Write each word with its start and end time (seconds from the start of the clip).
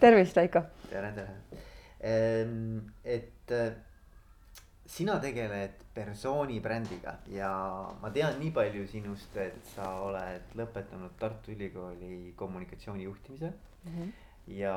tervist, 0.00 0.36
Veiko. 0.36 0.60
tere, 0.90 1.10
tere. 1.16 1.60
Ehm, 2.04 2.80
et 3.02 3.50
äh, 3.50 3.70
sina 4.84 5.14
tegeled 5.18 5.78
persooni 5.94 6.58
brändiga 6.60 7.14
ja 7.32 7.48
ma 8.02 8.10
tean 8.12 8.36
nii 8.36 8.50
palju 8.52 8.84
sinust, 8.90 9.38
et 9.40 9.56
sa 9.72 9.88
oled 10.04 10.52
lõpetanud 10.60 11.16
Tartu 11.16 11.54
Ülikooli 11.56 12.34
kommunikatsioonijuhtimise 12.36 13.48
mm. 13.48 13.96
-hmm. 13.96 14.12
ja 14.58 14.76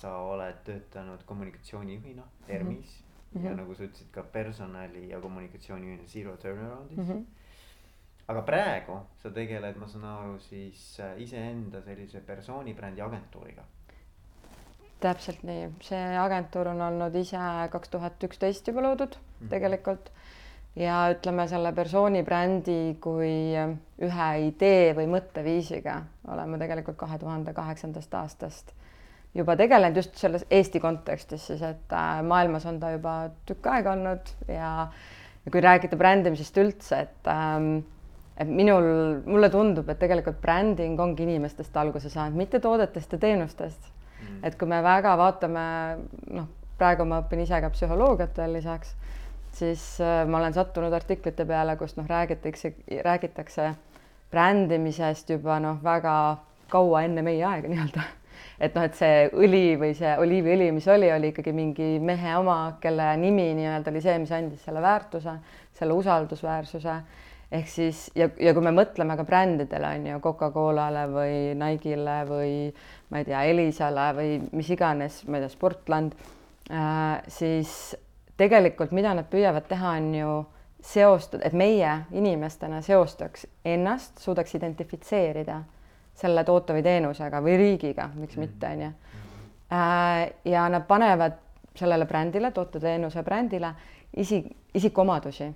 sa 0.00 0.16
oled 0.24 0.64
töötanud 0.64 1.28
kommunikatsioonijuhina 1.28 2.24
ERMis 2.48 2.96
mm 2.96 3.40
-hmm. 3.40 3.44
ja 3.44 3.54
nagu 3.54 3.74
sa 3.74 3.84
ütlesid 3.84 4.10
ka 4.10 4.22
personali 4.22 5.08
ja 5.08 5.20
kommunikatsioonijuhina 5.20 6.08
Zero 6.08 6.36
Turnaroundis 6.36 6.98
mm. 6.98 7.08
-hmm 7.08 7.24
aga 8.26 8.42
praegu 8.42 9.00
sa 9.22 9.30
tegeled, 9.30 9.76
ma 9.76 9.88
saan 9.88 10.04
aru, 10.04 10.38
siis 10.38 11.00
äh, 11.00 11.20
iseenda 11.22 11.82
sellise 11.82 12.20
persooni 12.20 12.74
brändi 12.74 13.00
agentuuriga 13.00 13.62
täpselt 15.00 15.42
nii, 15.46 15.68
see 15.84 16.02
agentuur 16.20 16.72
on 16.72 16.80
olnud 16.88 17.14
ise 17.18 17.40
kaks 17.72 17.92
tuhat 17.92 18.22
üksteist 18.28 18.68
juba 18.68 18.84
loodud 18.88 19.18
mm 19.18 19.52
tegelikult. 19.52 20.10
Ja 20.76 21.06
ütleme 21.08 21.46
selle 21.48 21.70
persooni 21.72 22.20
brändi 22.24 22.98
kui 23.00 23.56
ühe 23.56 24.26
idee 24.44 24.90
või 24.96 25.06
mõtteviisiga 25.08 25.94
oleme 26.28 26.58
tegelikult 26.60 26.98
kahe 27.00 27.16
tuhande 27.18 27.54
kaheksandast 27.56 28.12
aastast 28.18 28.74
juba 29.36 29.56
tegelenud 29.56 29.96
just 29.96 30.16
selles 30.20 30.44
Eesti 30.50 30.80
kontekstis 30.80 31.46
siis, 31.48 31.62
et 31.64 31.92
äh, 31.92 32.20
maailmas 32.24 32.66
on 32.68 32.80
ta 32.80 32.92
juba 32.94 33.16
tükk 33.48 33.68
aega 33.72 33.92
olnud 33.96 34.32
ja, 34.48 34.70
ja 35.44 35.52
kui 35.52 35.64
rääkida 35.64 35.96
brändimisest 35.96 36.60
üldse, 36.60 37.02
et 37.06 37.30
ähm, 37.32 37.78
et 38.36 38.48
minul, 38.52 38.86
mulle 39.24 39.48
tundub, 39.52 39.88
et 39.88 40.00
tegelikult 40.00 40.42
bränding 40.42 41.00
ongi 41.00 41.24
inimestest 41.24 41.76
alguse 41.80 42.10
saanud, 42.12 42.36
mitte 42.36 42.60
toodetest 42.60 43.16
ja 43.16 43.20
teenustest. 43.22 43.92
Et 44.42 44.56
kui 44.58 44.68
me 44.68 44.82
väga 44.84 45.16
vaatame, 45.18 45.64
noh, 46.36 46.48
praegu 46.78 47.06
ma 47.08 47.22
õpin 47.24 47.44
ise 47.44 47.60
ka 47.62 47.70
psühholoogiat 47.72 48.36
veel 48.40 48.56
lisaks, 48.58 48.94
siis 49.56 49.84
äh, 50.04 50.24
ma 50.28 50.40
olen 50.40 50.56
sattunud 50.56 50.92
artiklite 50.92 51.46
peale, 51.48 51.76
kus 51.80 51.96
noh, 51.96 52.08
räägitakse, 52.08 52.74
räägitakse 53.04 53.72
brändimisest 54.30 55.30
juba 55.30 55.60
noh, 55.62 55.80
väga 55.84 56.14
kaua 56.72 57.04
enne 57.06 57.22
meie 57.22 57.44
aega 57.46 57.70
nii-öelda. 57.70 58.04
Et 58.60 58.74
noh, 58.76 58.84
et 58.84 58.96
see 58.96 59.28
õli 59.36 59.76
või 59.80 59.92
see 59.96 60.12
oliiviõli, 60.20 60.70
mis 60.72 60.86
oli, 60.92 61.08
oli 61.12 61.30
ikkagi 61.32 61.52
mingi 61.56 61.96
mehe 62.00 62.36
oma, 62.36 62.76
kelle 62.80 63.10
nimi 63.20 63.50
nii-öelda 63.56 63.92
oli 63.92 64.02
see, 64.04 64.16
mis 64.20 64.32
andis 64.32 64.64
selle 64.64 64.82
väärtuse, 64.84 65.36
selle 65.76 65.96
usaldusväärsuse 65.96 66.96
ehk 67.52 67.68
siis 67.70 68.06
ja, 68.18 68.28
ja 68.42 68.54
kui 68.54 68.64
me 68.64 68.72
mõtleme 68.74 69.16
ka 69.18 69.24
brändidele 69.26 69.92
on 69.98 70.08
ju 70.10 70.22
Coca-Colale 70.24 71.04
või 71.12 71.36
Nike'le 71.58 72.16
või 72.28 72.56
ma 73.10 73.22
ei 73.22 73.28
tea, 73.28 73.44
Elisale 73.52 74.08
või 74.16 74.32
mis 74.56 74.70
iganes, 74.74 75.22
ma 75.28 75.38
ei 75.38 75.46
tea, 75.46 75.52
Sportland 75.54 76.16
äh,, 76.70 77.22
siis 77.30 77.94
tegelikult 78.36 78.92
mida 78.96 79.14
nad 79.14 79.28
püüavad 79.30 79.68
teha, 79.70 79.94
on 80.00 80.12
ju 80.14 80.34
seostada, 80.86 81.46
et 81.46 81.54
meie 81.56 81.92
inimestena 82.14 82.82
seostaks 82.84 83.46
ennast, 83.64 84.18
suudaks 84.22 84.54
identifitseerida 84.58 85.62
selle 86.16 86.44
toote 86.48 86.76
või 86.76 86.84
teenusega 86.84 87.40
või 87.44 87.56
riigiga, 87.60 88.08
miks 88.14 88.36
mm. 88.36 88.44
mitte, 88.44 88.70
on 88.72 88.84
ju. 88.86 88.90
Äh, 89.76 90.20
ja 90.46 90.66
nad 90.72 90.86
panevad 90.88 91.40
sellele 91.76 92.06
brändile, 92.08 92.50
toote-teenuse 92.54 93.22
brändile 93.26 93.72
isik, 94.16 94.46
isikuomadusi 94.74 95.50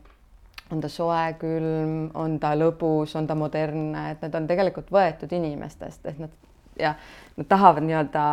on 0.72 0.80
ta 0.80 0.88
soe, 0.88 1.22
külm, 1.40 2.10
on 2.14 2.38
ta 2.42 2.52
lõbus, 2.58 3.16
on 3.18 3.26
ta 3.26 3.34
modernne, 3.38 4.10
et 4.12 4.22
need 4.22 4.36
on 4.38 4.46
tegelikult 4.50 4.92
võetud 4.94 5.32
inimestest, 5.34 6.06
et 6.06 6.20
nad 6.22 6.36
ja 6.80 6.94
nad 7.36 7.48
tahavad 7.48 7.84
nii-öelda, 7.84 8.26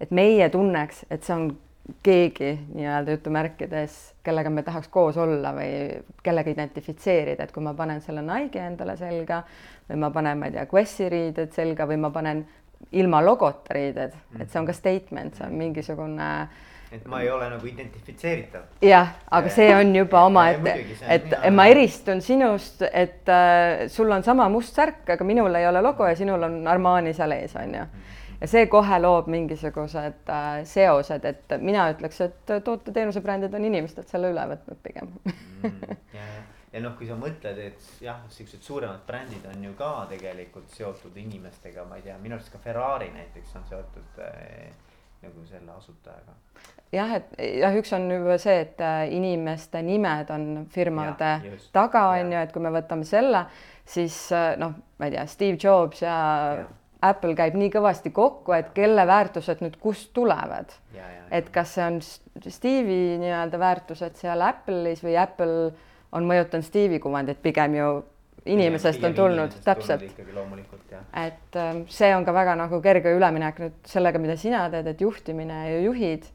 et 0.00 0.10
meie 0.10 0.48
tunneks, 0.50 1.04
et 1.10 1.22
see 1.22 1.34
on 1.36 1.50
keegi 2.06 2.50
nii-öelda 2.74 3.16
jutumärkides, 3.16 3.98
kellega 4.24 4.50
me 4.50 4.62
tahaks 4.62 4.88
koos 4.88 5.18
olla 5.18 5.52
või 5.56 6.00
kellega 6.22 6.52
identifitseerida, 6.54 7.44
et 7.44 7.54
kui 7.54 7.62
ma 7.64 7.74
panen 7.78 8.00
selle 8.00 8.22
Nike 8.26 8.62
endale 8.62 8.96
selga 8.96 9.42
või 9.88 10.02
ma 10.04 10.10
panen, 10.14 10.38
ma 10.38 10.48
ei 10.48 10.56
tea, 10.56 10.66
Guessi 10.70 11.08
riided 11.10 11.54
selga 11.54 11.86
või 11.90 11.98
ma 12.02 12.12
panen 12.14 12.44
ilma 12.98 13.22
logota 13.22 13.74
riided, 13.74 14.14
et 14.38 14.50
see 14.50 14.60
on 14.60 14.66
ka 14.66 14.74
statement, 14.74 15.38
see 15.38 15.46
on 15.46 15.58
mingisugune 15.58 16.30
äh, 16.42 16.71
et 16.92 17.04
ma 17.08 17.20
ei 17.22 17.30
ole 17.30 17.48
nagu 17.50 17.66
identifitseeritav. 17.66 18.64
jah, 18.84 19.14
aga 19.30 19.50
see 19.52 19.68
on 19.74 19.94
juba 19.96 20.24
omaette, 20.28 20.74
et, 21.08 21.28
et 21.32 21.54
ma 21.54 21.66
eristun 21.72 22.20
sinust, 22.24 22.84
et 22.92 23.28
äh, 23.32 23.86
sul 23.92 24.12
on 24.12 24.24
sama 24.24 24.48
must 24.52 24.76
särk, 24.76 25.06
aga 25.16 25.24
minul 25.24 25.54
ei 25.56 25.66
ole 25.68 25.82
logo 25.84 26.06
ja 26.06 26.16
sinul 26.18 26.42
on 26.48 26.60
Armani 26.68 27.14
seal 27.16 27.32
ees, 27.38 27.56
on 27.56 27.74
ju. 27.78 27.86
ja 28.42 28.50
see 28.50 28.66
kohe 28.68 28.98
loob 29.00 29.30
mingisugused 29.32 30.32
äh, 30.36 30.50
seosed, 30.68 31.24
et 31.24 31.56
mina 31.64 31.88
ütleks, 31.94 32.20
et 32.26 32.54
toote-teenuse 32.64 33.24
brändid 33.24 33.54
on 33.56 33.64
inimestelt 33.70 34.12
selle 34.12 34.34
üle 34.34 34.46
võtnud 34.52 34.82
pigem 34.84 35.08
mm,. 35.24 35.96
ja, 36.18 36.28
ja, 36.28 36.44
ja 36.76 36.84
noh, 36.84 36.96
kui 36.98 37.08
sa 37.08 37.16
mõtled, 37.16 37.64
et 37.70 38.04
jah, 38.04 38.20
siuksed 38.36 38.60
suuremad 38.68 39.06
brändid 39.08 39.48
on 39.48 39.64
ju 39.64 39.72
ka 39.80 39.94
tegelikult 40.12 40.68
seotud 40.76 41.16
inimestega, 41.24 41.88
ma 41.88 41.96
ei 41.96 42.10
tea, 42.10 42.20
minu 42.20 42.36
arust 42.36 42.52
ka 42.52 42.60
Ferrari 42.60 43.08
näiteks 43.16 43.56
on 43.62 43.68
seotud 43.72 44.24
äh, 44.28 44.68
nagu 45.22 45.48
selle 45.48 45.72
asutajaga 45.78 46.36
jah, 46.92 47.16
et 47.18 47.32
jah, 47.62 47.78
üks 47.78 47.94
on 47.96 48.10
juba 48.10 48.36
see, 48.42 48.58
et 48.66 48.82
äh, 48.84 49.06
inimeste 49.16 49.82
nimed 49.84 50.30
on 50.34 50.46
firmade 50.72 51.32
ja, 51.38 51.54
just, 51.54 51.70
taga, 51.74 52.08
on 52.18 52.32
ju, 52.34 52.44
et 52.44 52.52
kui 52.54 52.64
me 52.64 52.72
võtame 52.74 53.08
selle, 53.08 53.46
siis 53.88 54.16
äh, 54.36 54.52
noh, 54.60 54.76
ma 54.98 55.08
ei 55.08 55.16
tea, 55.16 55.26
Steve 55.30 55.58
Jobs 55.60 56.04
ja, 56.04 56.16
ja 56.60 56.70
Apple 57.02 57.34
käib 57.34 57.56
nii 57.58 57.70
kõvasti 57.74 58.12
kokku, 58.14 58.54
et 58.54 58.70
kelle 58.76 59.02
väärtused 59.08 59.62
nüüd 59.64 59.78
kust 59.82 60.12
tulevad. 60.14 60.70
et 61.32 61.48
kas 61.50 61.74
see 61.74 61.84
on 61.88 61.98
Steve'i 62.02 63.16
nii-öelda 63.18 63.58
väärtused 63.58 64.20
seal 64.20 64.44
Apple'is 64.44 65.02
või 65.02 65.16
Apple 65.18 65.72
on 66.12 66.28
mõjutanud 66.28 66.66
Steve'i 66.66 67.00
kuvandit 67.02 67.40
pigem 67.42 67.74
ju 67.74 67.88
inimesest 68.46 69.04
on 69.04 69.14
tulnud, 69.14 69.54
täpselt. 69.64 70.02
et 71.14 71.56
ähm, 71.56 71.82
see 71.88 72.14
on 72.14 72.24
ka 72.24 72.34
väga 72.34 72.54
nagu 72.58 72.80
kerge 72.82 73.14
üleminek 73.16 73.58
nüüd 73.62 73.76
sellega, 73.86 74.18
mida 74.22 74.36
sina 74.36 74.68
teed, 74.70 74.86
et 74.86 75.00
juhtimine 75.00 75.58
ja 75.70 75.80
juhid 75.86 76.26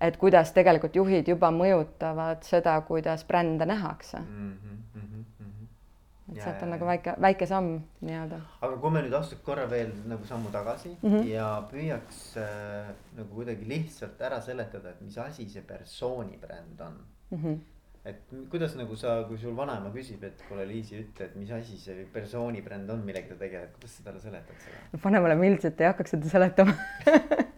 et 0.00 0.16
kuidas 0.20 0.52
tegelikult 0.56 0.96
juhid 0.96 1.28
juba 1.28 1.50
mõjutavad 1.54 2.44
seda, 2.46 2.76
kuidas 2.88 3.24
brände 3.28 3.66
nähakse 3.68 4.18
mm. 4.18 4.52
-hmm, 4.52 4.78
mm 4.94 5.08
-hmm. 5.10 6.36
et 6.36 6.42
sealt 6.42 6.62
on 6.62 6.70
nagu 6.74 6.86
väike, 6.86 7.14
väike 7.20 7.46
samm 7.46 7.80
nii-öelda. 8.00 8.40
aga 8.60 8.76
kui 8.76 8.90
me 8.90 9.02
nüüd 9.02 9.16
astuks 9.18 9.42
korra 9.42 9.70
veel 9.70 9.92
nagu 10.06 10.24
sammu 10.24 10.50
tagasi 10.50 10.96
mm 11.02 11.10
-hmm. 11.10 11.26
ja 11.26 11.48
püüaks 11.72 12.36
äh, 12.36 12.94
nagu 13.16 13.34
kuidagi 13.34 13.68
lihtsalt 13.68 14.20
ära 14.20 14.40
seletada, 14.40 14.90
et 14.90 15.00
mis 15.00 15.18
asi 15.18 15.48
see 15.48 15.62
persooni 15.62 16.38
bränd 16.46 16.80
on 16.80 16.96
mm. 17.30 17.44
-hmm 17.44 17.58
et 18.04 18.20
kuidas 18.50 18.74
nagu 18.76 18.96
sa, 18.96 19.24
kui 19.28 19.38
sul 19.38 19.56
vanaema 19.56 19.90
küsib, 19.92 20.22
et 20.24 20.42
kuule 20.48 20.64
Liisi, 20.68 21.02
ütle, 21.02 21.24
et 21.24 21.36
mis 21.36 21.50
asi 21.50 21.76
see 21.78 22.06
persooni 22.12 22.62
bränd 22.62 22.90
on, 22.90 23.04
millega 23.04 23.34
ta 23.34 23.34
tegeleb, 23.34 23.74
kuidas 23.76 23.96
sa 23.96 24.02
talle 24.02 24.20
seletad 24.20 24.56
seda? 24.64 25.00
vanemale 25.04 25.34
ma 25.34 25.44
ilmselt 25.44 25.80
ei 25.80 25.86
hakkaks 25.86 26.10
seda 26.10 26.28
seletama 26.28 26.72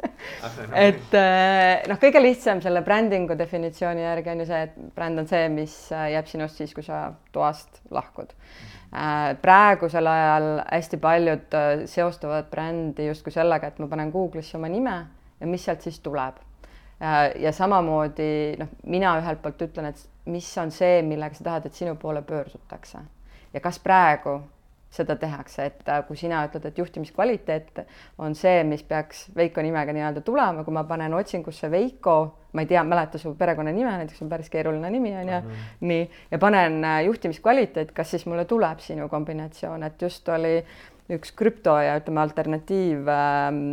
et 0.75 1.17
äh, 1.19 1.83
noh, 1.91 1.99
kõige 2.03 2.23
lihtsam 2.23 2.61
selle 2.65 2.83
brändingu 2.87 3.37
definitsiooni 3.39 4.05
järgi 4.05 4.33
on 4.33 4.43
ju 4.43 4.47
see, 4.51 4.61
et 4.69 4.77
bränd 4.97 5.23
on 5.23 5.29
see, 5.31 5.49
mis 5.53 5.75
äh, 5.95 6.11
jääb 6.15 6.31
sinust 6.31 6.61
siis, 6.61 6.75
kui 6.77 6.85
sa 6.87 7.05
toast 7.35 7.83
lahkud. 7.95 8.35
Äh, 8.93 9.33
praegusel 9.43 10.09
ajal 10.11 10.49
hästi 10.67 11.01
paljud 11.03 11.59
seostavad 11.91 12.51
brändi 12.53 13.09
justkui 13.09 13.35
sellega, 13.35 13.73
et 13.73 13.83
ma 13.83 13.91
panen 13.91 14.13
Google'isse 14.15 14.59
oma 14.61 14.71
nime 14.73 14.97
ja 15.41 15.51
mis 15.51 15.65
sealt 15.67 15.85
siis 15.85 16.01
tuleb. 16.01 16.41
ja 17.43 17.51
samamoodi 17.51 18.55
noh, 18.61 18.69
mina 18.87 19.17
ühelt 19.19 19.41
poolt 19.43 19.65
ütlen, 19.65 19.89
et 19.91 20.29
mis 20.31 20.47
on 20.63 20.71
see, 20.71 21.01
millega 21.03 21.35
sa 21.35 21.49
tahad, 21.49 21.67
et 21.67 21.75
sinu 21.75 21.97
poole 21.99 22.23
pöördutakse 22.23 23.01
ja 23.53 23.61
kas 23.61 23.81
praegu 23.83 24.37
seda 24.93 25.17
tehakse, 25.17 25.67
et 25.71 25.89
äh, 25.89 26.03
kui 26.05 26.19
sina 26.21 26.43
ütled, 26.47 26.67
et 26.69 26.79
juhtimiskvaliteet 26.79 27.83
on 28.21 28.37
see, 28.37 28.61
mis 28.69 28.83
peaks 28.85 29.25
Veiko 29.37 29.65
nimega 29.65 29.95
nii-öelda 29.97 30.21
tulema, 30.27 30.65
kui 30.67 30.75
ma 30.77 30.85
panen 30.89 31.15
otsingusse 31.17 31.71
Veiko, 31.73 32.17
ma 32.53 32.65
ei 32.65 32.69
tea, 32.69 32.83
mäleta 32.85 33.21
su 33.21 33.33
perekonnanime, 33.39 33.95
näiteks 34.03 34.21
on 34.25 34.29
päris 34.33 34.53
keeruline 34.53 34.91
nimi 34.93 35.15
on 35.17 35.29
ju 35.29 35.39
mm, 35.41 35.49
-hmm. 35.49 35.87
nii, 35.89 36.11
ja 36.31 36.39
panen 36.39 36.85
äh, 36.85 37.05
juhtimiskvaliteet, 37.05 37.93
kas 37.93 38.11
siis 38.11 38.27
mulle 38.27 38.45
tuleb 38.45 38.85
sinu 38.85 39.09
kombinatsioon, 39.09 39.83
et 39.83 40.03
just 40.03 40.29
oli 40.29 40.61
üks 41.13 41.33
krüpto 41.37 41.79
ja 41.81 41.97
ütleme, 41.97 42.21
alternatiiv 42.21 43.09
ähm, 43.09 43.65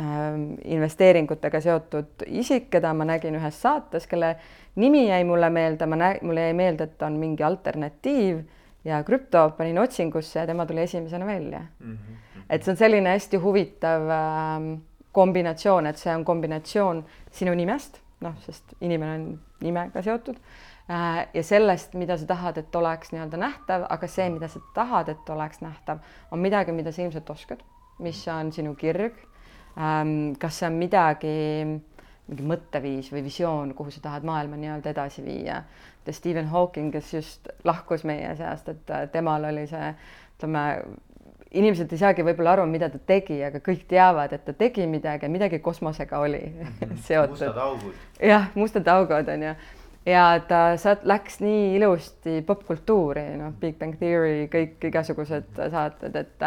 ähm, 0.00 0.42
investeeringutega 0.64 1.60
seotud 1.60 2.26
isik, 2.26 2.70
keda 2.70 2.92
ma 2.94 3.04
nägin 3.04 3.38
ühes 3.38 3.62
saates, 3.62 4.06
kelle 4.06 4.36
nimi 4.76 5.06
jäi 5.08 5.24
mulle 5.24 5.50
meelde, 5.50 5.86
ma 5.86 5.96
nä-, 5.96 6.18
mulle 6.22 6.50
jäi 6.50 6.58
meelde, 6.58 6.90
et 6.90 7.02
on 7.02 7.12
mingi 7.22 7.42
alternatiiv 7.42 8.42
ja 8.86 9.02
krüpto 9.04 9.48
panin 9.58 9.78
otsingusse 9.82 10.38
ja 10.40 10.46
tema 10.46 10.66
tuli 10.66 10.84
esimesena 10.86 11.26
välja 11.26 11.60
mm. 11.80 11.92
-hmm. 11.92 12.44
et 12.50 12.62
see 12.62 12.72
on 12.72 12.76
selline 12.76 13.10
hästi 13.10 13.36
huvitav 13.42 14.10
äh, 14.10 14.78
kombinatsioon, 15.12 15.86
et 15.86 15.96
see 15.96 16.14
on 16.14 16.24
kombinatsioon 16.24 17.04
sinu 17.32 17.54
nimest, 17.56 18.00
noh, 18.20 18.34
sest 18.44 18.76
inimene 18.80 19.14
on 19.14 19.40
nimega 19.64 20.02
seotud 20.02 20.36
äh, 20.36 21.26
ja 21.34 21.42
sellest, 21.42 21.94
mida 21.94 22.18
sa 22.20 22.26
tahad, 22.26 22.58
et 22.60 22.76
oleks 22.76 23.12
nii-öelda 23.12 23.40
nähtav, 23.40 23.86
aga 23.90 24.10
see, 24.12 24.28
mida 24.30 24.48
sa 24.48 24.60
tahad, 24.74 25.08
et 25.08 25.30
oleks 25.32 25.60
nähtav, 25.64 26.04
on 26.30 26.44
midagi, 26.44 26.72
mida 26.72 26.92
sa 26.92 27.02
ilmselt 27.02 27.30
oskad, 27.30 27.64
mis 27.98 28.28
on 28.28 28.52
sinu 28.52 28.74
kirg 28.74 29.16
ähm,. 29.78 30.34
kas 30.38 30.58
see 30.58 30.68
on 30.68 30.78
midagi, 30.80 31.36
mingi 32.26 32.46
mõtteviis 32.52 33.10
või 33.14 33.22
visioon, 33.26 33.74
kuhu 33.78 33.92
sa 33.94 34.02
tahad 34.08 34.24
maailma 34.26 34.58
nii-öelda 34.58 34.90
edasi 34.90 35.22
viia. 35.24 35.62
Stephen 36.12 36.46
Hawking, 36.52 36.92
kes 36.92 37.14
just 37.14 37.48
lahkus 37.64 38.04
meie 38.04 38.34
seast, 38.36 38.68
et 38.68 38.92
temal 39.12 39.44
oli 39.44 39.66
see, 39.66 39.94
ütleme 40.36 40.64
inimesed 41.56 41.92
ei 41.94 41.98
saagi 42.00 42.24
võib-olla 42.26 42.56
aru, 42.56 42.66
mida 42.68 42.88
ta 42.92 42.98
tegi, 43.06 43.38
aga 43.46 43.60
kõik 43.64 43.86
teavad, 43.88 44.32
et 44.34 44.44
ta 44.44 44.52
tegi 44.52 44.86
midagi, 44.90 45.28
midagi 45.32 45.58
kosmosega 45.64 46.18
oli 46.20 46.42
Mhm. 46.42 46.96
seotud. 47.08 47.30
mustad 47.36 47.56
augud. 47.58 47.94
jah, 48.20 48.48
mustad 48.54 48.88
augud 48.88 49.28
on 49.28 49.42
ju. 49.42 49.54
ja 50.06 50.24
ta 50.48 50.76
sealt 50.76 51.04
läks 51.04 51.40
nii 51.40 51.76
ilusti 51.76 52.42
popkultuuri, 52.46 53.36
noh, 53.40 53.52
Big 53.60 53.78
Bang 53.78 53.96
Theory, 53.98 54.48
kõik 54.52 54.84
igasugused 54.90 55.56
saated, 55.70 56.16
et 56.16 56.42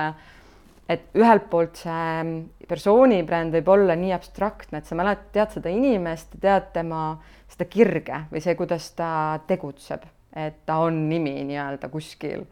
et 0.89 1.03
ühelt 1.13 1.49
poolt 1.51 1.75
see 1.77 2.45
persooni 2.67 3.19
bränd 3.23 3.53
võib 3.53 3.67
olla 3.69 3.93
nii 3.95 4.11
abstraktne, 4.15 4.79
et 4.79 4.85
sa 4.89 4.95
mäletad, 4.97 5.27
tead 5.35 5.51
seda 5.53 5.69
inimest, 5.69 6.33
tead 6.41 6.71
tema 6.73 7.19
seda 7.49 7.67
kirge 7.69 8.23
või 8.31 8.43
see, 8.43 8.55
kuidas 8.59 8.91
ta 8.97 9.11
tegutseb, 9.49 10.05
et 10.37 10.63
ta 10.65 10.79
on 10.85 11.07
nimi 11.09 11.35
nii-öelda 11.49 11.89
kuskil 11.91 12.45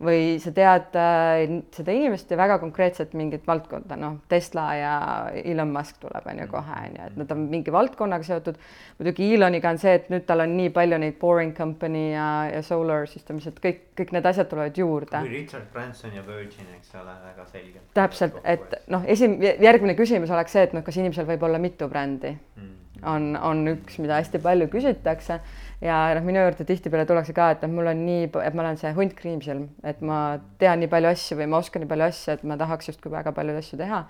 või 0.00 0.38
sa 0.40 0.50
tead 0.56 0.96
äh, 0.96 1.42
seda 1.74 1.92
inimest 1.92 2.30
ja 2.32 2.38
väga 2.40 2.56
konkreetselt 2.62 3.12
mingit 3.18 3.44
valdkonda, 3.48 3.98
noh, 4.00 4.16
Tesla 4.32 4.64
ja 4.78 4.94
Elon 5.42 5.72
Musk 5.74 6.00
tuleb, 6.00 6.24
on 6.30 6.40
ju, 6.40 6.46
kohe, 6.50 6.78
on 6.86 6.96
ju, 6.96 7.08
et 7.10 7.18
nad 7.20 7.34
on 7.34 7.44
mingi 7.52 7.74
valdkonnaga 7.74 8.24
seotud. 8.24 8.56
muidugi 8.98 9.28
Eloniga 9.36 9.74
on 9.74 9.80
see, 9.82 9.94
et 10.00 10.08
nüüd 10.12 10.24
tal 10.28 10.44
on 10.46 10.56
nii 10.56 10.72
palju 10.76 11.00
neid 11.04 11.20
Boring 11.20 11.52
Company 11.56 12.06
ja, 12.14 12.30
ja 12.48 12.64
Solar 12.64 13.06
Systems, 13.12 13.50
et 13.50 13.60
kõik, 13.60 13.82
kõik 14.00 14.16
need 14.16 14.32
asjad 14.32 14.48
tulevad 14.48 14.80
juurde. 14.80 15.20
kui 15.20 15.34
Richard 15.36 15.68
Branson 15.74 16.16
ja 16.16 16.24
Virgin, 16.26 16.72
eks 16.78 16.96
ole, 16.96 17.16
väga 17.28 17.48
selgelt. 17.52 17.88
täpselt, 17.96 18.40
et 18.44 18.80
noh, 18.88 19.04
esim-, 19.04 19.36
järgmine 19.44 19.98
küsimus 20.00 20.32
oleks 20.32 20.56
see, 20.56 20.64
et 20.64 20.76
noh, 20.76 20.86
kas 20.86 20.96
inimesel 20.96 21.28
võib 21.28 21.44
olla 21.44 21.60
mitu 21.60 21.92
brändi 21.92 22.32
mm. 22.32 22.79
On, 23.06 23.34
on 23.36 23.64
üks, 23.74 23.98
mida 24.02 24.18
hästi 24.18 24.40
palju 24.42 24.68
küsitakse 24.72 25.40
ja 25.80 25.98
noh, 26.16 26.24
minu 26.26 26.42
juurde 26.42 26.66
tihtipeale 26.68 27.06
tullakse 27.08 27.34
ka, 27.36 27.50
et 27.54 27.64
noh, 27.64 27.72
mul 27.72 27.90
on 27.90 28.04
nii, 28.04 28.28
et 28.44 28.56
ma 28.56 28.64
olen 28.64 28.78
see 28.80 28.92
hunt 28.96 29.16
kriimsilm, 29.16 29.68
et 29.86 30.02
ma 30.04 30.20
tean 30.60 30.82
nii 30.82 30.90
palju 30.92 31.12
asju 31.14 31.40
või 31.40 31.48
ma 31.50 31.60
oskan 31.62 31.84
nii 31.84 31.90
palju 31.90 32.08
asju, 32.10 32.36
et 32.36 32.46
ma 32.48 32.58
tahaks 32.60 32.92
justkui 32.92 33.12
väga 33.12 33.32
palju 33.36 33.56
asju 33.60 33.80
teha. 33.80 34.04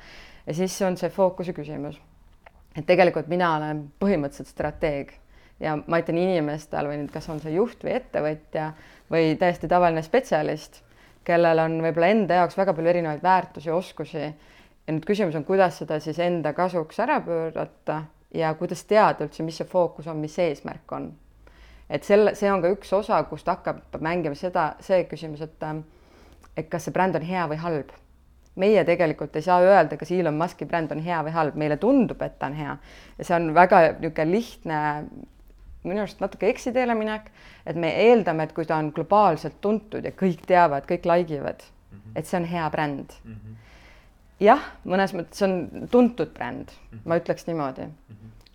ja 0.47 0.57
siis 0.57 0.77
on 0.83 0.97
see 0.99 1.11
fookuse 1.15 1.55
küsimus. 1.57 2.01
et 2.77 2.87
tegelikult 2.87 3.29
mina 3.29 3.57
olen 3.57 3.89
põhimõtteliselt 4.03 4.51
strateeg 4.51 5.15
ja 5.61 5.77
ma 5.87 5.99
aitan 5.99 6.19
inimestel 6.19 6.89
või 6.89 7.03
nüüd, 7.03 7.11
kas 7.13 7.29
on 7.29 7.41
see 7.43 7.55
juht 7.55 7.83
või 7.85 7.97
ettevõtja 7.99 8.71
või 9.11 9.35
täiesti 9.39 9.69
tavaline 9.69 10.03
spetsialist, 10.03 10.83
kellel 11.27 11.59
on 11.59 11.81
võib-olla 11.85 12.11
enda 12.15 12.41
jaoks 12.41 12.57
väga 12.59 12.75
palju 12.75 12.91
erinevaid 12.95 13.23
väärtusi, 13.23 13.71
oskusi. 13.71 14.31
ja 14.87 14.95
nüüd 14.95 15.05
küsimus 15.07 15.37
on, 15.37 15.45
kuidas 15.45 15.79
seda 15.79 16.01
siis 16.01 16.19
enda 16.19 16.53
kasuks 16.57 16.99
ära 16.99 17.21
pöörata 17.21 18.05
ja 18.35 18.55
kuidas 18.55 18.85
teada 18.85 19.25
üldse, 19.25 19.43
mis 19.43 19.57
see 19.57 19.67
fookus 19.67 20.07
on, 20.07 20.17
mis 20.17 20.39
eesmärk 20.39 20.93
on 20.93 21.11
et 21.91 22.07
selle, 22.07 22.35
see 22.39 22.51
on 22.53 22.63
ka 22.63 22.71
üks 22.73 22.93
osa, 22.95 23.19
kust 23.29 23.49
hakkab 23.51 23.99
mängima 24.05 24.39
seda, 24.39 24.75
see 24.85 25.05
küsimus, 25.11 25.43
et 25.45 25.67
et 26.59 26.69
kas 26.71 26.87
see 26.87 26.95
bränd 26.95 27.17
on 27.17 27.27
hea 27.27 27.47
või 27.51 27.59
halb. 27.63 27.91
meie 28.61 28.83
tegelikult 28.85 29.37
ei 29.39 29.45
saa 29.47 29.63
öelda, 29.63 29.97
kas 29.97 30.11
Elon 30.13 30.37
Musk'i 30.37 30.67
bränd 30.69 30.91
on 30.93 30.99
hea 31.01 31.21
või 31.25 31.33
halb, 31.33 31.55
meile 31.57 31.77
tundub, 31.81 32.21
et 32.23 32.35
ta 32.39 32.49
on 32.51 32.57
hea 32.59 32.73
ja 33.19 33.25
see 33.25 33.37
on 33.37 33.55
väga 33.55 33.79
niisugune 34.01 34.33
lihtne 34.33 34.81
minu 35.85 36.03
arust 36.03 36.21
natuke 36.21 36.51
eksiteele 36.51 36.95
minek, 36.99 37.31
et 37.65 37.79
me 37.79 37.93
eeldame, 38.03 38.45
et 38.45 38.53
kui 38.53 38.67
ta 38.67 38.77
on 38.77 38.91
globaalselt 38.93 39.61
tuntud 39.63 40.05
ja 40.05 40.13
kõik 40.13 40.43
teavad, 40.51 40.85
kõik 40.91 41.07
like 41.09 41.35
ivad 41.39 41.63
mm, 41.63 41.97
-hmm. 41.97 42.13
et 42.17 42.27
see 42.27 42.41
on 42.41 42.49
hea 42.51 42.71
bränd 42.71 43.15
mm. 43.25 43.33
-hmm. 43.33 43.57
jah, 44.41 44.67
mõnes 44.85 45.15
mõttes 45.15 45.47
on 45.47 45.89
tuntud 45.91 46.35
bränd 46.35 46.75
ma 47.05 47.17
ütleks 47.17 47.47
niimoodi 47.47 47.89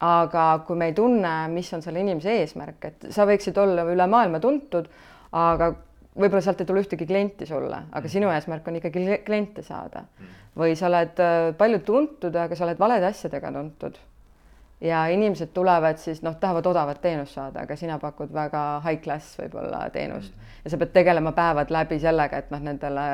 aga 0.04 0.46
kui 0.68 0.76
me 0.78 0.90
ei 0.90 0.94
tunne, 0.94 1.34
mis 1.54 1.72
on 1.74 1.84
selle 1.84 2.02
inimese 2.04 2.34
eesmärk, 2.42 2.88
et 2.90 3.06
sa 3.16 3.28
võiksid 3.28 3.58
olla 3.62 3.86
üle 3.88 4.08
maailma 4.12 4.42
tuntud, 4.44 4.90
aga 5.36 5.72
võib-olla 6.16 6.42
sealt 6.44 6.64
ei 6.64 6.68
tule 6.68 6.84
ühtegi 6.84 7.08
klienti 7.08 7.48
sulle, 7.48 7.86
aga 7.92 8.04
mm. 8.04 8.12
sinu 8.12 8.32
eesmärk 8.32 8.68
on 8.68 8.80
ikkagi 8.80 9.22
kliente 9.28 9.64
saada. 9.64 10.06
Mm. 10.20 10.42
või 10.56 10.76
sa 10.80 10.88
oled 10.88 11.20
äh, 11.20 11.54
palju 11.58 11.80
tuntud, 11.88 12.36
aga 12.36 12.56
sa 12.56 12.68
oled 12.68 12.80
valede 12.80 13.08
asjadega 13.10 13.52
tuntud. 13.52 13.98
ja 14.82 15.06
inimesed 15.08 15.54
tulevad 15.56 15.98
siis 15.98 16.22
noh, 16.24 16.36
tahavad 16.40 16.66
odavat 16.68 17.02
teenust 17.02 17.34
saada, 17.34 17.64
aga 17.64 17.76
sina 17.76 18.00
pakud 18.00 18.34
väga 18.34 18.82
high 18.84 19.02
class 19.04 19.38
võib-olla 19.40 19.90
teenust 19.92 20.36
mm. 20.36 20.56
ja 20.64 20.72
sa 20.72 20.78
pead 20.78 20.92
tegelema 20.94 21.32
päevad 21.32 21.72
läbi 21.72 22.00
sellega, 22.00 22.38
et 22.38 22.52
noh, 22.52 22.60
nendele 22.60 23.06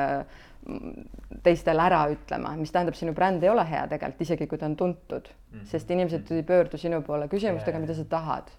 teistele 1.42 1.82
ära 1.82 2.02
ütlema, 2.12 2.54
mis 2.58 2.72
tähendab, 2.74 2.94
sinu 2.98 3.14
bränd 3.16 3.42
ei 3.42 3.50
ole 3.50 3.64
hea 3.66 3.82
tegelikult, 3.90 4.22
isegi 4.26 4.46
kui 4.46 4.60
ta 4.60 4.68
on 4.70 4.76
tuntud 4.78 5.28
mm, 5.28 5.58
-hmm. 5.58 5.66
sest 5.66 5.90
inimesed 5.90 6.30
ei 6.30 6.42
pöördu 6.46 6.78
sinu 6.78 7.02
poole 7.02 7.28
küsimustega, 7.28 7.78
mida 7.82 7.94
sa 7.94 8.04
tahad. 8.04 8.50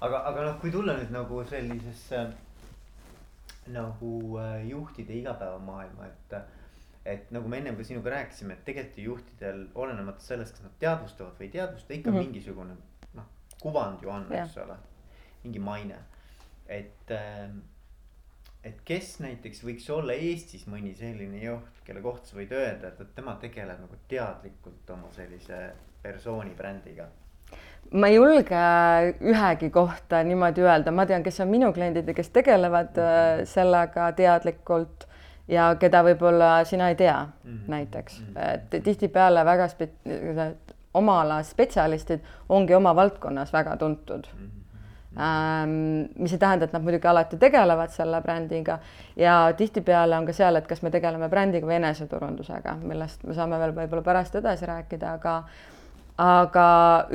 aga, 0.00 0.18
aga 0.30 0.44
noh, 0.44 0.60
kui 0.60 0.70
tulla 0.70 0.96
nüüd 0.98 1.10
nagu 1.10 1.44
sellisesse 1.44 2.26
nagu 3.66 4.38
äh, 4.38 4.68
juhtide 4.68 5.14
igapäevamaailma, 5.14 6.06
et 6.06 6.34
et 7.04 7.30
nagu 7.30 7.48
me 7.48 7.58
ennem 7.58 7.76
ka 7.76 7.84
sinuga 7.84 8.10
rääkisime, 8.10 8.52
et 8.52 8.64
tegelikult 8.64 8.98
ju 8.98 9.04
juhtidel 9.04 9.66
olenemata 9.74 10.20
sellest, 10.20 10.54
kas 10.54 10.62
nad 10.62 10.72
teadvustavad 10.78 11.34
või 11.38 11.48
ei 11.48 11.54
teadvusta, 11.56 11.94
ikka 11.94 12.10
mm 12.10 12.16
-hmm. 12.16 12.26
mingisugune 12.26 12.76
noh, 13.14 13.24
kuvand 13.62 14.02
ju 14.02 14.10
on, 14.10 14.26
eks 14.32 14.56
ole, 14.56 14.76
mingi 15.44 15.58
maine, 15.58 15.98
et 16.68 17.10
äh, 17.10 17.50
et 18.64 18.82
kes 18.86 19.16
näiteks 19.22 19.64
võiks 19.66 19.88
olla 19.90 20.14
Eestis 20.14 20.66
mõni 20.70 20.94
selline 20.98 21.40
juht, 21.42 21.82
kelle 21.86 22.02
kohta 22.04 22.30
sa 22.30 22.38
võid 22.38 22.52
öelda, 22.54 22.92
et, 22.92 23.00
et 23.00 23.14
tema 23.16 23.34
tegeleb 23.42 23.80
nagu 23.82 23.98
teadlikult 24.10 24.92
oma 24.94 25.10
sellise 25.16 25.64
persooni 26.02 26.54
brändiga? 26.58 27.08
ma 27.92 28.08
ei 28.08 28.16
julge 28.16 28.60
ühegi 29.20 29.68
kohta 29.74 30.22
niimoodi 30.24 30.62
öelda, 30.64 30.94
ma 30.94 31.04
tean, 31.06 31.24
kes 31.26 31.42
on 31.44 31.50
minu 31.50 31.72
kliendid 31.74 32.08
ja 32.08 32.14
kes 32.14 32.30
tegelevad 32.30 32.94
mm 32.96 33.08
-hmm. 33.08 33.50
sellega 33.50 34.12
teadlikult 34.16 35.08
ja 35.48 35.74
keda 35.80 36.04
võib-olla 36.06 36.52
sina 36.64 36.88
ei 36.88 36.94
tea 36.94 37.18
mm 37.26 37.50
-hmm. 37.50 37.68
näiteks 37.68 38.20
mm, 38.20 38.34
-hmm. 38.34 38.54
et 38.54 38.84
tihtipeale 38.84 39.44
väga 39.44 39.68
spe-, 39.68 40.54
oma 40.94 41.20
ala 41.20 41.42
spetsialistid 41.42 42.20
ongi 42.48 42.74
oma 42.74 42.96
valdkonnas 42.96 43.52
väga 43.52 43.76
tuntud 43.76 44.26
mm. 44.32 44.46
-hmm 44.46 44.61
mis 45.12 46.32
ei 46.32 46.40
tähenda, 46.40 46.64
et 46.64 46.72
nad 46.72 46.84
muidugi 46.84 47.08
alati 47.08 47.36
tegelevad 47.40 47.92
selle 47.92 48.22
brändiga. 48.24 48.78
Ja 49.16 49.52
tihtipeale 49.56 50.16
on 50.16 50.26
ka 50.26 50.32
seal, 50.36 50.56
et 50.56 50.68
kas 50.68 50.80
me 50.82 50.90
tegeleme 50.90 51.28
brändiga 51.28 51.68
või 51.68 51.76
eneseturundusega, 51.80 52.78
millest 52.80 53.26
me 53.28 53.36
saame 53.36 53.58
veel 53.60 53.74
võib-olla 53.76 54.06
pärast 54.06 54.38
edasi 54.40 54.68
rääkida, 54.70 55.18
aga 55.18 55.36
aga 56.22 56.66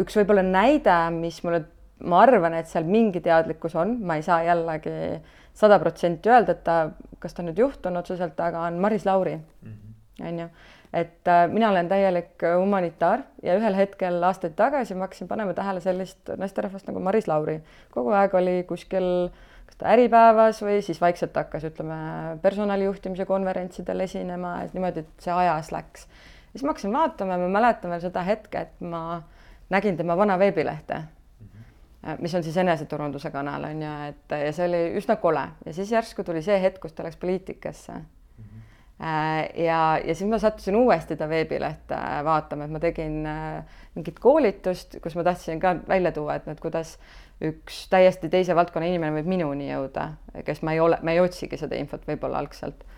üks 0.02 0.18
võib-olla 0.20 0.44
näide, 0.46 0.96
mis 1.16 1.40
mulle, 1.46 1.64
ma 2.06 2.22
arvan, 2.26 2.58
et 2.58 2.70
seal 2.70 2.86
mingi 2.88 3.22
teadlikkus 3.24 3.76
on, 3.78 3.98
ma 4.06 4.18
ei 4.18 4.26
saa 4.26 4.44
jällegi 4.46 5.20
sada 5.58 5.80
protsenti 5.82 6.30
öelda, 6.30 6.54
et 6.54 6.64
ta, 6.66 6.80
kas 7.22 7.34
ta 7.34 7.46
nüüd 7.46 7.58
juht 7.62 7.86
on 7.90 7.98
otseselt, 8.02 8.38
aga 8.40 8.68
on 8.70 8.82
Maris 8.82 9.06
Lauri, 9.10 9.38
mhm. 9.38 9.96
on 10.28 10.44
ju 10.44 10.50
et 10.98 11.28
äh, 11.28 11.48
mina 11.52 11.70
olen 11.70 11.90
täielik 11.90 12.44
äh, 12.44 12.56
humanitaar 12.58 13.26
ja 13.44 13.58
ühel 13.60 13.76
hetkel 13.78 14.24
aastaid 14.24 14.56
tagasi 14.58 14.96
ma 14.96 15.06
hakkasin 15.06 15.28
panema 15.28 15.54
tähele 15.54 15.82
sellist 15.84 16.32
naisterahvast 16.38 16.88
nagu 16.90 17.02
Maris 17.04 17.28
Lauri. 17.28 17.60
kogu 17.92 18.14
aeg 18.18 18.34
oli 18.40 18.64
kuskil 18.70 19.30
kas 19.68 19.78
ta 19.78 19.92
Äripäevas 19.94 20.62
või 20.64 20.80
siis 20.82 21.02
vaikselt 21.02 21.36
hakkas, 21.36 21.68
ütleme, 21.68 21.98
personalijuhtimise 22.42 23.26
konverentsidel 23.28 24.06
esinema, 24.08 24.62
et 24.64 24.74
niimoodi, 24.74 25.04
et 25.04 25.28
see 25.28 25.34
ajas 25.34 25.72
läks. 25.76 26.08
siis 26.52 26.64
ma 26.64 26.74
hakkasin 26.74 26.94
vaatama 26.94 27.36
ja 27.38 27.44
ma 27.44 27.52
mäletan 27.60 27.92
veel 27.92 28.02
seda 28.08 28.24
hetke, 28.24 28.66
et 28.68 28.82
ma 28.82 29.22
nägin 29.70 29.98
tema 29.98 30.18
vana 30.18 30.40
veebilehte 30.40 31.02
mhm. 31.04 32.22
mis 32.22 32.36
on 32.36 32.44
siis 32.44 32.58
eneseturunduse 32.58 33.32
kanal 33.32 33.70
on 33.70 33.82
ju, 33.82 33.96
et 34.10 34.38
ja 34.48 34.54
see 34.54 34.70
oli 34.70 34.84
üsna 35.02 35.20
kole 35.22 35.50
ja 35.66 35.74
siis 35.74 35.92
järsku 35.92 36.24
tuli 36.24 36.42
see 36.42 36.62
hetk, 36.62 36.82
kus 36.82 36.96
ta 36.96 37.04
läks 37.04 37.20
poliitikasse 37.20 38.02
ja, 39.00 39.80
ja 40.02 40.16
siis 40.16 40.26
ma 40.30 40.40
sattusin 40.42 40.76
uuesti 40.76 41.18
ta 41.18 41.30
veebilehte 41.30 42.00
vaatama, 42.26 42.66
et 42.66 42.74
ma 42.74 42.82
tegin 42.82 43.26
äh, 43.30 43.80
mingit 43.96 44.20
koolitust, 44.20 44.98
kus 45.04 45.16
ma 45.18 45.26
tahtsin 45.28 45.62
ka 45.62 45.76
välja 45.88 46.12
tuua, 46.16 46.40
et 46.40 46.48
nüüd, 46.50 46.62
kuidas 46.64 46.96
üks 47.46 47.84
täiesti 47.92 48.32
teise 48.34 48.56
valdkonna 48.58 48.90
inimene 48.90 49.20
võib 49.20 49.30
minuni 49.30 49.70
jõuda, 49.70 50.10
kes 50.46 50.64
ma 50.66 50.74
ei 50.74 50.82
ole, 50.82 50.98
ma 51.06 51.14
ei 51.14 51.22
otsigi 51.22 51.60
seda 51.62 51.78
infot 51.78 52.08
võib-olla 52.10 52.42
algselt. 52.42 52.82
Äh, 52.82 52.97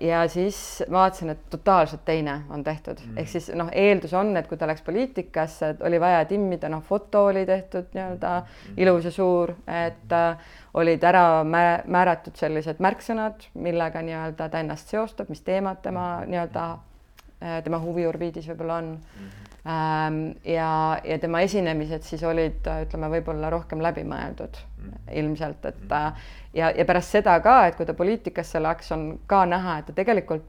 ja 0.00 0.22
siis 0.32 0.82
ma 0.88 1.02
vaatasin, 1.02 1.30
et 1.34 1.40
totaalselt 1.50 2.04
teine 2.04 2.38
on 2.50 2.64
tehtud 2.64 3.00
mm., 3.04 3.18
ehk 3.20 3.28
siis 3.28 3.50
noh, 3.56 3.68
eeldus 3.72 4.14
on, 4.16 4.30
et 4.36 4.48
kui 4.48 4.56
ta 4.56 4.66
läks 4.68 4.80
poliitikasse, 4.86 5.74
oli 5.84 6.00
vaja 6.00 6.24
timmida, 6.30 6.70
noh, 6.72 6.80
foto 6.86 7.26
oli 7.28 7.44
tehtud 7.46 7.90
nii-öelda 7.92 8.32
mm. 8.40 8.80
ilus 8.80 9.10
ja 9.10 9.12
suur, 9.12 9.52
et 9.68 10.16
äh, 10.16 10.56
olid 10.80 11.04
ära 11.04 11.26
määratud 11.44 12.40
sellised 12.40 12.80
märksõnad, 12.80 13.44
millega 13.54 14.00
nii-öelda 14.02 14.48
ta 14.48 14.64
ennast 14.64 14.94
seostab, 14.94 15.28
mis 15.28 15.44
teemad 15.44 15.84
tema 15.84 16.06
mm. 16.22 16.32
nii-öelda 16.32 16.66
äh, 16.72 17.60
tema 17.66 17.82
huviorbiidis 17.84 18.48
võib-olla 18.48 18.80
on 18.80 18.92
mm. 18.96 19.28
-hmm. 19.28 19.51
Ja, 19.64 20.70
ja 21.04 21.18
tema 21.22 21.40
esinemised 21.46 22.02
siis 22.02 22.22
olid, 22.26 22.66
ütleme, 22.86 23.10
võib-olla 23.12 23.50
rohkem 23.52 23.82
läbimõeldud 23.84 24.58
mm. 24.58 24.96
ilmselt, 25.22 25.64
et 25.70 25.84
mm 25.86 26.22
ja, 26.54 26.70
ja 26.70 26.84
pärast 26.84 27.14
seda 27.14 27.38
ka, 27.40 27.56
et 27.66 27.78
kui 27.78 27.86
ta 27.86 27.94
poliitikasse 27.94 28.60
läks, 28.62 28.92
on 28.92 29.06
ka 29.26 29.44
näha, 29.48 29.78
et 29.78 29.86
ta 29.88 29.96
tegelikult 29.96 30.44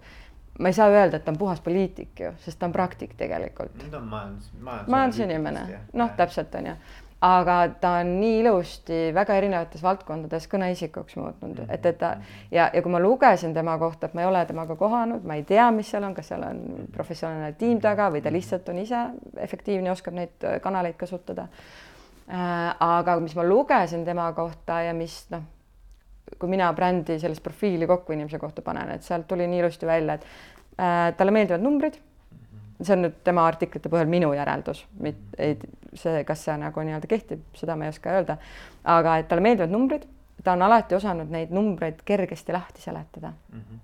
ma 0.59 0.69
ei 0.69 0.75
saa 0.77 0.89
öelda, 0.93 1.17
et 1.17 1.25
ta 1.25 1.31
on 1.31 1.37
puhas 1.37 1.61
poliitik 1.65 2.19
ju, 2.19 2.33
sest 2.43 2.59
ta 2.59 2.67
on 2.69 2.75
praktik 2.75 3.15
tegelikult. 3.17 3.73
ta 3.89 3.97
on 3.97 4.09
majandus, 4.09 4.51
majandus. 4.59 4.91
majandusinimene, 4.95 5.63
noh, 5.93 6.11
täpselt 6.17 6.55
on 6.55 6.71
ju 6.71 6.75
aga 7.23 7.57
ta 7.79 7.91
on 8.01 8.09
nii 8.19 8.39
ilusti 8.41 8.97
väga 9.15 9.37
erinevates 9.39 9.83
valdkondades 9.83 10.47
kõneisikuks 10.51 11.15
muutnud, 11.15 11.61
mhm. 11.61 11.71
et, 11.71 11.85
et 11.87 11.97
ta 12.01 12.15
ja, 12.51 12.67
ja 12.67 12.81
kui 12.83 12.91
ma 12.91 12.99
lugesin 12.99 13.53
tema 13.55 13.77
kohta, 13.79 14.09
et 14.09 14.17
ma 14.17 14.25
ei 14.25 14.27
ole 14.27 14.43
temaga 14.49 14.75
kohanud, 14.79 15.23
ma 15.27 15.37
ei 15.39 15.45
tea, 15.47 15.69
mis 15.75 15.91
seal 15.93 16.03
on, 16.03 16.15
kas 16.17 16.33
seal 16.33 16.43
on 16.47 16.59
professionaalne 16.91 17.53
tiim 17.59 17.79
taga 17.83 18.09
või 18.11 18.21
ta 18.21 18.27
mhm. 18.29 18.39
lihtsalt 18.39 18.69
on 18.73 18.83
ise 18.83 19.05
efektiivne, 19.47 19.91
oskab 19.93 20.19
neid 20.19 20.47
äh, 20.47 20.59
kanaleid 20.63 20.99
kasutada 20.99 21.47
äh,. 22.27 22.37
aga 22.83 23.17
mis 23.23 23.35
ma 23.39 23.47
lugesin 23.47 24.03
tema 24.07 24.27
kohta 24.35 24.81
ja 24.89 24.95
mis 24.97 25.21
noh, 25.31 25.47
kui 26.39 26.51
mina 26.51 26.71
brändi 26.75 27.19
sellist 27.21 27.43
profiili 27.43 27.87
kokku 27.87 28.15
inimese 28.15 28.39
kohta 28.41 28.63
panen, 28.65 28.91
et 28.97 29.07
sealt 29.07 29.29
tuli 29.29 29.47
nii 29.47 29.63
ilusti 29.63 29.87
välja, 29.87 30.19
et 30.19 30.27
äh, 30.75 31.13
talle 31.15 31.35
meeldivad 31.35 31.63
numbrid 31.63 32.01
see 32.85 32.95
on 32.97 33.05
nüüd 33.07 33.19
tema 33.23 33.45
artiklite 33.47 33.89
põhjal 33.91 34.09
minu 34.09 34.33
järeldus, 34.35 34.83
see, 35.93 36.23
kas 36.27 36.43
see 36.47 36.55
nagu 36.59 36.85
nii-öelda 36.85 37.09
kehtib, 37.09 37.43
seda 37.57 37.77
ma 37.79 37.87
ei 37.87 37.93
oska 37.93 38.17
öelda. 38.17 38.37
aga 38.83 39.17
et 39.21 39.29
talle 39.29 39.43
meeldivad 39.45 39.71
numbrid, 39.71 40.07
ta 40.43 40.55
on 40.57 40.61
alati 40.61 40.95
osanud 40.95 41.31
neid 41.31 41.53
numbreid 41.53 42.01
kergesti 42.05 42.53
lahti 42.53 42.81
seletada 42.81 43.27
mm. 43.29 43.59
-hmm. 43.59 43.79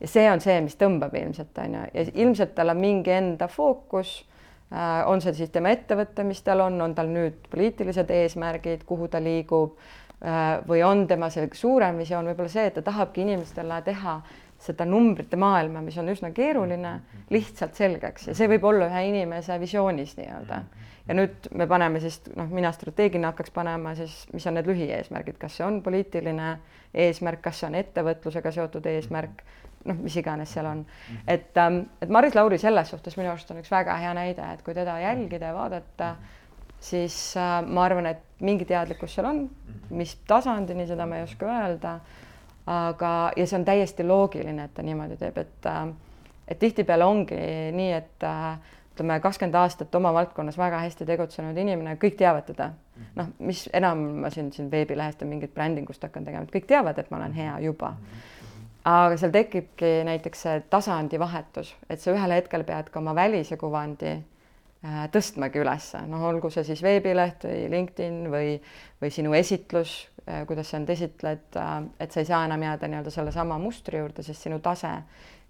ja 0.00 0.08
see 0.08 0.30
on 0.30 0.40
see, 0.40 0.60
mis 0.60 0.76
tõmbab 0.76 1.16
ilmselt 1.18 1.58
on 1.58 1.74
ju, 1.74 1.82
ja 1.94 2.06
ilmselt 2.14 2.54
tal 2.54 2.68
on 2.68 2.76
mingi 2.76 3.10
enda 3.10 3.48
fookus 3.48 4.28
äh,. 4.72 5.08
on 5.08 5.20
see 5.20 5.32
siis 5.32 5.50
tema 5.50 5.68
ettevõte, 5.68 6.24
mis 6.24 6.42
tal 6.42 6.60
on, 6.60 6.80
on 6.80 6.94
tal 6.94 7.06
nüüd 7.06 7.48
poliitilised 7.50 8.10
eesmärgid, 8.10 8.84
kuhu 8.84 9.08
ta 9.08 9.22
liigub 9.22 9.78
äh, 10.24 10.60
või 10.68 10.82
on 10.84 11.06
tema 11.06 11.30
see 11.30 11.48
suurem 11.52 11.98
visioon 11.98 12.26
võib-olla 12.26 12.48
see, 12.48 12.66
et 12.66 12.74
ta 12.74 12.82
tahabki 12.82 13.20
inimestele 13.20 13.82
teha 13.82 14.20
seda 14.64 14.86
numbrite 14.88 15.36
maailma, 15.40 15.82
mis 15.84 15.96
on 16.00 16.08
üsna 16.12 16.30
keeruline, 16.34 16.94
lihtsalt 17.32 17.76
selgeks. 17.76 18.30
Ja 18.30 18.36
see 18.38 18.48
võib 18.54 18.64
olla 18.68 18.88
ühe 18.88 19.04
inimese 19.10 19.58
visioonis 19.60 20.16
nii-öelda. 20.18 20.62
ja 21.04 21.14
nüüd 21.14 21.50
me 21.52 21.66
paneme 21.68 22.00
siis 22.00 22.22
noh, 22.32 22.48
mina 22.48 22.70
strateegina 22.72 23.32
hakkaks 23.32 23.52
panema 23.52 23.92
siis, 23.98 24.22
mis 24.32 24.46
on 24.48 24.56
need 24.56 24.70
lühieesmärgid, 24.70 25.36
kas 25.40 25.58
see 25.58 25.66
on 25.66 25.82
poliitiline 25.84 26.54
eesmärk, 26.94 27.42
kas 27.44 27.60
see 27.60 27.68
on 27.68 27.76
ettevõtlusega 27.76 28.52
seotud 28.56 28.88
eesmärk, 28.88 29.42
noh, 29.84 30.00
mis 30.00 30.16
iganes 30.16 30.54
seal 30.56 30.70
on. 30.70 30.80
et, 31.28 31.52
ähm, 31.60 31.82
et 32.00 32.08
Maris 32.08 32.34
Lauri 32.34 32.58
selles 32.58 32.88
suhtes 32.88 33.18
minu 33.20 33.34
arust 33.34 33.52
on 33.52 33.60
üks 33.60 33.72
väga 33.72 33.98
hea 34.00 34.14
näide, 34.16 34.48
et 34.54 34.64
kui 34.64 34.74
teda 34.74 34.96
jälgida 35.02 35.52
ja 35.52 35.58
vaadata, 35.58 36.14
siis 36.80 37.36
äh, 37.36 37.58
ma 37.68 37.84
arvan, 37.84 38.08
et 38.08 38.24
mingi 38.40 38.64
teadlikkus 38.64 39.18
seal 39.18 39.28
on, 39.28 39.44
mis 39.90 40.16
tasandini, 40.28 40.88
seda 40.88 41.04
ma 41.04 41.20
ei 41.20 41.28
oska 41.28 41.52
öelda 41.52 41.98
aga, 42.66 43.32
ja 43.36 43.46
see 43.46 43.58
on 43.58 43.64
täiesti 43.64 44.06
loogiline, 44.06 44.64
et 44.64 44.74
ta 44.74 44.82
niimoodi 44.82 45.16
teeb, 45.20 45.38
et 45.38 45.68
äh, 45.70 45.88
et 46.48 46.58
tihtipeale 46.58 47.04
ongi 47.04 47.36
nii, 47.72 47.92
et 47.92 48.26
äh, 48.28 48.58
ütleme, 48.94 49.18
kakskümmend 49.20 49.56
aastat 49.58 49.94
oma 49.94 50.12
valdkonnas 50.14 50.58
väga 50.58 50.78
hästi 50.84 51.06
tegutsenud 51.08 51.56
inimene, 51.58 51.96
kõik 52.00 52.18
teavad 52.20 52.46
teda. 52.46 52.72
noh, 53.18 53.32
mis 53.42 53.64
enam 53.74 54.04
ma 54.22 54.30
siin, 54.30 54.52
siin 54.54 54.70
veebilehest 54.70 55.24
ja 55.24 55.26
mingit 55.26 55.54
brändingust 55.54 56.02
hakkan 56.06 56.24
tegema, 56.24 56.46
et 56.46 56.54
kõik 56.54 56.68
teavad, 56.70 56.98
et 56.98 57.10
ma 57.10 57.18
olen 57.18 57.34
hea 57.34 57.56
juba. 57.64 57.94
aga 58.84 59.16
seal 59.16 59.32
tekibki 59.32 60.04
näiteks 60.04 60.46
see 60.46 60.62
tasandi 60.70 61.18
vahetus, 61.18 61.74
et 61.90 62.00
sa 62.00 62.12
ühel 62.12 62.36
hetkel 62.36 62.64
pead 62.68 62.92
ka 62.92 63.00
oma 63.00 63.14
välise 63.16 63.56
kuvandi 63.56 64.12
äh, 64.12 65.04
tõstmagi 65.10 65.58
ülesse, 65.64 66.04
noh, 66.06 66.22
olgu 66.28 66.50
see 66.50 66.64
siis 66.68 66.82
veebileht 66.84 67.48
või 67.48 67.66
LinkedIn 67.72 68.28
või, 68.30 68.60
või 69.02 69.10
sinu 69.10 69.34
esitlus, 69.34 69.96
kuidas 70.46 70.70
sa 70.70 70.78
end 70.80 70.88
esitled, 70.88 71.46
äh, 71.60 71.72
et 72.00 72.12
sa 72.12 72.20
ei 72.20 72.28
saa 72.28 72.44
enam 72.48 72.62
jääda 72.62 72.88
nii-öelda 72.88 73.12
sellesama 73.12 73.58
mustri 73.58 73.98
juurde, 73.98 74.22
sest 74.22 74.46
sinu 74.46 74.58
tase 74.64 74.92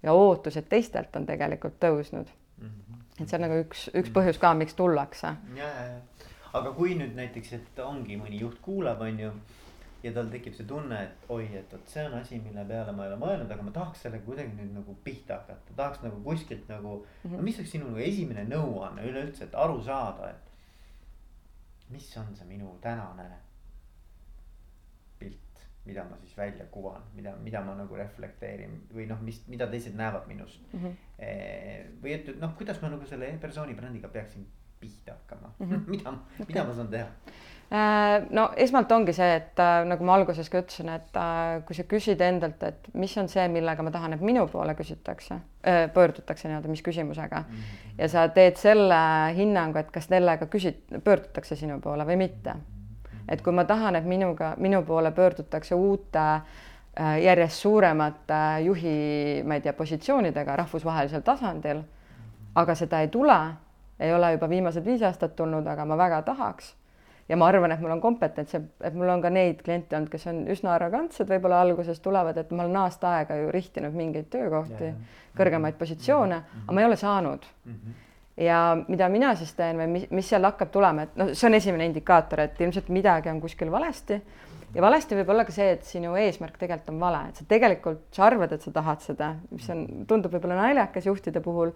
ja 0.03 0.13
ootused 0.13 0.67
teistelt 0.69 1.15
on 1.15 1.25
tegelikult 1.25 1.77
tõusnud 1.79 2.31
mm. 2.61 2.67
-hmm. 2.69 3.03
et 3.21 3.29
see 3.29 3.37
on 3.37 3.45
nagu 3.47 3.59
üks, 3.63 3.89
üks 3.95 4.11
põhjus 4.13 4.39
ka, 4.39 4.53
miks 4.53 4.75
tullakse. 4.75 5.35
ja, 5.55 5.69
ja, 5.69 5.85
ja, 5.93 6.31
aga 6.53 6.73
kui 6.73 6.95
nüüd 6.95 7.15
näiteks, 7.15 7.53
et 7.53 7.79
ongi 7.79 8.17
mõni 8.19 8.41
juht 8.41 8.59
kuulab, 8.61 9.01
on 9.01 9.19
ju 9.19 9.31
ja 10.03 10.11
tal 10.13 10.27
tekib 10.29 10.53
see 10.53 10.67
tunne, 10.69 10.99
et 11.03 11.29
oi, 11.29 11.47
et 11.57 11.71
vot 11.71 11.87
see 11.89 12.03
on 12.05 12.13
asi, 12.19 12.39
mille 12.43 12.65
peale 12.67 12.91
ma 12.91 13.05
ei 13.05 13.13
ole 13.13 13.21
mõelnud, 13.21 13.51
aga 13.51 13.63
ma 13.63 13.71
tahaks 13.71 14.03
sellega 14.05 14.25
kuidagi 14.25 14.53
nüüd 14.59 14.75
nagu 14.75 14.97
pihta 15.03 15.39
hakata, 15.39 15.73
tahaks 15.75 16.03
nagu 16.03 16.19
kuskilt 16.23 16.67
nagu 16.69 16.97
mm, 16.97 17.31
-hmm. 17.31 17.37
no 17.37 17.47
mis 17.47 17.57
oleks 17.59 17.71
sinu 17.71 17.87
nagu 17.87 18.03
esimene 18.09 18.43
nõuanne 18.51 19.07
üleüldse, 19.07 19.47
et 19.47 19.55
aru 19.55 19.81
saada, 19.83 20.29
et 20.29 21.89
mis 21.89 22.17
on 22.17 22.35
see 22.35 22.47
minu 22.49 22.77
tänane 22.81 23.31
mida 25.85 26.03
ma 26.03 26.17
siis 26.21 26.37
välja 26.37 26.65
kuvan, 26.71 27.01
mida, 27.13 27.35
mida 27.43 27.61
ma 27.61 27.75
nagu 27.77 27.97
reflekteerin 27.97 28.77
või 28.93 29.07
noh, 29.09 29.21
mis, 29.21 29.41
mida 29.51 29.67
teised 29.69 29.97
näevad 29.97 30.27
minust 30.27 30.61
mm. 30.73 30.79
-hmm. 30.83 31.97
või 32.03 32.13
et, 32.17 32.31
noh, 32.41 32.55
kuidas 32.57 32.81
ma 32.81 32.89
nagu 32.93 33.05
selle 33.09 33.35
persooni 33.41 33.77
brändiga 33.77 34.09
peaksin 34.09 34.47
pihta 34.79 35.13
hakkama 35.13 35.53
mm, 35.59 35.69
-hmm. 35.69 35.83
mida 35.93 36.09
okay., 36.09 36.45
mida 36.47 36.63
ma 36.63 36.73
saan 36.73 36.87
teha? 36.87 37.07
Äh, 37.75 38.25
no 38.29 38.49
esmalt 38.55 38.91
ongi 38.91 39.13
see, 39.13 39.29
et 39.35 39.59
äh, 39.59 39.85
nagu 39.89 40.05
ma 40.05 40.15
alguses 40.15 40.49
ka 40.49 40.61
ütlesin, 40.61 40.89
et 40.93 41.17
kui 41.65 41.75
sa 41.77 41.83
küsid 41.89 42.21
endalt, 42.21 42.61
et 42.63 42.89
mis 42.93 43.17
on 43.17 43.29
see, 43.29 43.47
millega 43.49 43.83
ma 43.83 43.91
tahan, 43.91 44.13
et 44.13 44.21
minu 44.21 44.45
poole 44.47 44.75
küsitakse, 44.77 45.39
pöördutakse 45.93 46.47
nii-öelda, 46.49 46.69
mis 46.69 46.83
küsimusega 46.85 47.39
mm 47.41 47.55
-hmm. 47.55 47.97
ja 47.97 48.09
sa 48.09 48.27
teed 48.27 48.61
selle 48.61 49.01
hinnangu, 49.37 49.77
et 49.81 49.91
kas 49.91 50.05
sellega 50.05 50.45
küsit-, 50.45 51.01
pöördutakse 51.03 51.55
sinu 51.55 51.81
poole 51.81 52.05
või 52.05 52.17
mitte 52.17 52.53
mm. 52.53 52.59
-hmm 52.59 52.74
et 53.29 53.41
kui 53.41 53.53
ma 53.53 53.65
tahan, 53.65 53.95
et 53.95 54.05
minuga, 54.05 54.53
minu 54.57 54.81
poole 54.85 55.11
pöördutakse 55.11 55.75
uute 55.75 56.19
äh, 56.19 57.19
järjest 57.23 57.61
suuremate 57.65 58.41
juhi, 58.65 59.43
ma 59.43 59.57
ei 59.57 59.61
tea, 59.61 59.73
positsioonidega 59.73 60.55
rahvusvahelisel 60.63 61.25
tasandil, 61.25 61.83
aga 62.55 62.75
seda 62.75 63.01
ei 63.01 63.11
tule, 63.13 63.37
ei 63.99 64.13
ole 64.13 64.31
juba 64.35 64.49
viimased 64.49 64.85
viis 64.85 65.03
aastat 65.03 65.35
tulnud, 65.35 65.67
aga 65.67 65.85
ma 65.85 65.97
väga 65.97 66.21
tahaks. 66.21 66.75
Ja 67.29 67.37
ma 67.41 67.47
arvan, 67.49 67.71
et 67.73 67.81
mul 67.81 67.89
on 67.89 68.01
kompetents 68.01 68.53
et 68.53 68.93
mul 68.93 69.09
on 69.09 69.21
ka 69.21 69.31
neid 69.33 69.63
kliente 69.65 69.97
olnud, 69.97 70.11
kes 70.13 70.27
on 70.29 70.43
üsna 70.53 70.75
arrogantsed, 70.75 71.25
võib-olla 71.25 71.63
alguses 71.65 71.97
tulevad, 71.99 72.37
et 72.37 72.51
ma 72.53 72.67
olen 72.67 72.77
aasta 72.83 73.15
aega 73.17 73.39
ju 73.39 73.49
rihtinud 73.55 73.97
mingeid 73.97 74.29
töökohti, 74.29 74.91
kõrgemaid 75.37 75.79
positsioone, 75.79 76.41
aga 76.61 76.75
ma 76.75 76.83
ei 76.83 76.89
ole 76.91 76.99
saanud. 77.01 77.47
Mm. 77.65 77.71
-hmm 77.73 78.04
ja 78.37 78.77
mida 78.87 79.07
mina 79.09 79.33
siis 79.35 79.53
teen 79.55 79.77
või 79.79 79.87
mis, 79.91 80.07
mis 80.11 80.29
seal 80.29 80.43
hakkab 80.47 80.71
tulema, 80.73 81.05
et 81.05 81.19
noh, 81.19 81.31
see 81.33 81.47
on 81.49 81.57
esimene 81.57 81.87
indikaator, 81.89 82.45
et 82.45 82.59
ilmselt 82.61 82.89
midagi 82.93 83.31
on 83.31 83.39
kuskil 83.43 83.71
valesti. 83.71 84.19
ja 84.75 84.81
valesti 84.83 85.15
võib 85.15 85.29
olla 85.31 85.45
ka 85.47 85.55
see, 85.55 85.69
et 85.77 85.85
sinu 85.87 86.15
eesmärk 86.19 86.57
tegelikult 86.59 86.91
on 86.91 86.99
vale, 86.99 87.21
et 87.29 87.39
sa 87.39 87.45
tegelikult, 87.47 88.01
sa 88.11 88.25
arvad, 88.27 88.51
et 88.51 88.61
sa 88.61 88.73
tahad 88.75 89.03
seda, 89.03 89.35
mis 89.51 89.69
on, 89.71 89.85
tundub 90.07 90.33
võib-olla 90.35 90.57
naljakas 90.59 91.07
juhtide 91.07 91.39
puhul, 91.43 91.71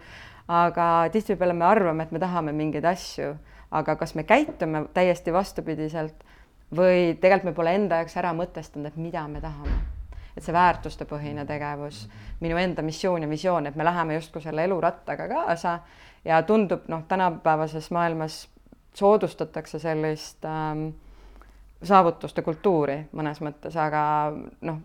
aga 0.48 0.90
tihtipeale 1.14 1.56
me 1.56 1.66
arvame, 1.70 2.04
et 2.04 2.12
me 2.12 2.20
tahame 2.20 2.56
mingeid 2.56 2.86
asju, 2.92 3.38
aga 3.72 3.96
kas 3.96 4.16
me 4.16 4.26
käitume 4.28 4.88
täiesti 4.94 5.32
vastupidiselt 5.32 6.28
või 6.76 7.16
tegelikult 7.22 7.54
me 7.54 7.56
pole 7.56 7.78
enda 7.78 8.02
jaoks 8.02 8.20
ära 8.20 8.34
mõtestanud, 8.36 8.92
et 8.92 9.00
mida 9.00 9.24
me 9.32 9.42
tahame 9.42 9.99
et 10.40 10.46
see 10.46 10.56
väärtustepõhine 10.56 11.44
tegevus, 11.48 12.06
minu 12.40 12.58
enda 12.58 12.84
missioon 12.86 13.26
ja 13.26 13.30
visioon, 13.30 13.68
et 13.68 13.76
me 13.76 13.84
läheme 13.84 14.16
justkui 14.16 14.42
selle 14.42 14.64
elurattaga 14.64 15.28
kaasa 15.28 15.80
ja 16.26 16.40
tundub 16.48 16.88
noh, 16.88 17.04
tänapäevases 17.08 17.92
maailmas 17.92 18.46
soodustatakse 18.96 19.80
sellist 19.80 20.46
ähm, 20.48 20.90
saavutuste 21.84 22.44
kultuuri 22.44 23.02
mõnes 23.16 23.40
mõttes, 23.44 23.76
aga 23.80 24.02
noh, 24.68 24.80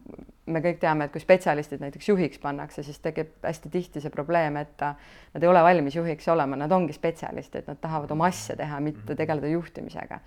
me 0.46 0.60
kõik 0.64 0.80
teame, 0.82 1.06
et 1.06 1.14
kui 1.14 1.22
spetsialistid 1.22 1.82
näiteks 1.82 2.08
juhiks 2.10 2.40
pannakse, 2.42 2.84
siis 2.86 2.98
tekib 3.02 3.32
hästi 3.42 3.70
tihti 3.72 4.02
see 4.02 4.12
probleem, 4.12 4.58
et 4.60 4.82
nad 4.82 5.42
ei 5.42 5.50
ole 5.50 5.62
valmis 5.64 5.96
juhiks 5.96 6.28
olema, 6.28 6.58
nad 6.60 6.72
ongi 6.72 6.92
spetsialistid, 6.96 7.70
nad 7.70 7.80
tahavad 7.80 8.12
oma 8.14 8.28
asja 8.28 8.56
teha, 8.58 8.80
mitte 8.84 9.16
tegeleda 9.16 9.50
juhtimisega. 9.54 10.20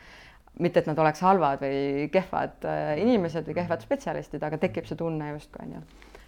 Mitte, 0.59 0.81
et 0.81 0.89
nad 0.89 0.99
oleks 0.99 1.21
halvad 1.25 1.61
või 1.61 2.09
kehvad 2.13 2.65
äh, 2.65 2.93
inimesed 3.01 3.47
või 3.47 3.57
kehvad 3.61 3.83
spetsialistid, 3.85 4.43
aga 4.43 4.59
tekib 4.61 4.89
see 4.89 4.99
tunne 4.99 5.31
justkui 5.35 5.65
on 5.65 5.77
ju, 5.77 5.81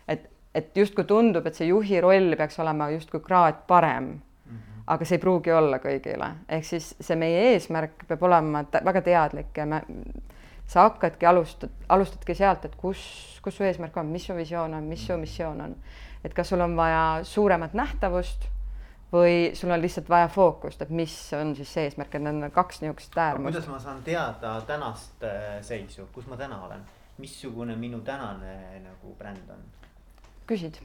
et, 0.07 0.25
et 0.55 0.81
justkui 0.83 1.07
tundub, 1.09 1.47
et 1.47 1.57
see 1.57 1.69
juhi 1.69 2.01
roll 2.03 2.35
peaks 2.37 2.59
olema 2.61 2.89
justkui 2.93 3.23
kraad 3.25 3.63
parem 3.69 4.17
aga 4.89 5.05
see 5.05 5.19
ei 5.19 5.21
pruugi 5.21 5.53
olla 5.53 5.77
kõigile, 5.81 6.31
ehk 6.49 6.65
siis 6.65 6.93
see 6.97 7.17
meie 7.19 7.51
eesmärk 7.51 8.07
peab 8.09 8.23
olema 8.25 8.63
väga 8.73 9.03
teadlik 9.05 9.57
ja 9.57 9.67
me, 9.69 9.83
sa 10.69 10.87
hakkadki 10.87 11.27
alustad, 11.29 11.73
alustadki 11.93 12.35
sealt, 12.37 12.65
et 12.65 12.77
kus, 12.77 13.01
kus 13.45 13.59
su 13.59 13.65
eesmärk 13.65 13.97
on, 14.01 14.09
mis 14.13 14.25
su 14.25 14.37
visioon 14.37 14.73
on, 14.77 14.87
mis 14.89 15.05
su 15.05 15.17
missioon 15.17 15.61
on. 15.65 15.75
et 16.25 16.33
kas 16.33 16.49
sul 16.49 16.61
on 16.61 16.75
vaja 16.77 17.21
suuremat 17.23 17.73
nähtavust 17.77 18.49
või 19.13 19.55
sul 19.57 19.71
on 19.73 19.81
lihtsalt 19.81 20.09
vaja 20.09 20.27
fookust, 20.27 20.81
et 20.81 20.89
mis 20.89 21.15
on 21.33 21.55
siis 21.57 21.73
see 21.73 21.87
eesmärk, 21.89 22.15
et 22.15 22.21
need 22.25 22.43
on 22.43 22.51
kaks 22.53 22.83
niisugust 22.83 23.17
äärmust. 23.17 23.55
kuidas 23.55 23.71
ma 23.71 23.79
saan 23.79 24.03
teada 24.03 24.53
tänast 24.67 25.23
äh, 25.23 25.57
seisu, 25.65 26.07
kus 26.13 26.27
ma 26.27 26.37
täna 26.37 26.61
olen, 26.65 26.85
missugune 27.17 27.75
minu 27.75 28.01
tänane 28.05 28.79
nagu 28.85 29.15
bränd 29.17 29.49
on? 29.49 29.67
küsid 30.49 30.81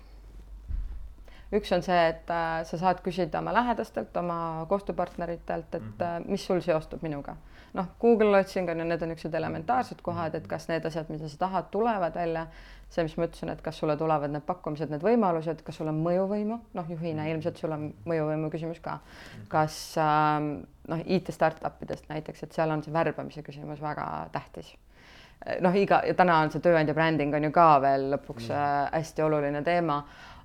üks 1.55 1.73
on 1.75 1.83
see, 1.85 2.01
et 2.11 2.31
äh, 2.33 2.63
sa 2.67 2.79
saad 2.81 3.03
küsida 3.05 3.41
oma 3.43 3.53
lähedastelt, 3.55 4.17
oma 4.17 4.39
koostööpartneritelt, 4.71 5.75
et 5.75 5.83
mm 5.83 5.93
-hmm. 5.99 6.31
mis 6.31 6.47
sul 6.47 6.61
seostub 6.61 7.03
minuga. 7.03 7.37
Noh, 7.75 7.91
Google 8.01 8.39
otsing 8.39 8.71
on 8.71 8.79
ju, 8.81 8.87
need 8.87 9.03
on 9.03 9.11
niisugused 9.11 9.35
elementaarsed 9.35 10.03
kohad, 10.07 10.37
et 10.39 10.47
kas 10.51 10.69
need 10.71 10.87
asjad, 10.87 11.11
mida 11.11 11.29
sa 11.29 11.41
tahad, 11.47 11.71
tulevad 11.75 12.15
välja. 12.15 12.47
see, 12.95 13.03
mis 13.03 13.17
ma 13.19 13.27
ütlesin, 13.27 13.51
et 13.51 13.63
kas 13.65 13.79
sulle 13.81 13.97
tulevad 13.99 14.31
need 14.31 14.45
pakkumised, 14.47 14.91
need 14.93 15.03
võimalused, 15.03 15.65
kas 15.67 15.81
sul 15.81 15.89
on 15.91 15.97
mõjuvõimu, 16.05 16.59
noh, 16.79 16.91
juhina 16.93 17.25
ilmselt 17.27 17.59
sul 17.59 17.73
on 17.75 17.89
mõjuvõimu 18.07 18.51
küsimus 18.53 18.79
ka. 18.85 19.01
kas 19.51 19.79
äh, 19.99 20.39
noh, 20.93 21.03
IT 21.05 21.33
startup 21.35 21.83
idest 21.83 22.07
näiteks, 22.13 22.45
et 22.47 22.55
seal 22.55 22.71
on 22.71 22.85
see 22.85 22.95
värbamise 22.95 23.43
küsimus 23.43 23.83
väga 23.83 24.07
tähtis 24.33 24.77
noh, 25.61 25.75
iga 25.77 26.01
ja 26.07 26.15
täna 26.15 26.39
on 26.45 26.53
see 26.53 26.63
tööandja 26.63 26.95
bränding 26.95 27.35
on 27.35 27.49
ju 27.49 27.51
ka 27.55 27.67
veel 27.83 28.07
lõpuks 28.15 28.49
mm. 28.49 28.55
äh, 28.55 28.89
hästi 28.95 29.27
oluline 29.27 29.63
teema 29.67 29.99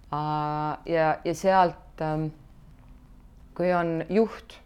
äh,. 0.09 0.89
ja, 0.89 1.11
ja 1.23 1.35
sealt 1.37 2.01
ähm, 2.03 2.31
kui 3.59 3.71
on 3.75 3.99
juht 4.09 4.57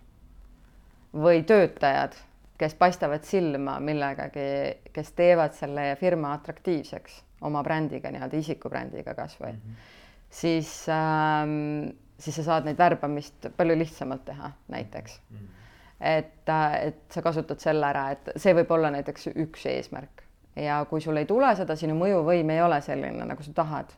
või 1.13 1.43
töötajad, 1.50 2.15
kes 2.57 2.75
paistavad 2.79 3.25
silma 3.27 3.79
millegagi, 3.79 4.45
kes 4.93 5.12
teevad 5.17 5.55
selle 5.57 5.93
firma 6.00 6.33
atraktiivseks 6.38 7.22
oma 7.43 7.63
brändiga, 7.63 8.12
nii-öelda 8.13 8.39
isikubrändiga 8.39 9.15
kasvõi 9.17 9.51
mm, 9.51 9.60
-hmm. 9.60 9.89
siis 10.29 10.86
ähm,, 10.89 11.89
siis 12.17 12.36
sa 12.39 12.43
saad 12.43 12.69
neid 12.69 12.77
värbamist 12.77 13.50
palju 13.57 13.77
lihtsamalt 13.77 14.25
teha 14.25 14.51
näiteks 14.67 15.19
mm. 15.29 15.38
-hmm 15.38 15.60
et, 16.03 16.50
et 16.81 17.01
sa 17.12 17.22
kasutad 17.22 17.60
selle 17.63 17.88
ära, 17.88 18.10
et 18.12 18.33
see 18.36 18.53
võib 18.57 18.72
olla 18.75 18.91
näiteks 18.91 19.29
üks 19.39 19.65
eesmärk 19.72 20.24
ja 20.60 20.83
kui 20.89 21.01
sul 21.01 21.17
ei 21.17 21.27
tule 21.29 21.50
seda, 21.55 21.77
sinu 21.79 21.95
mõjuvõim 21.98 22.51
ei 22.53 22.62
ole 22.62 22.79
selline, 22.83 23.25
nagu 23.25 23.45
sa 23.45 23.53
tahad, 23.55 23.93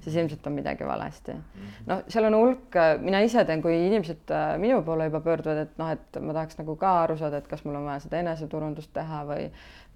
siis 0.00 0.16
ilmselt 0.16 0.46
on 0.46 0.52
midagi 0.56 0.86
valesti. 0.86 1.32
Mhm. 1.32 1.72
noh, 1.86 2.02
seal 2.08 2.28
on 2.28 2.36
hulk, 2.38 2.78
mina 3.00 3.20
ise 3.26 3.44
teen, 3.44 3.62
kui 3.62 3.74
inimesed 3.86 4.32
äh, 4.34 4.54
minu 4.58 4.80
poole 4.86 5.10
juba 5.10 5.20
pöörduvad, 5.24 5.64
et 5.66 5.76
noh, 5.78 5.90
et 5.92 6.20
ma 6.20 6.36
tahaks 6.36 6.58
nagu 6.60 6.76
ka 6.80 6.94
aru 7.02 7.18
saada, 7.20 7.42
et 7.42 7.50
kas 7.50 7.64
mul 7.64 7.76
on 7.80 7.90
vaja 7.90 8.06
seda 8.06 8.22
eneseturundust 8.24 8.92
teha 8.96 9.24
või, 9.28 9.50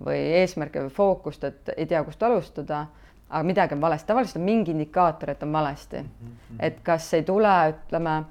või 0.04 0.20
eesmärke 0.42 0.84
või 0.86 0.94
fookust, 0.94 1.44
et 1.44 1.74
ei 1.76 1.86
tea, 1.86 2.04
kust 2.04 2.22
alustada. 2.22 2.86
aga 3.34 3.42
midagi 3.42 3.74
on 3.74 3.80
valesti, 3.80 4.06
tavaliselt 4.06 4.36
on 4.36 4.44
mingi 4.46 4.70
indikaator, 4.70 5.30
et 5.30 5.42
on 5.42 5.52
valesti. 5.52 6.02
Mhm. 6.04 6.60
et 6.60 6.80
kas 6.84 7.12
ei 7.14 7.22
tule, 7.22 7.54
ütleme 7.72 8.24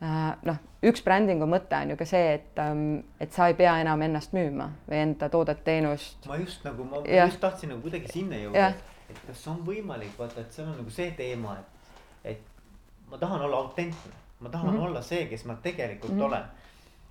Äh, 0.00 0.30
noh, 0.48 0.56
üks 0.88 1.02
brändingu 1.04 1.44
mõte 1.44 1.76
on 1.76 1.90
ju 1.92 1.96
ka 2.00 2.06
see, 2.08 2.36
et, 2.38 2.54
ähm, 2.62 3.02
et 3.20 3.34
sa 3.36 3.50
ei 3.50 3.56
pea 3.58 3.74
enam 3.82 4.00
ennast 4.00 4.32
müüma 4.32 4.70
või 4.86 5.02
enda 5.02 5.28
toodet-teenust. 5.28 6.24
ma 6.30 6.38
just 6.40 6.64
nagu, 6.64 6.86
ma 6.88 7.02
ja. 7.04 7.26
just 7.28 7.42
tahtsin 7.42 7.68
nagu 7.74 7.84
kuidagi 7.84 8.08
sinna 8.08 8.38
jõuda, 8.40 8.70
et 8.70 8.89
kas 9.26 9.42
on 9.52 9.60
võimalik, 9.66 10.16
vaata, 10.18 10.40
et 10.40 10.52
seal 10.52 10.68
on 10.70 10.78
nagu 10.80 10.94
see 10.94 11.10
teema, 11.18 11.56
et, 11.58 11.92
et 12.34 13.10
ma 13.10 13.18
tahan 13.18 13.44
olla 13.46 13.62
autentne, 13.64 14.16
ma 14.40 14.48
tahan 14.48 14.70
mm 14.70 14.76
-hmm. 14.78 14.88
olla 14.88 15.02
see, 15.02 15.26
kes 15.26 15.44
ma 15.44 15.54
tegelikult 15.54 16.12
mm 16.12 16.18
-hmm. 16.18 16.24
olen. 16.24 16.44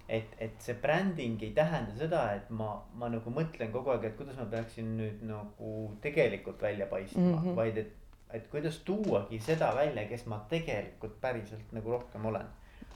et, 0.09 0.35
et 0.37 0.61
see 0.61 0.73
bränding 0.73 1.43
ei 1.43 1.51
tähenda 1.51 1.95
seda, 1.97 2.31
et 2.33 2.49
ma, 2.49 2.81
ma 2.93 3.09
nagu 3.09 3.29
mõtlen 3.29 3.71
kogu 3.71 3.89
aeg, 3.89 4.03
et 4.03 4.17
kuidas 4.17 4.37
ma 4.37 4.45
peaksin 4.45 4.97
nüüd 4.97 5.19
nagu 5.21 5.97
tegelikult 6.01 6.61
välja 6.61 6.85
paistma 6.85 7.21
mm, 7.21 7.43
-hmm. 7.43 7.55
vaid 7.55 7.77
et, 7.77 7.91
et 8.33 8.47
kuidas 8.47 8.79
tuuagi 8.79 9.39
seda 9.39 9.75
välja, 9.75 10.07
kes 10.07 10.25
ma 10.25 10.45
tegelikult 10.49 11.21
päriselt 11.21 11.71
nagu 11.71 11.91
rohkem 11.91 12.25
olen 12.25 12.47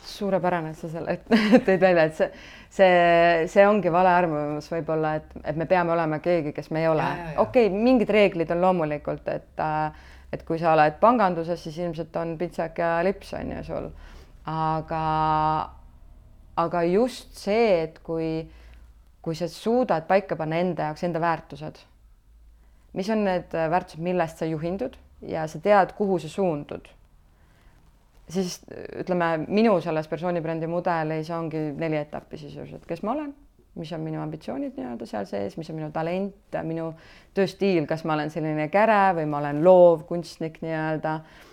suurepärane, 0.08 0.72
et 0.74 0.80
sa 0.80 0.90
selle 0.92 1.18
tõid 1.66 1.82
välja, 1.82 2.08
et 2.08 2.18
see, 2.18 2.30
see, 2.78 2.96
see 3.52 3.68
ongi 3.68 3.92
vale 3.94 4.12
arvamus 4.14 4.70
võib-olla, 4.72 5.16
et, 5.20 5.36
et 5.52 5.60
me 5.60 5.68
peame 5.70 5.94
olema 5.96 6.20
keegi, 6.24 6.54
kes 6.56 6.72
me 6.74 6.84
ei 6.84 6.90
ole. 6.92 7.06
okei 7.42 7.70
okay,, 7.70 7.84
mingid 7.88 8.12
reeglid 8.14 8.52
on 8.56 8.64
loomulikult, 8.64 9.30
et, 9.34 9.64
et 10.34 10.44
kui 10.48 10.60
sa 10.62 10.74
oled 10.74 10.98
panganduses, 11.02 11.62
siis 11.64 11.80
ilmselt 11.84 12.16
on 12.22 12.36
pitsak 12.40 12.82
ja 12.84 12.96
lips 13.06 13.34
on 13.38 13.56
ju 13.58 13.64
sul. 13.70 13.88
aga, 14.50 15.04
aga 16.66 16.84
just 16.90 17.38
see, 17.40 17.70
et 17.86 18.02
kui, 18.04 18.34
kui 19.24 19.40
sa 19.40 19.48
suudad 19.52 20.08
paika 20.10 20.38
panna 20.40 20.60
enda 20.64 20.92
jaoks 20.92 21.08
enda 21.08 21.22
väärtused, 21.24 21.80
mis 22.94 23.10
on 23.10 23.24
need 23.26 23.54
väärtused, 23.54 24.04
millest 24.04 24.44
sa 24.44 24.50
juhindud 24.50 25.00
ja 25.24 25.48
sa 25.48 25.62
tead, 25.64 25.96
kuhu 25.98 26.20
sa 26.20 26.30
suundud 26.30 26.92
siis 28.34 28.60
ütleme, 29.04 29.38
minu 29.48 29.78
selles 29.84 30.10
persoonibrändi 30.12 30.68
mudelis 30.72 31.32
ongi 31.34 31.70
neli 31.78 32.00
etappi 32.02 32.40
sisuliselt, 32.42 32.86
kes 32.90 33.04
ma 33.06 33.14
olen, 33.16 33.32
mis 33.80 33.94
on 33.96 34.04
minu 34.06 34.22
ambitsioonid 34.22 34.76
nii-öelda 34.78 35.08
seal 35.10 35.26
sees, 35.30 35.58
mis 35.58 35.70
on 35.72 35.80
minu 35.80 35.90
talent, 35.94 36.60
minu 36.68 36.92
tööstiil, 37.38 37.88
kas 37.90 38.06
ma 38.06 38.18
olen 38.18 38.34
selline 38.34 38.68
käre 38.74 39.16
või 39.18 39.26
ma 39.30 39.42
olen 39.42 39.64
loov 39.66 40.06
kunstnik 40.10 40.60
nii-öelda 40.62 41.16
äh, 41.16 41.44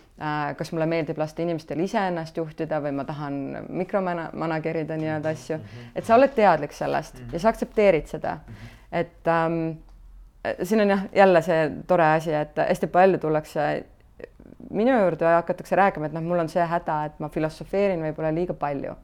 kas 0.57 0.73
mulle 0.73 0.87
meeldib 0.91 1.19
lasta 1.19 1.43
inimestel 1.43 1.81
ise 1.81 2.03
ennast 2.11 2.37
juhtida 2.37 2.81
või 2.85 2.93
ma 2.97 3.07
tahan 3.09 3.39
mikromanager 3.69 4.83
ida 4.83 4.99
nii-öelda 5.01 5.33
asju, 5.37 5.61
et 5.95 6.05
sa 6.05 6.19
oled 6.19 6.35
teadlik 6.37 6.77
sellest 6.77 7.23
ja 7.33 7.41
sa 7.41 7.55
aktsepteerid 7.55 8.11
seda, 8.11 8.37
et 8.93 9.31
ähm, 9.33 9.63
siin 10.63 10.85
on 10.85 10.93
jah, 10.93 11.07
jälle 11.17 11.43
see 11.43 11.71
tore 11.89 12.13
asi, 12.19 12.35
et 12.37 12.61
hästi 12.61 12.91
palju 12.93 13.21
tullakse 13.23 13.71
minu 14.71 14.97
juurde 14.97 15.27
hakatakse 15.27 15.79
rääkima, 15.79 16.11
et 16.11 16.17
noh, 16.17 16.25
mul 16.25 16.43
on 16.43 16.51
see 16.53 16.65
häda, 16.67 16.99
et 17.09 17.23
ma 17.23 17.31
filosofeerin 17.33 18.03
võib-olla 18.09 18.35
liiga 18.35 18.57
palju. 18.59 18.97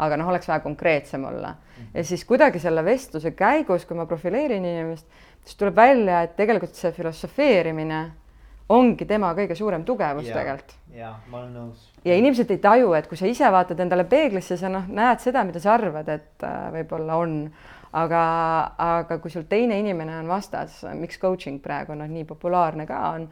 aga 0.00 0.16
noh, 0.16 0.28
oleks 0.32 0.48
vaja 0.48 0.62
konkreetsem 0.64 1.24
olla 1.24 1.48
mm. 1.48 1.56
-hmm. 1.76 1.88
ja 1.94 2.04
siis 2.04 2.24
kuidagi 2.24 2.58
selle 2.58 2.84
vestluse 2.84 3.30
käigus, 3.30 3.84
kui 3.84 3.96
ma 3.96 4.06
profileerin 4.06 4.64
inimest, 4.64 5.06
siis 5.44 5.56
tuleb 5.56 5.76
välja, 5.76 6.22
et 6.22 6.36
tegelikult 6.36 6.74
see 6.74 6.92
filosofeerimine 6.92 8.10
ongi 8.68 9.04
tema 9.04 9.32
kõige 9.34 9.54
suurem 9.54 9.84
tugevus 9.84 10.28
ja, 10.28 10.36
tegelikult. 10.36 10.74
ja 10.94 11.14
ma 11.30 11.38
olen 11.38 11.52
nõus. 11.54 11.90
ja 12.04 12.16
inimesed 12.16 12.50
ei 12.50 12.58
taju, 12.58 12.92
et 12.94 13.06
kui 13.10 13.18
sa 13.18 13.26
ise 13.26 13.52
vaatad 13.52 13.80
endale 13.80 14.04
peeglisse, 14.04 14.56
sa 14.56 14.68
noh, 14.68 14.86
näed 14.88 15.20
seda, 15.20 15.44
mida 15.44 15.60
sa 15.60 15.74
arvad, 15.74 16.08
et 16.08 16.46
äh, 16.46 16.72
võib-olla 16.78 17.18
on 17.20 17.36
aga, 17.92 18.24
aga 18.78 19.18
kui 19.22 19.32
sul 19.32 19.46
teine 19.50 19.78
inimene 19.82 20.20
on 20.20 20.30
vastas, 20.30 20.82
miks 20.94 21.18
coaching 21.18 21.60
praegu 21.62 21.96
noh, 21.98 22.10
nii 22.10 22.26
populaarne 22.28 22.86
ka 22.86 23.00
on 23.16 23.26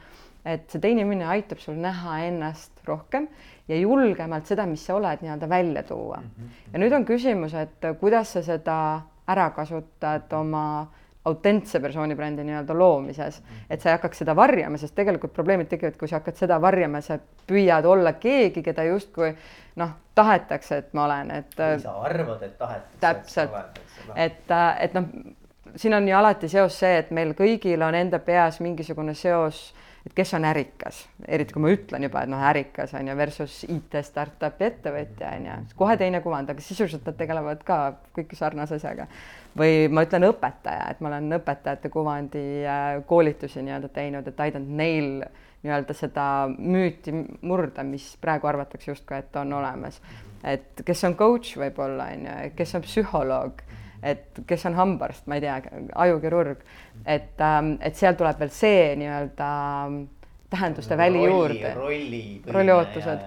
et 0.48 0.70
see 0.72 0.80
teine 0.80 1.04
inimene 1.04 1.26
aitab 1.28 1.60
sul 1.62 1.76
näha 1.80 2.18
ennast 2.28 2.80
rohkem 2.88 3.28
ja 3.68 3.76
julgemalt 3.76 4.48
seda, 4.48 4.66
mis 4.66 4.86
sa 4.86 4.96
oled, 4.96 5.22
nii-öelda 5.22 5.48
välja 5.48 5.82
tuua 5.82 6.22
mm. 6.22 6.30
-hmm. 6.30 6.62
ja 6.72 6.78
nüüd 6.84 6.96
on 6.96 7.04
küsimus, 7.04 7.54
et 7.54 7.90
kuidas 8.00 8.32
sa 8.32 8.42
seda 8.42 8.78
ära 9.28 9.50
kasutad 9.50 10.32
oma 10.32 10.88
autentse 11.28 11.80
persooni 11.80 12.14
brändi 12.16 12.44
nii-öelda 12.44 12.78
loomises, 12.78 13.40
mhm. 13.42 13.64
et 13.70 13.80
sa 13.80 13.90
ei 13.90 13.96
hakkaks 13.96 14.22
seda 14.22 14.36
varjama, 14.36 14.78
sest 14.80 14.94
tegelikult 14.96 15.34
probleemid 15.36 15.68
tekivad, 15.68 15.96
kui 16.00 16.08
sa 16.08 16.20
hakkad 16.22 16.38
seda 16.40 16.60
varjama, 16.62 17.00
sa 17.04 17.18
püüad 17.48 17.84
olla 17.88 18.14
keegi, 18.20 18.62
keda 18.64 18.86
justkui 18.88 19.32
noh, 19.76 19.90
tahetakse, 20.14 20.78
et 20.82 20.94
ma 20.96 21.04
olen, 21.04 21.34
et. 21.42 21.58
sa 21.82 21.96
arvad, 22.06 22.46
et 22.46 22.56
tahetakse. 22.58 23.00
täpselt, 23.00 23.82
et, 24.16 24.54
et 24.80 24.96
noh, 24.96 25.10
siin 25.76 25.94
on 25.94 26.08
ju 26.08 26.16
alati 26.16 26.48
seos 26.48 26.78
see, 26.80 26.96
et 27.02 27.10
meil 27.14 27.34
kõigil 27.38 27.82
on 27.84 27.94
enda 27.94 28.22
peas 28.24 28.62
mingisugune 28.64 29.14
seos 29.14 29.68
et 30.08 30.14
kes 30.16 30.30
on 30.38 30.46
ärikas, 30.48 31.02
eriti 31.28 31.52
kui 31.52 31.60
ma 31.60 31.70
ütlen 31.74 32.06
juba, 32.06 32.22
et 32.24 32.30
noh, 32.32 32.40
ärikas 32.48 32.94
on 32.96 33.10
ju 33.10 33.16
versus 33.18 33.58
IT 33.68 33.98
startup'i 34.06 34.64
ettevõtja 34.70 35.32
on 35.36 35.48
ju, 35.48 35.56
kohe 35.76 35.96
teine 36.00 36.22
kuvand, 36.24 36.48
aga 36.48 36.64
sisuliselt 36.64 37.04
nad 37.08 37.18
tegelevad 37.18 37.60
ka 37.66 37.78
kõik 38.16 38.32
sarnase 38.38 38.78
asjaga. 38.78 39.08
või 39.58 39.88
ma 39.92 40.06
ütlen 40.06 40.24
õpetaja, 40.30 40.86
et 40.92 41.02
ma 41.04 41.10
olen 41.10 41.36
õpetajate 41.40 41.90
kuvandi 41.92 42.44
äh, 42.64 42.86
koolitusi 43.06 43.62
nii-öelda 43.66 43.90
teinud, 43.92 44.28
et 44.28 44.40
aidanud 44.40 44.80
neil 44.80 45.10
nii-öelda 45.66 45.96
seda 45.98 46.24
müüti 46.56 47.12
murda, 47.42 47.84
mis 47.84 48.14
praegu 48.22 48.48
arvatakse 48.48 48.92
justkui, 48.92 49.18
et 49.18 49.36
on 49.36 49.52
olemas. 49.60 50.00
et 50.44 50.84
kes 50.86 51.04
on 51.04 51.18
coach 51.18 51.58
võib-olla 51.58 52.12
on 52.14 52.26
ju, 52.30 52.52
kes 52.56 52.74
on 52.78 52.86
psühholoog 52.86 53.64
et 54.02 54.40
kes 54.46 54.66
on 54.70 54.78
hambaarst, 54.78 55.26
ma 55.26 55.38
ei 55.38 55.44
tea, 55.44 55.56
ajukirurg, 56.06 56.62
et, 57.04 57.34
ähm, 57.40 57.74
et 57.80 57.98
seal 57.98 58.18
tuleb 58.18 58.38
veel 58.38 58.54
see 58.54 58.94
nii-öelda 59.00 59.50
ähm, 59.86 60.00
tähenduste 60.50 60.96
nagu 60.96 61.04
väli 61.04 61.24
juurde. 61.24 61.74
rolli, 61.74 62.24
rolli 62.46 62.72
ootused. 62.72 63.26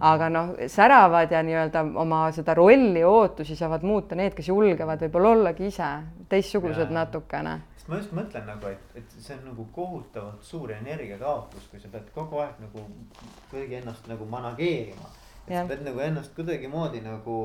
aga 0.00 0.28
noh, 0.30 0.52
säravad 0.70 1.32
ja 1.34 1.42
nii-öelda 1.42 1.82
oma 1.98 2.28
seda 2.32 2.54
rolli 2.54 3.02
ootusi 3.04 3.56
saavad 3.58 3.82
muuta 3.82 4.14
need, 4.14 4.34
kes 4.34 4.48
julgevad 4.48 5.00
võib-olla 5.06 5.34
ollagi 5.34 5.66
ise 5.72 5.88
teistsugused 6.28 6.86
ja. 6.86 6.94
natukene 7.00 7.56
ma 7.88 7.96
just 7.96 8.12
mõtlen 8.12 8.44
nagu, 8.44 8.68
et, 8.68 8.96
et 9.00 9.14
see 9.16 9.34
on 9.38 9.46
nagu 9.48 9.64
kohutavalt 9.72 10.44
suur 10.44 10.72
energiakaotus, 10.74 11.68
kui 11.70 11.80
sa 11.80 11.88
pead 11.92 12.10
kogu 12.14 12.42
aeg 12.44 12.58
nagu 12.60 12.84
kuidagi 13.48 13.78
ennast 13.80 14.08
nagu 14.10 14.26
manageerima. 14.28 15.08
et 15.46 15.54
ja. 15.54 15.62
sa 15.62 15.70
pead 15.70 15.86
nagu 15.86 16.02
ennast 16.04 16.34
kuidagimoodi 16.36 17.00
nagu 17.04 17.38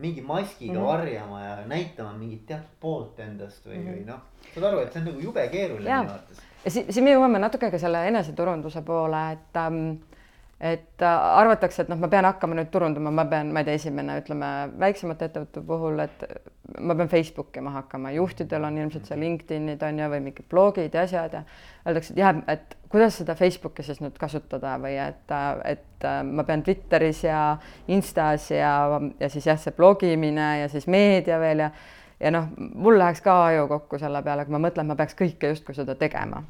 mingi 0.00 0.22
maskiga 0.24 0.72
mm 0.72 0.78
-hmm. 0.78 0.86
varjama 0.86 1.40
ja 1.44 1.56
näitama 1.66 2.12
mingit 2.18 2.46
teatud 2.46 2.76
poolt 2.80 3.18
endast 3.20 3.66
või 3.66 3.76
mm, 3.76 3.86
-hmm. 3.86 3.96
või 3.96 4.06
noh. 4.06 4.20
saad 4.54 4.68
aru, 4.72 4.78
et 4.84 4.92
see 4.92 5.02
on 5.02 5.08
nagu 5.12 5.20
jube 5.20 5.48
keeruline 5.48 5.90
minu 5.90 6.12
arvates. 6.12 6.42
ja 6.64 6.70
siis, 6.70 6.86
siis 6.88 7.04
me 7.04 7.12
jõuame 7.14 7.38
natuke 7.38 7.70
ka 7.70 7.78
selle 7.78 8.06
eneseturunduse 8.08 8.82
poole, 8.82 9.24
et 9.32 9.56
ähm, 9.56 10.00
et 10.60 11.02
äh, 11.02 11.08
arvatakse, 11.40 11.82
et 11.82 11.88
noh, 11.88 11.96
ma 11.96 12.08
pean 12.12 12.26
hakkama 12.28 12.56
nüüd 12.58 12.68
turundama, 12.72 13.10
ma 13.14 13.24
pean, 13.28 13.48
ma 13.54 13.62
ei 13.62 13.68
tea, 13.68 13.78
esimene, 13.80 14.18
ütleme 14.20 14.48
väiksemate 14.80 15.30
ettevõtete 15.30 15.62
puhul, 15.64 16.02
et 16.04 16.24
ma 16.84 16.96
pean 16.98 17.08
Facebooki 17.08 17.62
ma 17.64 17.72
hakkama, 17.78 18.12
juhtidel 18.12 18.66
on 18.68 18.76
ilmselt 18.76 19.08
see 19.08 19.16
LinkedInid 19.22 19.80
on 19.86 20.02
ju 20.02 20.08
või 20.12 20.20
mingid 20.26 20.48
blogid 20.52 20.96
ja 20.96 21.06
asjad 21.06 21.38
ja 21.38 21.42
öeldakse, 21.86 22.12
et 22.12 22.20
jah, 22.20 22.42
et 22.52 22.76
kuidas 22.92 23.16
seda 23.22 23.36
Facebooki 23.38 23.86
siis 23.86 24.02
nüüd 24.04 24.18
kasutada 24.20 24.74
või 24.82 24.98
et, 25.00 25.32
et 25.64 26.08
äh, 26.10 26.20
ma 26.28 26.44
pean 26.44 26.64
Twitteris 26.66 27.24
ja 27.24 27.40
Instas 27.88 28.50
ja, 28.52 28.74
ja 29.20 29.32
siis 29.32 29.48
jah, 29.48 29.60
see 29.60 29.72
blogimine 29.76 30.50
ja 30.60 30.68
siis 30.68 30.84
meedia 30.90 31.40
veel 31.40 31.64
ja 31.64 31.70
ja 32.20 32.28
noh, 32.34 32.50
mul 32.76 32.98
läheks 33.00 33.22
ka 33.24 33.38
aju 33.46 33.64
kokku 33.70 33.96
selle 33.96 34.20
peale, 34.20 34.44
kui 34.44 34.52
ma 34.52 34.60
mõtlen, 34.60 34.84
ma 34.84 34.98
peaks 34.98 35.16
kõike 35.16 35.54
justkui 35.54 35.72
seda 35.78 35.96
tegema 35.96 36.44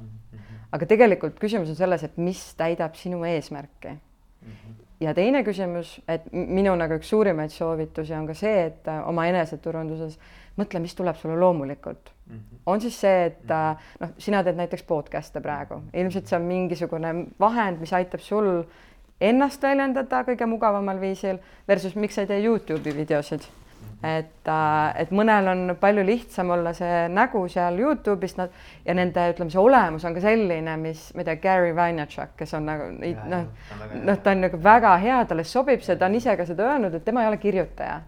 aga 0.72 0.86
tegelikult 0.86 1.38
küsimus 1.40 1.72
on 1.72 1.78
selles, 1.78 2.04
et 2.06 2.18
mis 2.20 2.42
täidab 2.58 2.94
sinu 2.98 3.24
eesmärki 3.24 3.94
mm. 3.94 4.50
-hmm. 4.50 4.74
ja 5.00 5.14
teine 5.14 5.42
küsimus, 5.44 6.00
et 6.08 6.32
minu 6.32 6.74
nagu 6.76 6.98
üks 6.98 7.08
suurimaid 7.10 7.50
soovitusi 7.50 8.14
on 8.14 8.26
ka 8.26 8.34
see, 8.34 8.66
et 8.66 8.88
äh, 8.88 9.08
oma 9.08 9.26
eneseturunduses 9.26 10.18
mõtle, 10.58 10.80
mis 10.80 10.94
tuleb 10.94 11.16
sulle 11.16 11.38
loomulikult 11.40 12.12
mm. 12.26 12.36
-hmm. 12.36 12.58
on 12.66 12.80
siis 12.80 13.00
see, 13.00 13.24
et 13.24 13.42
mm 13.42 13.48
-hmm. 13.48 13.96
noh, 14.00 14.10
sina 14.18 14.44
teed 14.44 14.56
näiteks 14.56 14.82
podcast'e 14.82 15.40
praegu, 15.40 15.82
ilmselt 15.94 16.26
see 16.26 16.38
on 16.38 16.46
mingisugune 16.46 17.14
vahend, 17.40 17.80
mis 17.80 17.92
aitab 17.92 18.20
sul 18.20 18.64
ennast 19.20 19.62
väljendada 19.62 20.22
kõige 20.24 20.46
mugavamal 20.46 21.00
viisil 21.00 21.38
versus 21.68 21.94
miks 21.96 22.14
sa 22.14 22.20
ei 22.20 22.26
tee 22.26 22.44
Youtube'i 22.44 22.96
videosid 22.96 23.42
et, 24.02 24.48
äh, 24.48 25.00
et 25.02 25.10
mõnel 25.12 25.48
on 25.52 25.74
palju 25.80 26.04
lihtsam 26.06 26.50
olla 26.54 26.72
see 26.76 27.04
nägu 27.12 27.42
seal 27.52 27.76
Youtube'is 27.80 28.36
nad 28.38 28.52
ja 28.86 28.94
nende, 28.96 29.26
ütleme, 29.34 29.52
see 29.52 29.60
olemus 29.60 30.04
on 30.08 30.16
ka 30.16 30.22
selline, 30.24 30.76
mis, 30.80 31.10
ma 31.14 31.20
ei 31.22 31.28
tea, 31.28 31.40
Gary 31.42 31.74
Vaynerchuk, 31.76 32.32
kes 32.38 32.54
on 32.56 32.68
nagu 32.70 32.90
noh, 32.96 33.48
noh, 34.00 34.20
ta 34.24 34.32
on 34.32 34.46
nagu 34.46 34.60
väga 34.64 34.94
hea, 35.04 35.22
talle 35.28 35.44
sobib 35.44 35.84
see, 35.84 35.98
ta 36.00 36.08
on 36.08 36.16
ise 36.16 36.36
ka 36.36 36.48
seda 36.48 36.70
öelnud, 36.72 36.96
et 36.96 37.04
tema 37.04 37.24
ei 37.24 37.32
ole 37.32 37.40
kirjutaja. 37.42 38.00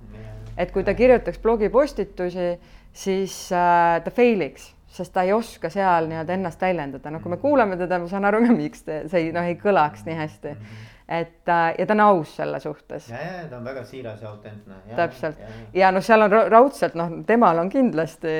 et 0.57 0.73
kui 0.73 0.85
ta 0.85 0.95
kirjutaks 0.95 1.39
blogipostitusi, 1.41 2.53
siis 2.93 3.35
äh, 3.53 3.99
ta 4.05 4.13
fail'iks 4.13 4.73
sest 4.93 5.13
ta 5.15 5.23
ei 5.25 5.33
oska 5.33 5.71
seal 5.73 6.05
nii-öelda 6.09 6.35
ennast 6.35 6.61
väljendada, 6.61 7.11
noh, 7.11 7.23
kui 7.25 7.33
me 7.33 7.39
kuulame 7.41 7.79
teda, 7.81 7.97
ma 7.99 8.09
saan 8.11 8.29
aru 8.29 8.43
ka, 8.45 8.53
miks 8.57 8.85
te, 8.85 8.99
see 9.09 9.27
ei, 9.27 9.31
noh, 9.33 9.47
ei 9.49 9.57
kõlaks 9.61 10.05
nii 10.09 10.17
hästi. 10.19 10.57
Mm. 10.57 10.65
-hmm 10.65 10.92
et 11.13 11.49
äh, 11.49 11.75
ja 11.79 11.87
ta 11.87 11.97
on 11.97 12.05
aus 12.07 12.37
selle 12.37 12.61
suhtes. 12.61 13.09
ja, 13.11 13.21
ja 13.43 13.49
ta 13.51 13.59
on 13.59 13.65
väga 13.65 13.85
siiras 13.85 14.23
ja 14.23 14.31
autentne. 14.31 14.79
täpselt 14.97 15.41
ja, 15.41 15.49
ja. 15.49 15.67
ja 15.81 15.91
noh, 15.93 16.05
seal 16.05 16.25
on 16.25 16.39
raudselt 16.53 16.95
noh, 16.99 17.19
temal 17.29 17.61
on 17.61 17.73
kindlasti 17.73 18.37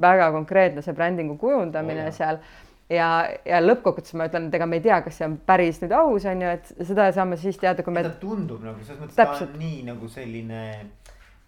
väga 0.00 0.30
konkreetne 0.36 0.84
see 0.84 0.94
brändingu 0.94 1.38
kujundamine 1.40 2.06
oh, 2.08 2.14
seal 2.14 2.38
ja, 2.92 3.08
ja 3.46 3.60
lõppkokkuvõttes 3.62 4.16
ma 4.18 4.28
ütlen, 4.28 4.48
et 4.48 4.58
ega 4.58 4.68
me 4.68 4.78
ei 4.80 4.84
tea, 4.84 4.98
kas 5.04 5.18
see 5.20 5.28
on 5.28 5.38
päris 5.48 5.80
nüüd 5.82 5.94
aus, 5.96 6.26
on 6.30 6.44
ju, 6.44 6.52
et 6.58 6.88
seda 6.88 7.08
saame 7.16 7.38
siis 7.40 7.58
teada, 7.60 7.84
kui 7.86 7.94
me. 7.94 8.04
ta 8.06 8.12
tundub 8.20 8.64
nagu 8.64 8.84
selles 8.84 9.00
mõttes, 9.00 9.16
ta 9.18 9.28
on 9.46 9.56
nii 9.60 9.80
nagu 9.88 10.10
selline, 10.12 10.64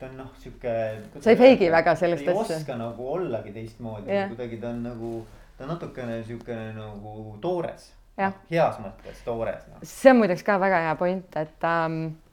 ta 0.00 0.08
on 0.10 0.16
noh, 0.22 0.32
sihuke. 0.42 0.76
sa 1.18 1.34
ei 1.34 1.40
feigi 1.40 1.70
väga 1.72 1.96
sellist 1.98 2.26
asja. 2.26 2.56
ei 2.56 2.62
oska 2.62 2.78
nagu 2.80 3.10
ollagi 3.18 3.52
teistmoodi 3.56 4.12
yeah., 4.12 4.32
kuidagi 4.32 4.60
ta 4.62 4.72
on 4.72 4.82
nagu, 4.86 5.12
ta 5.58 5.66
on 5.66 5.74
natukene 5.74 6.22
siukene 6.26 6.72
nagu 6.78 7.36
toores. 7.44 7.92
Heas 8.16 8.78
mõttes 8.80 9.24
toores 9.24 9.66
no.. 9.70 9.80
see 9.82 10.12
on 10.12 10.22
muideks 10.22 10.44
ka 10.46 10.58
väga 10.62 10.82
hea 10.86 10.94
point, 11.00 11.36
et 11.36 11.68
ähm, 11.68 11.98
äh, 12.04 12.25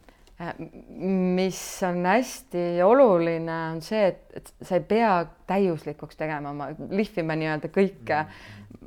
mis 0.58 1.60
on 1.88 2.04
hästi 2.08 2.66
oluline, 2.86 3.60
on 3.76 3.82
see, 3.86 4.08
et, 4.12 4.24
et 4.40 4.52
sa 4.62 4.80
ei 4.80 4.86
pea 4.88 5.14
täiuslikuks 5.50 6.20
tegema 6.20 6.54
oma, 6.54 6.70
lihvima 6.90 7.38
nii-öelda 7.40 7.72
kõike 7.74 8.24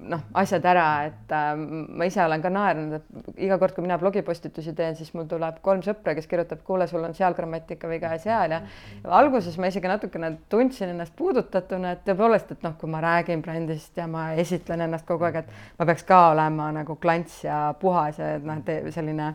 noh, 0.05 0.23
asjad 0.37 0.65
ära, 0.69 0.87
et 1.09 1.33
äh, 1.35 1.53
ma 1.57 2.07
ise 2.09 2.21
olen 2.25 2.43
ka 2.45 2.51
naernud, 2.53 2.97
et 2.99 3.43
iga 3.47 3.59
kord, 3.61 3.75
kui 3.77 3.85
mina 3.85 3.99
blogipostitusi 4.01 4.75
teen, 4.77 4.97
siis 4.99 5.13
mul 5.17 5.27
tuleb 5.31 5.61
kolm 5.65 5.83
sõpra, 5.85 6.15
kes 6.17 6.29
kirjutab, 6.31 6.63
kuule, 6.67 6.89
sul 6.91 7.05
on 7.07 7.15
seal 7.17 7.37
grammatikaviga 7.37 8.13
ja 8.15 8.21
seal 8.23 8.57
ja, 8.57 8.61
ja 9.03 9.15
alguses 9.21 9.57
ma 9.61 9.71
isegi 9.73 9.91
natukene 9.91 10.33
tundsin 10.53 10.93
ennast 10.93 11.17
puudutatuna, 11.19 11.97
et 11.97 12.05
tõepoolest, 12.09 12.55
et 12.57 12.67
noh, 12.67 12.77
kui 12.81 12.91
ma 12.93 13.03
räägin 13.05 13.45
brändist 13.45 13.97
ja 13.99 14.09
ma 14.11 14.29
esitlen 14.39 14.87
ennast 14.87 15.07
kogu 15.09 15.29
aeg, 15.29 15.43
et 15.43 15.79
ma 15.79 15.89
peaks 15.89 16.07
ka 16.09 16.23
olema 16.35 16.71
nagu 16.77 16.99
klants 17.01 17.43
ja 17.47 17.61
puhas 17.81 18.21
ja 18.23 18.37
noh, 18.43 18.63
selline 18.95 19.33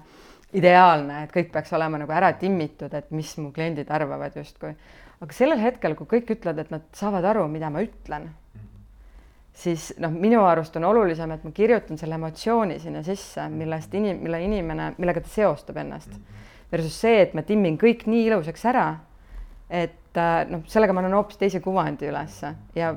ideaalne, 0.58 1.24
et 1.24 1.32
kõik 1.34 1.52
peaks 1.54 1.72
olema 1.78 2.02
nagu 2.02 2.12
ära 2.12 2.34
timmitud, 2.40 2.94
et 2.94 3.12
mis 3.16 3.32
mu 3.40 3.52
kliendid 3.56 3.92
arvavad 3.92 4.36
justkui. 4.36 4.76
aga 5.22 5.34
sellel 5.38 5.60
hetkel, 5.62 5.96
kui 5.96 6.10
kõik 6.18 6.36
ütlevad, 6.38 6.60
et 6.60 6.72
nad 6.72 6.86
saavad 6.98 7.26
aru, 7.26 7.48
mida 7.48 7.70
ma 7.70 7.84
ütlen 7.86 8.30
siis 9.54 9.92
noh, 10.02 10.12
minu 10.14 10.42
arust 10.48 10.76
on 10.80 10.86
olulisem, 10.90 11.32
et 11.36 11.44
ma 11.46 11.52
kirjutan 11.56 12.00
selle 12.00 12.18
emotsiooni 12.18 12.80
sinna 12.82 13.04
sisse, 13.06 13.46
millest 13.52 13.94
inim-, 13.98 14.22
mille 14.24 14.42
inimene, 14.46 14.92
millega 14.98 15.24
ta 15.24 15.32
seostab 15.32 15.82
ennast. 15.84 16.14
Versus 16.72 16.96
see, 17.04 17.20
et 17.26 17.34
ma 17.36 17.44
timmin 17.44 17.78
kõik 17.80 18.06
nii 18.08 18.28
ilusaks 18.30 18.66
ära, 18.72 18.86
et 19.72 20.20
äh, 20.20 20.36
noh, 20.52 20.64
sellega 20.72 20.96
ma 20.96 21.04
annan 21.04 21.18
hoopis 21.20 21.40
teise 21.40 21.62
kuvandi 21.64 22.08
ülesse 22.10 22.50
ja, 22.76 22.90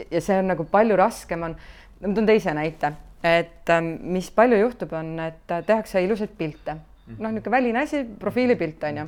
ja 0.00 0.20
see 0.24 0.38
on 0.40 0.48
nagu 0.48 0.64
palju 0.68 0.96
raskem 0.96 1.42
on, 1.44 1.56
ma 2.00 2.12
toon 2.16 2.28
teise 2.28 2.54
näite, 2.56 2.92
et 3.22 3.70
ähm, 3.70 3.94
mis 4.14 4.30
palju 4.32 4.58
juhtub, 4.62 4.92
on, 4.96 5.12
et 5.20 5.52
äh, 5.52 5.64
tehakse 5.66 6.02
ilusaid 6.04 6.32
pilte, 6.38 6.76
noh, 7.18 7.28
niisugune 7.28 7.56
väline 7.56 7.82
asi, 7.84 8.04
profiilipilt 8.18 8.84
on 8.88 9.02
ju. 9.02 9.06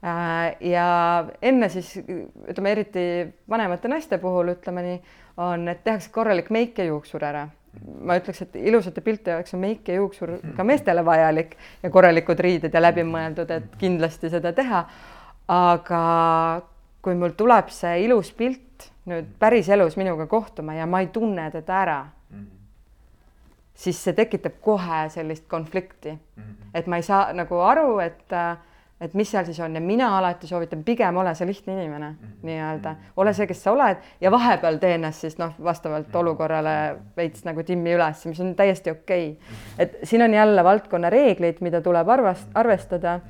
Äh, 0.00 0.56
ja 0.70 0.86
enne 1.42 1.68
siis 1.72 1.96
ütleme, 2.00 2.72
eriti 2.72 3.06
vanemate 3.50 3.90
naiste 3.90 4.18
puhul 4.22 4.54
ütleme 4.54 4.84
nii 4.86 5.00
on, 5.40 5.66
et 5.68 5.82
tehakse 5.84 6.12
korralik 6.14 6.50
meik 6.50 6.78
ja 6.78 6.86
juuksur 6.88 7.24
ära. 7.24 7.48
ma 8.02 8.16
ütleks, 8.18 8.40
et 8.42 8.56
ilusate 8.66 9.00
pilte 9.00 9.30
jaoks 9.30 9.54
on 9.54 9.60
meik 9.62 9.86
ja 9.88 9.94
juuksur 9.94 10.32
ka 10.56 10.64
meestele 10.66 11.04
vajalik 11.06 11.52
ja 11.82 11.90
korralikud 11.90 12.40
riided 12.42 12.74
ja 12.74 12.82
läbimõeldud, 12.82 13.50
et 13.54 13.76
kindlasti 13.78 14.30
seda 14.30 14.52
teha. 14.52 14.84
aga 15.50 16.00
kui 17.02 17.14
mul 17.14 17.36
tuleb 17.38 17.70
see 17.74 18.04
ilus 18.04 18.32
pilt 18.36 18.90
nüüd 19.10 19.28
päriselus 19.38 19.96
minuga 19.96 20.26
kohtuma 20.26 20.74
ja 20.74 20.86
ma 20.86 21.00
ei 21.00 21.10
tunne 21.14 21.46
teda 21.50 21.78
ära, 21.82 22.00
siis 23.80 24.00
see 24.04 24.16
tekitab 24.16 24.58
kohe 24.64 25.04
sellist 25.12 25.46
konflikti. 25.48 26.18
et 26.74 26.86
ma 26.86 27.00
ei 27.00 27.02
saa 27.02 27.32
nagu 27.32 27.60
aru, 27.64 27.98
et 28.04 28.36
et 29.00 29.14
mis 29.16 29.30
seal 29.32 29.46
siis 29.48 29.58
on 29.64 29.74
ja 29.74 29.80
mina 29.80 30.10
alati 30.18 30.48
soovitan 30.48 30.82
pigem 30.84 31.16
ole 31.16 31.32
see 31.34 31.46
lihtne 31.48 31.72
inimene 31.72 32.08
mm 32.10 32.16
-hmm. 32.16 32.46
nii-öelda, 32.48 32.94
ole 33.16 33.32
see, 33.32 33.46
kes 33.46 33.62
sa 33.64 33.72
oled 33.72 33.96
ja 34.20 34.30
vahepeal 34.30 34.76
tee 34.76 34.94
ennast 34.94 35.24
siis 35.24 35.38
noh, 35.38 35.54
vastavalt 35.64 36.06
mm 36.06 36.12
-hmm. 36.12 36.18
olukorrale 36.18 36.96
veits 37.16 37.44
nagu 37.44 37.62
timmi 37.62 37.94
üles, 37.96 38.26
mis 38.26 38.40
on 38.40 38.54
täiesti 38.56 38.90
okei 38.90 39.30
okay.. 39.30 39.56
et 39.78 39.96
siin 40.02 40.22
on 40.22 40.34
jälle 40.34 40.64
valdkonna 40.64 41.10
reeglid, 41.10 41.56
mida 41.60 41.80
tuleb 41.80 42.08
arvast-, 42.08 42.50
arvestada. 42.54 43.20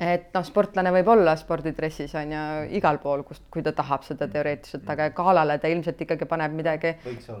Et 0.00 0.30
noh, 0.32 0.44
sportlane 0.46 0.92
võib 0.94 1.10
olla 1.12 1.34
spordidressis 1.36 2.14
on 2.16 2.30
ju 2.32 2.44
igal 2.78 2.98
pool, 3.02 3.22
kust, 3.28 3.42
kui 3.52 3.62
ta 3.62 3.74
tahab 3.76 4.06
seda 4.06 4.28
teoreetiliselt, 4.32 4.86
aga 4.88 5.10
galale 5.16 5.58
ta 5.60 5.68
ilmselt 5.68 6.00
ikkagi 6.06 6.28
paneb 6.30 6.54
midagi, 6.56 6.94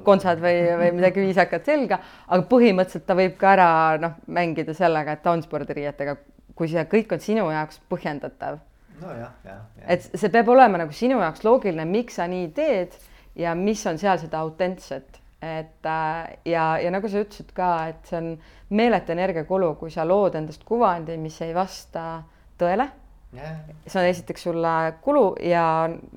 kontsad 0.04 0.42
või, 0.44 0.58
või 0.82 0.90
midagi 0.98 1.24
viisakat 1.24 1.72
selga, 1.72 2.00
aga 2.28 2.44
põhimõtteliselt 2.50 3.08
ta 3.08 3.16
võib 3.16 3.38
ka 3.40 3.54
ära 3.56 3.70
noh, 4.02 4.20
mängida 4.28 4.76
sellega, 4.76 5.16
et 5.16 5.24
ta 5.24 5.32
on 5.32 5.46
spordiriietega 5.46 6.18
kui 6.60 6.68
see 6.68 6.82
kõik 6.92 7.14
on 7.16 7.22
sinu 7.24 7.46
jaoks 7.48 7.80
põhjendatav. 7.88 8.58
nojah, 9.00 9.32
jah, 9.46 9.62
jah. 9.78 9.86
et 9.88 10.04
see 10.04 10.28
peab 10.32 10.50
olema 10.52 10.82
nagu 10.82 10.92
sinu 10.92 11.16
jaoks 11.22 11.44
loogiline, 11.46 11.86
miks 11.88 12.18
sa 12.20 12.26
nii 12.28 12.50
teed 12.56 12.98
ja 13.40 13.54
mis 13.56 13.80
on 13.88 13.96
seal 13.98 14.20
seda 14.20 14.42
autentset, 14.44 15.20
et 15.40 15.88
äh, 15.88 16.18
ja, 16.44 16.66
ja 16.82 16.90
nagu 16.92 17.08
sa 17.08 17.22
ütlesid 17.24 17.54
ka, 17.56 17.70
et 17.94 18.10
see 18.10 18.18
on 18.18 18.28
meeletu 18.76 19.14
energiakulu, 19.14 19.72
kui 19.80 19.94
sa 19.94 20.04
lood 20.04 20.36
endast 20.36 20.66
kuvandi, 20.68 21.16
mis 21.16 21.40
ei 21.46 21.56
vasta 21.56 22.20
tõele. 22.60 22.90
Yeah.. 23.30 23.60
see 23.86 24.00
on 24.00 24.08
esiteks 24.10 24.42
sulle 24.42 24.70
kulu 25.04 25.36
ja 25.46 25.64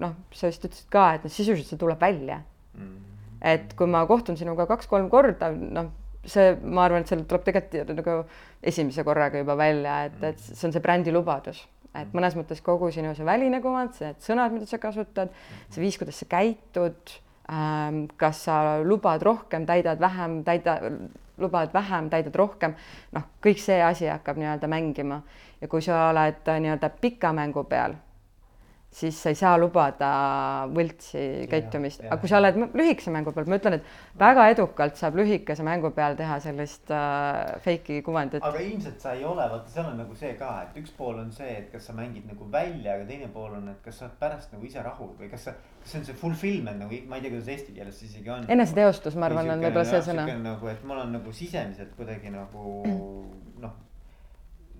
noh, 0.01 0.15
sa 0.33 0.49
vist 0.49 0.63
ütlesid 0.65 0.87
ka, 0.89 1.11
et 1.13 1.27
noh, 1.27 1.33
sisuliselt 1.33 1.69
see 1.69 1.81
tuleb 1.81 2.01
välja. 2.01 2.39
Mm. 2.73 2.87
-hmm. 2.87 3.19
et 3.53 3.75
kui 3.77 3.85
ma 3.87 4.01
kohtun 4.09 4.37
sinuga 4.37 4.65
kaks-kolm 4.65 5.11
korda, 5.13 5.51
noh 5.53 5.91
see, 6.29 6.53
ma 6.63 6.87
arvan, 6.87 7.03
et 7.03 7.11
seal 7.11 7.23
tuleb 7.27 7.45
tegelikult 7.47 7.93
nagu 7.97 8.17
esimese 8.63 9.03
korraga 9.07 9.41
juba 9.41 9.55
välja, 9.59 10.03
et, 10.07 10.19
et 10.31 10.43
see 10.43 10.67
on 10.67 10.75
see 10.75 10.83
brändi 10.83 11.13
lubadus, 11.13 11.63
et 11.93 12.13
mõnes 12.15 12.37
mõttes 12.39 12.63
kogu 12.63 12.91
sinu 12.95 13.13
see 13.17 13.27
väline 13.27 13.59
kuvand, 13.63 13.97
need 14.01 14.23
sõnad, 14.23 14.55
mida 14.55 14.69
sa 14.69 14.79
kasutad, 14.81 15.33
see 15.69 15.83
viis, 15.83 15.99
kuidas 15.99 16.21
sa 16.23 16.29
käitud 16.31 17.17
ähm,, 17.51 18.05
kas 18.19 18.45
sa 18.47 18.79
lubad 18.85 19.25
rohkem, 19.25 19.67
täidad 19.69 20.01
vähem, 20.01 20.41
täida, 20.47 20.79
lubad 21.43 21.73
vähem, 21.75 22.09
täidad 22.13 22.35
rohkem, 22.39 22.77
noh, 23.15 23.27
kõik 23.43 23.59
see 23.61 23.81
asi 23.83 24.07
hakkab 24.11 24.39
nii-öelda 24.39 24.71
mängima 24.71 25.21
ja 25.63 25.69
kui 25.71 25.83
sa 25.83 26.09
oled 26.09 26.49
nii-öelda 26.59 26.89
pika 26.99 27.31
mängu 27.35 27.63
peal, 27.71 27.95
siis 28.93 29.17
sa 29.23 29.31
ei 29.31 29.37
saa 29.37 29.53
lubada 29.57 30.09
võltsi 30.75 31.47
käitumist, 31.49 32.03
aga 32.03 32.17
kui 32.21 32.29
sa 32.29 32.41
oled 32.41 32.59
lühikese 32.75 33.13
mängu 33.15 33.31
peal, 33.33 33.47
ma 33.49 33.57
ütlen, 33.57 33.77
et 33.79 34.19
väga 34.19 34.49
edukalt 34.51 34.99
saab 34.99 35.15
lühikese 35.17 35.63
mängu 35.65 35.93
peal 35.95 36.17
teha 36.19 36.35
sellist 36.43 36.91
äh, 36.93 37.55
fake'i 37.63 38.03
kuvandit. 38.05 38.43
aga 38.43 38.61
ilmselt 38.61 38.99
sa 39.01 39.15
ei 39.15 39.23
ole, 39.25 39.47
vaata, 39.53 39.71
seal 39.71 39.87
on 39.93 39.97
nagu 40.03 40.17
see 40.19 40.33
ka, 40.39 40.51
et 40.67 40.81
üks 40.83 40.91
pool 40.97 41.21
on 41.23 41.31
see, 41.33 41.55
et 41.61 41.71
kas 41.71 41.87
sa 41.89 41.95
mängid 41.97 42.27
nagu 42.29 42.49
välja, 42.51 42.97
aga 42.97 43.07
teine 43.09 43.31
pool 43.33 43.55
on, 43.61 43.71
et 43.71 43.79
kas 43.85 44.01
sa 44.01 44.09
oled 44.09 44.19
pärast 44.19 44.51
nagu 44.53 44.67
ise 44.67 44.83
rahul 44.85 45.15
või 45.21 45.31
kas 45.31 45.47
sa, 45.47 45.55
kas 45.79 45.95
see 45.95 46.01
on 46.03 46.09
see 46.09 46.19
fulfillment 46.25 46.83
nagu, 46.83 46.99
ma 47.07 47.21
ei 47.21 47.25
tea, 47.25 47.33
kuidas 47.37 47.53
eesti 47.55 47.77
keeles 47.79 47.97
see 47.97 48.11
isegi 48.11 48.35
on. 48.35 48.51
eneseteostus, 48.57 49.15
ma 49.15 49.31
arvan, 49.31 49.55
on 49.55 49.63
võib-olla 49.63 49.87
see 49.89 50.03
sõna. 50.11 50.27
nagu, 50.43 50.69
et 50.69 50.83
ma 50.83 50.99
olen 50.99 51.17
nagu 51.21 51.33
sisemiselt 51.33 51.95
kuidagi 51.97 52.35
nagu 52.35 52.83
noh 52.83 53.39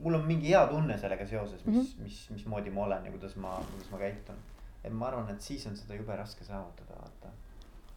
mul 0.04 0.20
on 0.20 0.26
mingi 0.28 0.52
hea 0.52 0.66
tunne 0.68 0.98
sellega 0.98 1.28
seoses, 1.28 1.66
mis 1.66 1.76
mm, 1.76 1.86
-hmm. 1.86 2.04
mis, 2.04 2.20
mismoodi 2.30 2.74
ma 2.74 2.86
olen 2.88 3.06
ja 3.06 3.12
kuidas 3.12 3.36
ma, 3.36 3.56
kuidas 3.72 3.92
ma 3.92 3.98
käitun. 3.98 4.36
et 4.84 4.94
ma 4.94 5.08
arvan, 5.08 5.30
et 5.30 5.42
siis 5.42 5.68
on 5.68 5.78
seda 5.78 5.96
jube 5.96 6.16
raske 6.16 6.44
saavutada, 6.44 7.00
vaata. 7.00 7.32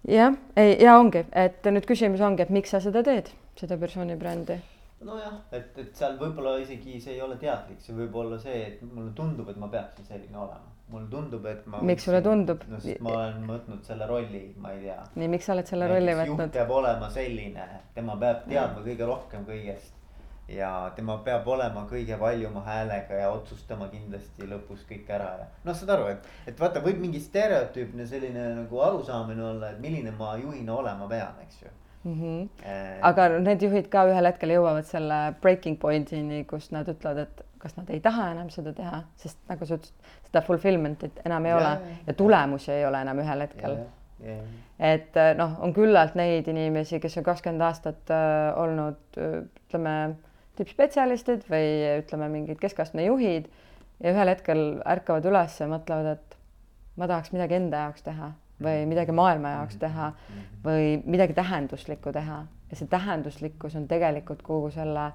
jah, 0.09 0.39
ei 0.57 0.77
ja 0.83 0.99
ongi, 0.99 1.27
et 1.33 1.67
nüüd 1.67 1.87
küsimus 1.87 2.21
ongi, 2.21 2.43
et 2.43 2.51
miks 2.51 2.71
sa 2.71 2.81
seda 2.81 3.03
teed, 3.03 3.33
seda 3.57 3.77
persooni 3.77 4.17
brändi 4.17 4.61
nojah, 5.05 5.35
et, 5.53 5.77
et 5.79 5.93
seal 5.97 6.17
võib-olla 6.21 6.57
isegi 6.63 7.01
see 7.03 7.17
ei 7.17 7.21
ole 7.25 7.37
teadlik, 7.41 7.81
see 7.85 7.97
võib 7.97 8.15
olla 8.17 8.39
see, 8.41 8.63
et 8.71 8.81
mulle 8.87 9.13
tundub, 9.19 9.51
et 9.53 9.61
ma 9.61 9.69
peaksin 9.73 10.09
selline 10.09 10.39
olema. 10.39 10.73
mulle 10.89 11.09
tundub, 11.11 11.47
et 11.51 11.67
ma. 11.67 11.83
miks 11.83 12.07
sulle 12.09 12.23
tundub? 12.23 12.63
no 12.71 12.81
sest 12.81 13.03
ma 13.05 13.17
olen 13.19 13.45
võtnud 13.51 13.83
selle 13.85 14.07
rolli, 14.07 14.43
ma 14.63 14.73
ei 14.73 14.87
tea. 14.87 15.03
nii, 15.17 15.29
miks 15.35 15.49
sa 15.49 15.57
oled 15.57 15.73
selle 15.73 15.91
rolli 15.91 16.17
võtnud? 16.23 16.47
juht 16.47 16.57
peab 16.57 16.73
olema 16.79 17.11
selline, 17.13 17.69
tema 17.99 18.17
peab 18.23 18.49
teadma 18.49 18.87
kõige 18.87 19.11
rohkem 19.13 19.45
kõigest 19.49 19.96
ja 20.49 20.93
tema 20.95 21.17
peab 21.27 21.49
olema 21.51 21.83
kõige 21.91 22.19
valjuma 22.21 22.63
häälega 22.67 23.19
ja 23.19 23.31
otsustama 23.35 23.89
kindlasti 23.91 24.47
lõpus 24.47 24.85
kõik 24.87 25.09
ära 25.11 25.31
ja 25.41 25.47
noh, 25.67 25.75
saad 25.75 25.91
aru, 25.97 26.11
et, 26.13 26.29
et 26.47 26.61
vaata, 26.61 26.83
võib 26.85 27.01
mingi 27.03 27.21
stereotüüpne 27.23 28.07
selline 28.07 28.45
nagu 28.61 28.83
arusaamine 28.87 29.43
olla, 29.43 29.73
et 29.73 29.81
milline 29.83 30.15
ma 30.19 30.37
juhina 30.39 30.77
olema 30.77 31.09
pean, 31.11 31.41
eks 31.43 31.65
ju 31.65 31.73
mm. 32.05 32.15
-hmm. 32.21 32.49
Äh, 32.67 32.99
aga 33.03 33.29
need 33.39 33.63
juhid 33.63 33.89
ka 33.91 34.05
ühel 34.11 34.31
hetkel 34.31 34.55
jõuavad 34.55 34.87
selle 34.87 35.19
breaking 35.43 35.81
point'ini, 35.83 36.45
kus 36.47 36.71
nad 36.71 36.89
ütlevad, 36.89 37.27
et 37.27 37.43
kas 37.59 37.75
nad 37.77 37.91
ei 37.91 38.01
taha 38.01 38.31
enam 38.37 38.51
seda 38.51 38.73
teha, 38.73 39.03
sest 39.17 39.39
nagu 39.49 39.67
sa 39.67 39.81
ütlesid, 39.81 40.13
seda 40.29 40.43
fulfillment'it 40.47 41.19
enam 41.25 41.47
ei 41.47 41.51
ja, 41.51 41.57
ole 41.57 41.97
ja, 42.07 42.15
tulemusi 42.15 42.71
ei 42.73 42.87
ole 42.87 43.01
enam 43.03 43.19
ühel 43.19 43.41
hetkel. 43.41 43.79
Et 44.79 45.19
noh, 45.37 45.59
on 45.61 45.75
küllalt 45.75 46.15
neid 46.15 46.47
inimesi, 46.49 47.01
kes 47.01 47.19
on 47.19 47.25
kakskümmend 47.25 47.65
aastat 47.67 48.11
äh, 48.15 48.55
olnud 48.63 49.19
ütleme 49.19 49.97
tippspetsialistid 50.59 51.47
või 51.51 51.69
ütleme, 52.01 52.31
mingid 52.33 52.61
keskastme 52.63 53.07
juhid 53.07 53.49
ja 54.03 54.13
ühel 54.13 54.33
hetkel 54.33 54.65
ärkavad 54.87 55.29
üles 55.29 55.61
ja 55.61 55.69
mõtlevad, 55.71 56.17
et 56.17 56.37
ma 56.97 57.09
tahaks 57.11 57.33
midagi 57.35 57.59
enda 57.59 57.87
jaoks 57.87 58.05
teha 58.07 58.33
või 58.57 58.81
mhm. 58.81 58.91
midagi 58.93 59.17
maailma 59.17 59.57
jaoks 59.59 59.81
teha 59.81 60.11
mhm. 60.13 60.45
või 60.65 60.93
midagi 61.05 61.37
tähenduslikku 61.37 62.13
teha 62.17 62.43
ja 62.71 62.79
see 62.79 62.89
tähenduslikkus 62.91 63.77
on 63.79 63.87
tegelikult 63.89 64.43
kogu 64.43 64.71
selle, 64.75 65.11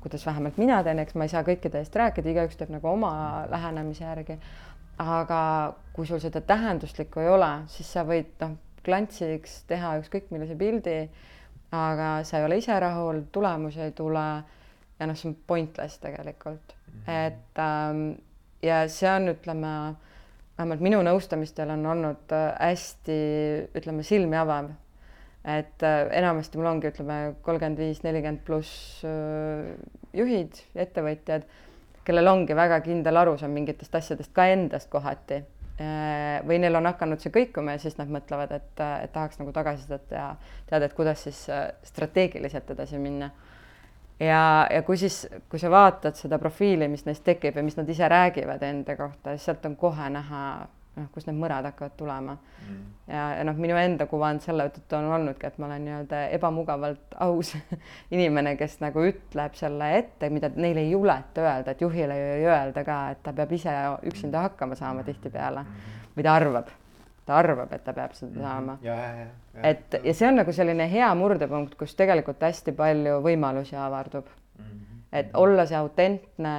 kuidas 0.00 0.26
vähemalt 0.26 0.58
mina 0.60 0.82
teen, 0.84 1.00
eks 1.02 1.16
ma 1.18 1.26
ei 1.26 1.32
saa 1.32 1.42
kõikide 1.46 1.82
eest 1.82 1.96
rääkida, 1.96 2.30
igaüks 2.32 2.56
teeb 2.56 2.72
nagu 2.72 2.88
oma 2.88 3.12
lähenemise 3.50 4.04
järgi. 4.04 4.38
aga 4.98 5.74
kui 5.92 6.06
sul 6.08 6.20
seda 6.22 6.40
tähenduslikku 6.40 7.20
ei 7.20 7.28
ole, 7.28 7.50
siis 7.68 7.90
sa 7.92 8.04
võid 8.08 8.30
noh, 8.40 8.54
klantsiks 8.84 9.64
teha 9.68 9.98
ükskõik 10.00 10.30
millise 10.32 10.56
pildi, 10.56 11.10
aga 11.74 12.22
sa 12.24 12.38
ei 12.38 12.46
ole 12.46 12.56
ise 12.62 12.78
rahul, 12.80 13.20
tulemusi 13.32 13.82
ei 13.82 13.92
tule 13.92 14.24
ja 14.98 15.08
noh, 15.08 15.16
see 15.18 15.30
on 15.30 15.36
pointless 15.46 16.00
tegelikult 16.02 16.74
mm, 16.74 16.92
-hmm. 16.92 17.26
et 17.26 17.60
ähm, 17.62 18.02
ja 18.62 18.82
see 18.88 19.10
on, 19.10 19.28
ütleme, 19.34 19.72
vähemalt 20.56 20.82
minu 20.84 21.02
nõustamistel 21.04 21.70
on 21.74 21.86
olnud 21.86 22.34
äh, 22.34 22.48
hästi, 22.60 23.20
ütleme, 23.76 24.02
silmi 24.06 24.36
avav. 24.36 24.70
et 25.44 25.82
äh, 25.82 26.08
enamasti 26.18 26.58
mul 26.58 26.66
ongi, 26.72 26.90
ütleme, 26.90 27.34
kolmkümmend 27.42 27.78
viis, 27.78 28.02
nelikümmend 28.02 28.42
pluss 28.46 29.04
äh, 29.04 29.74
juhid, 30.16 30.58
ettevõtjad, 30.74 31.44
kellel 32.06 32.30
ongi 32.30 32.56
väga 32.56 32.80
kindel 32.80 33.16
arusaam 33.16 33.52
mingitest 33.54 33.94
asjadest 33.94 34.32
ka 34.34 34.46
endast 34.50 34.90
kohati 34.90 35.42
äh, 35.80 36.42
või 36.46 36.58
neil 36.62 36.78
on 36.78 36.88
hakanud 36.90 37.22
see 37.22 37.34
kõikuma 37.34 37.76
ja 37.76 37.82
siis 37.82 37.98
nad 38.00 38.10
mõtlevad, 38.10 38.54
et, 38.56 38.72
et 39.04 39.12
tahaks 39.12 39.38
nagu 39.42 39.52
tagasisidet 39.54 40.14
ja 40.14 40.32
teada, 40.70 40.88
et 40.88 40.96
kuidas 40.96 41.22
siis 41.28 41.44
äh, 41.52 41.68
strateegiliselt 41.86 42.70
edasi 42.74 42.98
minna 43.02 43.30
ja, 44.20 44.66
ja 44.70 44.82
kui 44.82 44.96
siis, 45.00 45.26
kui 45.50 45.60
sa 45.60 45.70
vaatad 45.72 46.16
seda 46.18 46.38
profiili, 46.42 46.88
mis 46.88 47.04
neist 47.06 47.24
tekib 47.26 47.56
ja 47.56 47.64
mis 47.64 47.76
nad 47.76 47.88
ise 47.88 48.08
räägivad 48.08 48.62
enda 48.66 48.96
kohta, 48.96 49.34
siis 49.34 49.48
sealt 49.50 49.66
on 49.68 49.76
kohe 49.76 50.08
näha, 50.12 50.42
noh, 50.96 51.08
kus 51.12 51.26
need 51.28 51.36
mõrad 51.38 51.68
hakkavad 51.68 51.96
tulema. 51.98 52.36
Mm.. 52.66 52.78
ja, 53.12 53.26
ja 53.38 53.44
noh, 53.48 53.58
minu 53.60 53.76
enda 53.80 54.06
kuvand 54.10 54.44
selle 54.44 54.68
tõttu 54.74 54.98
on 54.98 55.10
olnudki, 55.18 55.50
et 55.50 55.58
ma 55.60 55.68
olen 55.68 55.84
nii-öelda 55.88 56.22
ebamugavalt 56.38 57.18
aus 57.26 57.52
inimene, 58.16 58.56
kes 58.60 58.80
nagu 58.84 59.04
ütleb 59.10 59.58
selle 59.58 59.92
ette, 59.98 60.32
mida 60.32 60.50
neile 60.54 60.86
ei 60.86 60.90
juleta 60.94 61.44
öelda, 61.44 61.76
et 61.76 61.84
juhile 61.84 62.16
ei 62.38 62.48
öelda 62.48 62.84
ka, 62.88 63.02
et 63.12 63.22
ta 63.26 63.36
peab 63.36 63.52
ise 63.52 63.76
üksinda 64.08 64.48
hakkama 64.48 64.78
saama 64.78 65.04
tihtipeale. 65.06 65.66
Mm. 65.66 65.94
või 66.16 66.24
ta 66.24 66.40
arvab 66.40 66.74
ta 67.26 67.40
arvab, 67.40 67.72
et 67.74 67.84
ta 67.84 67.92
peab 67.92 68.14
seda 68.14 68.32
mhm. 68.32 68.42
saama. 68.42 68.78
et 69.62 69.98
ja 70.04 70.14
see 70.14 70.28
on 70.28 70.38
nagu 70.40 70.52
selline 70.54 70.86
hea 70.90 71.08
murdepunkt, 71.18 71.74
kus 71.78 71.96
tegelikult 71.98 72.42
hästi 72.42 72.74
palju 72.76 73.20
võimalusi 73.24 73.76
avardub 73.76 74.28
mm. 74.28 74.64
-hmm. 74.64 75.00
et 75.12 75.34
olla 75.34 75.66
see 75.66 75.78
autentne, 75.78 76.54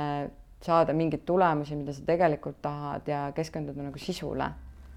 saada 0.62 0.94
mingeid 0.94 1.24
tulemusi, 1.26 1.76
mida 1.76 1.94
sa 1.94 2.04
tegelikult 2.06 2.62
tahad 2.62 3.08
ja 3.08 3.32
keskenduda 3.36 3.84
nagu 3.84 3.98
sisule. 3.98 4.50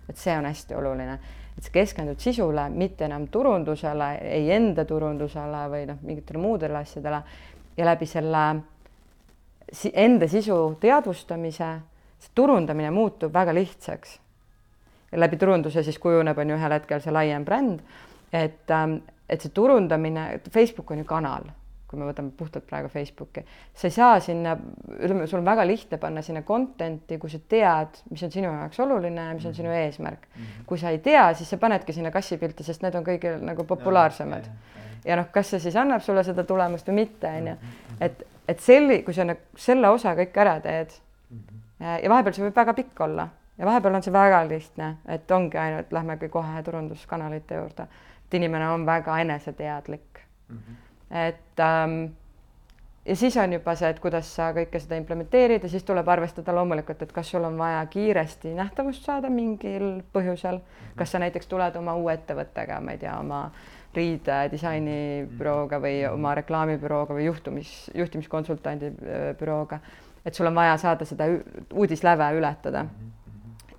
et 0.08 0.16
see 0.16 0.38
on 0.38 0.44
hästi 0.44 0.74
oluline, 0.74 1.18
et 1.58 1.64
sa 1.64 1.70
keskendud 1.70 2.18
sisule, 2.18 2.68
mitte 2.68 3.04
enam 3.04 3.28
turundusele, 3.28 4.14
ei 4.22 4.50
enda 4.52 4.84
turundusele 4.84 5.68
või 5.70 5.86
noh, 5.86 6.00
mingitele 6.02 6.38
muudele 6.38 6.78
asjadele 6.78 7.22
ja 7.76 7.84
läbi 7.86 8.06
selle 8.06 8.62
enda 9.94 10.28
sisu 10.28 10.56
teadvustamise, 10.80 11.68
see 12.18 12.34
turundamine 12.34 12.90
muutub 12.90 13.32
väga 13.32 13.54
lihtsaks 13.54 14.18
läbi 15.12 15.36
turunduse 15.36 15.82
siis 15.82 15.98
kujuneb, 15.98 16.38
on 16.38 16.50
ju 16.50 16.58
ühel 16.58 16.74
hetkel 16.76 17.00
see 17.02 17.14
laiem 17.14 17.44
bränd. 17.44 17.80
et, 18.32 18.70
ähm, 18.70 19.00
et 19.28 19.42
see 19.42 19.50
turundamine, 19.54 20.40
Facebook 20.50 20.90
on 20.90 20.98
ju 20.98 21.04
kanal, 21.04 21.48
kui 21.90 21.98
me 21.98 22.06
võtame 22.06 22.30
puhtalt 22.38 22.66
praegu 22.70 22.88
Facebooki, 22.88 23.42
sa 23.74 23.88
ei 23.88 23.94
saa 23.94 24.20
sinna, 24.22 24.52
ütleme, 25.00 25.26
sul 25.26 25.40
on 25.40 25.48
väga 25.48 25.64
lihtne 25.66 25.98
panna 25.98 26.22
sinna 26.22 26.44
content'i, 26.46 27.18
kui 27.18 27.30
sa 27.30 27.40
tead, 27.50 27.98
mis 28.10 28.22
on 28.22 28.30
sinu 28.30 28.52
jaoks 28.52 28.78
oluline 28.84 29.24
ja 29.26 29.34
mis 29.34 29.46
on 29.50 29.54
sinu 29.54 29.72
eesmärk 29.74 30.28
mm. 30.28 30.42
-hmm. 30.42 30.66
kui 30.66 30.78
sa 30.78 30.94
ei 30.94 30.98
tea, 30.98 31.32
siis 31.34 31.50
sa 31.50 31.58
panedki 31.58 31.92
sinna 31.92 32.10
kassipilti, 32.10 32.62
sest 32.62 32.82
need 32.82 32.94
on 32.94 33.04
kõige 33.04 33.34
nagu 33.40 33.64
populaarsemad. 33.64 34.46
ja 35.04 35.16
noh, 35.16 35.26
kas 35.32 35.50
see 35.50 35.60
siis 35.60 35.76
annab 35.76 36.02
sulle 36.02 36.24
seda 36.24 36.44
tulemust 36.44 36.88
või 36.88 36.94
mitte, 36.94 37.26
on 37.26 37.46
ju, 37.48 37.54
mhm. 37.54 37.96
et, 38.00 38.22
et 38.48 38.60
selli-, 38.60 39.02
kui 39.02 39.14
sa 39.14 39.24
nagu 39.24 39.40
selle 39.56 39.88
osa 39.88 40.14
kõik 40.14 40.36
ära 40.36 40.60
teed 40.60 40.90
mm 41.30 41.38
-hmm. 41.38 42.02
ja 42.02 42.08
vahepeal 42.08 42.34
see 42.34 42.44
võib 42.44 42.56
väga 42.56 42.74
pikk 42.74 43.00
olla 43.00 43.28
ja 43.60 43.66
vahepeal 43.66 43.94
on 43.94 44.02
see 44.02 44.12
väga 44.12 44.40
lihtne, 44.48 44.94
et 45.08 45.30
ongi 45.30 45.58
ainult, 45.60 45.92
lähmegi 45.92 46.28
kohe 46.32 46.62
turunduskanalite 46.64 47.60
juurde, 47.60 47.86
et 48.24 48.38
inimene 48.40 48.70
on 48.72 48.86
väga 48.86 49.18
eneseteadlik 49.20 50.22
mm. 50.48 50.56
-hmm. 50.56 50.76
et 51.26 51.60
ähm, 51.60 52.12
ja 53.06 53.16
siis 53.16 53.36
on 53.36 53.52
juba 53.52 53.74
see, 53.74 53.90
et 53.90 54.00
kuidas 54.00 54.34
sa 54.36 54.52
kõike 54.56 54.80
seda 54.80 54.96
implementeerid 54.96 55.62
ja 55.62 55.68
siis 55.68 55.84
tuleb 55.84 56.08
arvestada 56.08 56.54
loomulikult, 56.54 57.02
et 57.02 57.12
kas 57.12 57.30
sul 57.30 57.44
on 57.44 57.58
vaja 57.58 57.86
kiiresti 57.86 58.54
nähtavust 58.54 59.04
saada 59.04 59.30
mingil 59.30 60.02
põhjusel 60.12 60.56
mm, 60.56 60.64
-hmm. 60.64 60.96
kas 60.96 61.12
sa 61.12 61.18
näiteks 61.18 61.46
tuled 61.46 61.76
oma 61.76 61.94
uue 61.94 62.14
ettevõttega, 62.14 62.80
ma 62.80 62.90
ei 62.90 62.98
tea, 62.98 63.18
oma 63.18 63.50
riidedisainibürooga 63.94 65.80
või 65.80 66.02
mhm. 66.04 66.14
oma 66.14 66.34
reklaamibürooga 66.34 67.14
või 67.14 67.24
juhtumis, 67.24 67.90
juhtimiskonsultandi 67.94 68.86
äh, 68.86 69.36
bürooga, 69.38 69.80
et 70.24 70.34
sul 70.34 70.46
on 70.46 70.54
vaja 70.54 70.76
saada 70.76 71.04
seda 71.04 71.24
uudisläve 71.74 72.32
ületada 72.32 72.82
mm. 72.82 72.90
-hmm 72.90 73.19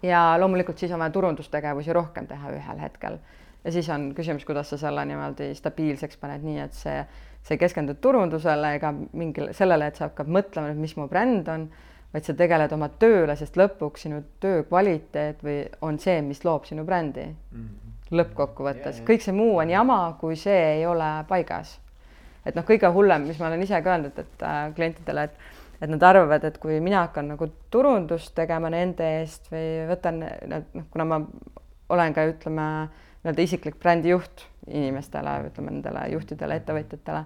ja 0.04 0.36
loomulikult 0.40 0.78
siis 0.78 0.92
on 0.92 1.00
vaja 1.00 1.14
turundustegevusi 1.14 1.94
rohkem 1.94 2.28
teha 2.28 2.52
ühel 2.56 2.82
hetkel. 2.82 3.20
ja 3.64 3.72
siis 3.72 3.90
on 3.90 4.12
küsimus, 4.18 4.46
kuidas 4.46 4.70
sa 4.70 4.78
selle 4.78 5.06
niimoodi 5.06 5.52
stabiilseks 5.56 6.18
paned, 6.18 6.42
nii 6.46 6.60
et 6.64 6.74
see, 6.74 7.04
sa 7.44 7.54
ei 7.54 7.62
keskendu 7.62 7.94
turundusele 8.02 8.76
ega 8.76 8.94
mingile 8.94 9.54
sellele, 9.54 9.88
et 9.88 10.00
sa 10.00 10.10
hakkad 10.10 10.32
mõtlema, 10.32 10.74
mis 10.78 10.96
mu 10.98 11.08
bränd 11.10 11.50
on, 11.54 11.68
vaid 12.14 12.26
sa 12.28 12.34
tegeled 12.38 12.74
oma 12.76 12.90
tööle, 13.02 13.36
sest 13.40 13.56
lõpuks 13.60 14.08
sinu 14.08 14.24
töö 14.44 14.66
kvaliteet 14.68 15.46
või 15.46 15.62
on 15.86 16.00
see, 16.02 16.20
mis 16.26 16.44
loob 16.44 16.66
sinu 16.68 16.84
brändi 16.88 17.28
mm. 17.28 17.62
-hmm. 17.62 17.94
lõppkokkuvõttes, 18.18 19.04
kõik 19.08 19.24
see 19.24 19.36
muu 19.36 19.62
on 19.62 19.70
jama, 19.70 20.02
kui 20.20 20.36
see 20.36 20.60
ei 20.78 20.86
ole 20.86 21.14
paigas. 21.30 21.80
et 22.46 22.56
noh, 22.56 22.66
kõige 22.66 22.90
hullem, 22.90 23.28
mis 23.30 23.40
ma 23.40 23.48
olen 23.48 23.62
ise 23.62 23.82
ka 23.82 23.94
öelnud, 23.94 24.18
et 24.18 24.44
äh, 24.44 24.74
klientidele, 24.76 25.24
et 25.24 25.38
et 25.82 25.90
nad 25.90 26.04
arvavad, 26.06 26.44
et 26.46 26.58
kui 26.62 26.80
mina 26.84 27.06
hakkan 27.08 27.32
nagu 27.34 27.48
turundust 27.74 28.36
tegema 28.38 28.70
nende 28.70 29.08
eest 29.22 29.50
või 29.52 29.88
võtan 29.90 30.22
noh, 30.22 30.68
kuna 30.94 31.08
ma 31.10 31.22
olen 31.92 32.14
ka 32.14 32.26
ütleme 32.30 32.68
nii-öelda 33.22 33.46
isiklik 33.46 33.80
brändijuht 33.82 34.46
inimestele, 34.68 35.38
ütleme 35.50 35.74
nendele 35.74 36.06
juhtidele, 36.14 36.60
ettevõtjatele, 36.62 37.24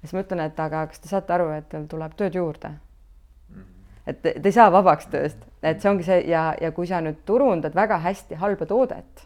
siis 0.00 0.14
ma 0.16 0.24
ütlen, 0.24 0.46
et 0.46 0.60
aga 0.60 0.86
kas 0.90 1.02
te 1.02 1.12
saate 1.12 1.36
aru, 1.36 1.50
et 1.56 1.68
teil 1.72 1.86
tuleb 1.90 2.16
tööd 2.18 2.40
juurde? 2.40 2.72
et 4.06 4.18
te 4.18 4.32
ei 4.34 4.54
saa 4.54 4.66
vabaks 4.74 5.06
tööst, 5.12 5.44
et 5.62 5.78
see 5.78 5.90
ongi 5.90 6.02
see 6.02 6.24
ja, 6.26 6.48
ja 6.58 6.72
kui 6.74 6.88
sa 6.90 6.98
nüüd 7.04 7.20
turundad 7.28 7.76
väga 7.78 8.00
hästi 8.02 8.34
halba 8.40 8.66
toodet, 8.66 9.22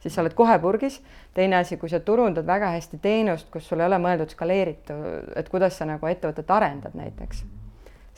siis 0.00 0.14
sa 0.14 0.22
oled 0.22 0.32
kohe 0.38 0.56
purgis. 0.62 1.02
teine 1.34 1.58
asi, 1.58 1.76
kui 1.76 1.92
sa 1.92 2.00
turundad 2.00 2.46
väga 2.46 2.70
hästi 2.72 2.98
teenust, 3.04 3.50
kus 3.52 3.68
sul 3.68 3.82
ei 3.82 3.86
ole 3.86 3.98
mõeldud 4.00 4.32
skaleeritud, 4.32 5.34
et 5.36 5.48
kuidas 5.52 5.76
sa 5.76 5.84
nagu 5.84 6.08
ettevõtet 6.08 6.50
arendad 6.50 6.96
näiteks, 6.96 7.44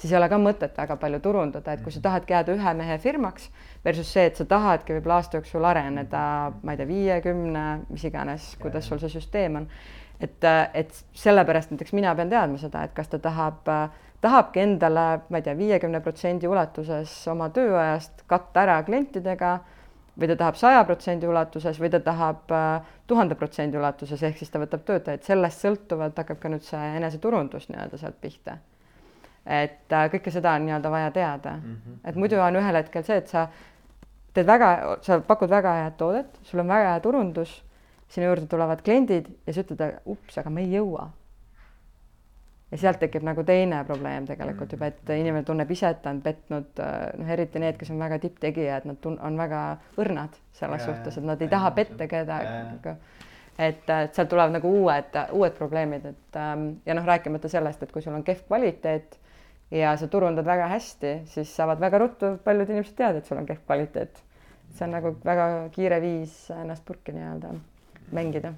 siis 0.01 0.13
ei 0.13 0.19
ole 0.19 0.29
ka 0.33 0.39
mõtet 0.41 0.77
väga 0.77 0.97
palju 1.01 1.21
turundada, 1.21 1.73
et 1.73 1.83
kui 1.85 1.93
sa 1.93 2.03
tahadki 2.05 2.33
jääda 2.33 2.57
ühe 2.57 2.75
mehe 2.79 2.99
firmaks 2.99 3.51
versus 3.85 4.13
see, 4.13 4.27
et 4.31 4.37
sa 4.41 4.47
tahadki 4.49 4.97
võib-olla 4.97 5.21
aasta 5.21 5.41
jooksul 5.41 5.67
areneda, 5.69 6.23
ma 6.63 6.75
ei 6.75 6.81
tea, 6.81 6.89
viiekümne, 6.89 7.65
mis 7.89 8.05
iganes, 8.09 8.55
kuidas 8.63 8.89
sul 8.89 9.03
see 9.03 9.13
süsteem 9.13 9.61
on. 9.61 9.67
et, 10.21 10.45
et 10.75 10.95
sellepärast 11.17 11.71
näiteks 11.73 11.93
mina 11.97 12.15
pean 12.15 12.33
teadma 12.33 12.59
seda, 12.61 12.85
et 12.85 12.97
kas 12.97 13.09
ta 13.09 13.19
tahab 13.19 13.69
tahabki 14.21 14.61
endale, 14.61 15.05
ma 15.29 15.41
ei 15.41 15.45
tea, 15.45 15.57
viiekümne 15.57 16.01
protsendi 16.05 16.49
ulatuses 16.49 17.13
oma 17.33 17.49
tööajast 17.57 18.25
katta 18.29 18.65
ära 18.67 18.81
klientidega 18.85 19.59
või 20.21 20.29
ta 20.29 20.37
tahab 20.43 20.59
saja 20.61 20.83
protsendi 20.85 21.29
ulatuses 21.29 21.81
või 21.81 21.91
ta 21.93 22.03
tahab 22.05 22.53
äh, 22.53 22.91
tuhande 23.09 23.37
protsendi 23.41 23.79
ulatuses, 23.81 24.23
ehk 24.23 24.37
siis 24.41 24.53
ta 24.53 24.61
võtab 24.61 24.85
töötajaid, 24.89 25.25
sellest 25.25 25.65
sõltuvalt 25.65 26.19
hakkab 26.21 26.43
ka 26.43 26.53
nüüd 26.53 26.67
see 26.67 26.91
eneseturundus 26.99 27.71
nii-öelda 27.71 28.01
sealt 28.01 28.21
pihta. 28.21 28.59
Et 29.47 29.93
äh, 29.93 30.07
kõike 30.13 30.33
seda 30.33 30.55
on 30.59 30.67
nii-öelda 30.67 30.91
vaja 30.91 31.11
teada 31.11 31.57
mm, 31.57 31.77
-hmm. 31.77 32.01
et 32.05 32.17
muidu 32.17 32.41
on 32.41 32.57
ühel 32.57 32.77
hetkel 32.77 33.05
see, 33.05 33.17
et 33.17 33.29
sa 33.29 33.49
teed 34.35 34.47
väga, 34.47 34.99
sa 35.03 35.21
pakud 35.21 35.51
väga 35.51 35.73
head 35.83 35.97
toodet, 35.97 36.39
sul 36.43 36.61
on 36.61 36.69
väga 36.69 36.93
hea 36.93 37.01
turundus, 37.01 37.65
sinu 38.09 38.27
juurde 38.27 38.47
tulevad 38.47 38.83
kliendid 38.83 39.31
ja 39.47 39.53
sa 39.53 39.65
ütled, 39.65 39.97
ups, 40.05 40.39
aga 40.39 40.51
me 40.51 40.67
ei 40.67 40.77
jõua 40.77 41.11
ja 42.71 42.79
sealt 42.79 43.01
tekib 43.03 43.25
nagu 43.27 43.43
teine 43.47 43.83
probleem 43.87 44.27
tegelikult 44.29 44.75
juba, 44.77 44.91
et 44.91 45.15
inimene 45.17 45.43
tunneb 45.47 45.71
ise, 45.75 45.91
et 45.91 46.03
ta 46.05 46.13
on 46.15 46.21
petnud, 46.23 46.83
noh, 47.19 47.33
eriti 47.35 47.63
need, 47.63 47.79
kes 47.81 47.91
on 47.95 48.03
väga 48.03 48.21
tipptegijad, 48.23 48.87
nad 48.87 49.01
tun-, 49.03 49.19
on 49.27 49.39
väga 49.41 49.63
õrnad 50.01 50.39
selles 50.57 50.85
ja, 50.85 50.87
suhtes, 50.87 51.19
et 51.19 51.27
nad 51.27 51.43
ei 51.43 51.51
taha 51.51 51.73
petta 51.75 52.07
kedagi. 52.11 52.95
et, 53.59 53.91
et 53.91 54.15
sealt 54.15 54.31
tulevad 54.31 54.55
nagu 54.55 54.71
uued, 54.83 55.19
uued 55.37 55.57
probleemid, 55.59 56.07
et 56.13 56.39
ähm, 56.39 56.69
ja 56.87 56.95
noh, 56.95 57.07
rääkimata 57.07 57.51
sellest, 57.51 57.83
et 57.83 57.93
kui 57.93 58.03
sul 58.03 58.15
on 58.15 58.25
kehv 58.27 58.47
kvaliteet 58.47 59.19
ja 59.71 59.97
sa 59.97 60.09
turundad 60.11 60.47
väga 60.47 60.69
hästi, 60.75 61.15
siis 61.31 61.57
saavad 61.57 61.81
väga 61.81 61.99
ruttu 62.03 62.35
paljud 62.45 62.71
inimesed 62.71 62.97
teada, 62.99 63.19
et 63.19 63.27
sul 63.27 63.39
on 63.39 63.47
kehv 63.47 63.65
kvaliteet. 63.67 64.23
see 64.71 64.85
on 64.87 64.95
nagu 64.95 65.17
väga 65.25 65.69
kiire 65.75 66.01
viis 66.01 66.51
ennast 66.55 66.85
purki 66.87 67.13
nii-öelda 67.13 67.55
mängida. 68.13 68.55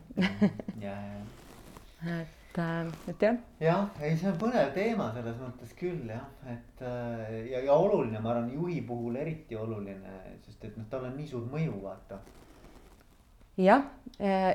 ja, 0.81 0.92
ja. 0.92 2.20
et 2.20 2.38
et, 2.53 2.59
äh, 2.59 2.87
et 3.09 3.22
jah. 3.22 3.37
jah, 3.61 3.88
ei, 4.03 4.16
see 4.16 4.29
on 4.29 4.37
põnev 4.40 4.72
teema 4.75 5.09
selles 5.14 5.37
mõttes 5.40 5.72
küll 5.79 6.11
jah, 6.11 6.27
et 6.46 6.83
äh, 6.85 7.48
ja, 7.51 7.62
ja 7.64 7.75
oluline, 7.75 8.20
ma 8.20 8.35
arvan, 8.35 8.51
juhi 8.53 8.81
puhul 8.87 9.16
eriti 9.16 9.57
oluline, 9.57 10.12
sest 10.44 10.64
et 10.64 10.77
noh, 10.77 10.87
tal 10.90 11.07
on 11.09 11.16
nii 11.16 11.29
suur 11.29 11.46
mõju, 11.48 11.81
vaata. 11.83 12.20
Jah, 13.60 13.84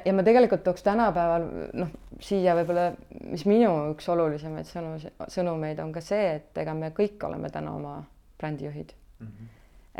ja 0.06 0.14
ma 0.14 0.26
tegelikult 0.26 0.64
tooks 0.66 0.86
tänapäeval 0.86 1.48
noh, 1.78 1.94
siia 2.24 2.56
võib-olla, 2.58 2.90
mis 3.30 3.46
minu 3.50 3.72
üks 3.94 4.10
olulisemaid 4.10 4.70
sõnu, 4.70 4.96
sõnumeid 5.34 5.82
on 5.84 5.94
ka 5.96 6.02
see, 6.02 6.38
et 6.40 6.62
ega 6.64 6.74
me 6.78 6.92
kõik 6.96 7.22
oleme 7.28 7.52
täna 7.54 7.76
oma 7.78 7.96
brändijuhid 8.38 8.94
mm. 9.20 9.28
-hmm. 9.28 9.56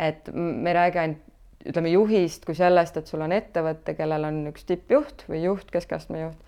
et 0.08 0.30
me 0.34 0.70
ei 0.70 0.78
räägi 0.82 1.04
ainult 1.04 1.34
ütleme 1.68 1.90
juhist 1.90 2.46
kui 2.46 2.56
sellest, 2.56 2.98
et 2.98 3.08
sul 3.08 3.22
on 3.22 3.32
ettevõte, 3.32 3.94
kellel 3.98 4.24
on 4.24 4.44
üks 4.54 4.64
tippjuht 4.66 5.26
või 5.28 5.42
juht, 5.44 5.72
keskastme 5.72 6.22
juht 6.22 6.48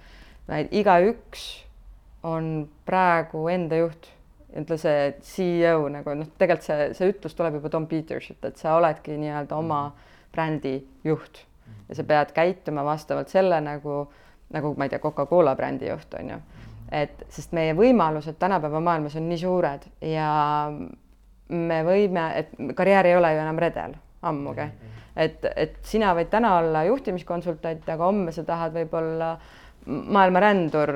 vaid 0.49 0.71
igaüks 0.75 1.49
on 2.23 2.67
praegu 2.87 3.45
enda 3.51 3.79
juht, 3.79 4.09
ütle 4.57 4.77
see 4.81 5.11
CEO 5.23 5.87
nagu 5.93 6.15
noh, 6.17 6.31
tegelikult 6.39 6.65
see, 6.65 6.87
see 6.97 7.11
ütlus 7.13 7.37
tuleb 7.37 7.59
juba 7.59 7.71
Tom 7.73 7.85
Petersilt, 7.89 8.41
et 8.43 8.57
sa 8.57 8.75
oledki 8.79 9.17
nii-öelda 9.19 9.59
oma 9.59 9.83
brändi 10.33 10.79
juht 11.05 11.43
ja 11.89 11.95
sa 11.95 12.03
pead 12.03 12.33
käituma 12.35 12.83
vastavalt 12.85 13.29
selle 13.29 13.61
nagu, 13.61 14.01
nagu 14.53 14.73
ma 14.77 14.87
ei 14.87 14.93
tea, 14.93 15.01
Coca-Cola 15.03 15.55
brändi 15.55 15.89
juht 15.89 16.13
on 16.19 16.33
ju. 16.35 16.39
et 16.91 17.25
sest 17.29 17.51
meie 17.53 17.73
võimalused 17.77 18.39
tänapäeva 18.39 18.79
maailmas 18.81 19.15
on 19.15 19.29
nii 19.29 19.37
suured 19.37 19.85
ja 20.01 20.29
me 21.49 21.81
võime, 21.85 22.25
et 22.37 22.53
karjäär 22.77 23.09
ei 23.09 23.17
ole 23.17 23.33
ju 23.33 23.41
enam 23.41 23.59
redel, 23.61 23.95
ammugi. 24.21 24.67
et, 25.15 25.45
et 25.55 25.79
sina 25.85 26.13
võid 26.17 26.29
täna 26.29 26.57
olla 26.59 26.83
juhtimiskonsultant, 26.89 27.89
aga 27.89 28.05
homme 28.05 28.31
sa 28.31 28.43
tahad 28.47 28.75
võib-olla 28.77 29.35
maailmarändur, 29.89 30.91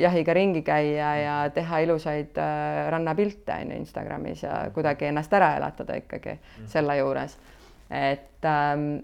jahiga 0.00 0.34
ringi 0.34 0.62
käia 0.64 1.10
ja 1.20 1.36
teha 1.52 1.82
ilusaid 1.84 2.38
äh, 2.40 2.86
rannapilte 2.90 3.52
on 3.52 3.72
ju 3.72 3.80
Instagramis 3.82 4.42
ja 4.42 4.62
kuidagi 4.74 5.10
ennast 5.10 5.32
ära 5.36 5.56
elatada 5.58 5.98
ikkagi 5.98 6.36
mm. 6.38 6.68
selle 6.70 6.96
juures. 7.00 7.36
et 7.90 8.44
ähm,, 8.44 9.00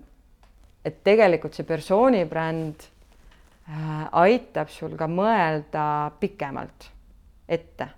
et 0.85 1.03
tegelikult 1.05 1.57
see 1.57 1.67
persooni 1.69 2.25
bränd 2.29 2.85
äh, 2.85 4.09
aitab 4.25 4.73
sul 4.73 4.97
ka 4.99 5.09
mõelda 5.11 5.87
pikemalt 6.21 6.91
ette 7.49 7.89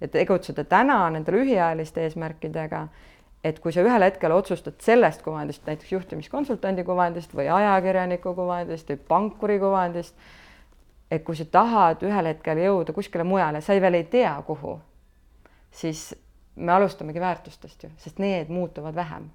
ja 0.00 0.08
tegutseda 0.12 0.64
täna 0.68 1.02
nende 1.10 1.32
lühiajaliste 1.32 2.06
eesmärkidega 2.06 2.86
et 3.44 3.60
kui 3.62 3.72
sa 3.72 3.84
ühel 3.84 4.02
hetkel 4.02 4.32
otsustad 4.34 4.80
sellest 4.82 5.22
kuvandist, 5.22 5.62
näiteks 5.68 5.92
juhtimiskonsultandi 5.92 6.84
kuvandist 6.84 7.36
või 7.36 7.46
ajakirjaniku 7.52 8.34
kuvandist 8.34 8.90
või 8.90 9.00
pankuri 9.12 9.60
kuvandist 9.62 10.16
et 11.10 11.24
kui 11.24 11.36
sa 11.38 11.46
tahad 11.50 12.02
ühel 12.06 12.30
hetkel 12.32 12.60
jõuda 12.60 12.94
kuskile 12.96 13.26
mujale, 13.26 13.62
sa 13.62 13.76
ei 13.76 13.82
veel 13.82 14.00
ei 14.00 14.06
tea, 14.10 14.34
kuhu, 14.46 14.76
siis 15.70 16.08
me 16.56 16.72
alustamegi 16.72 17.22
väärtustest 17.22 17.86
ju, 17.86 17.90
sest 18.02 18.18
need 18.22 18.50
muutuvad 18.52 18.96
vähem. 18.96 19.30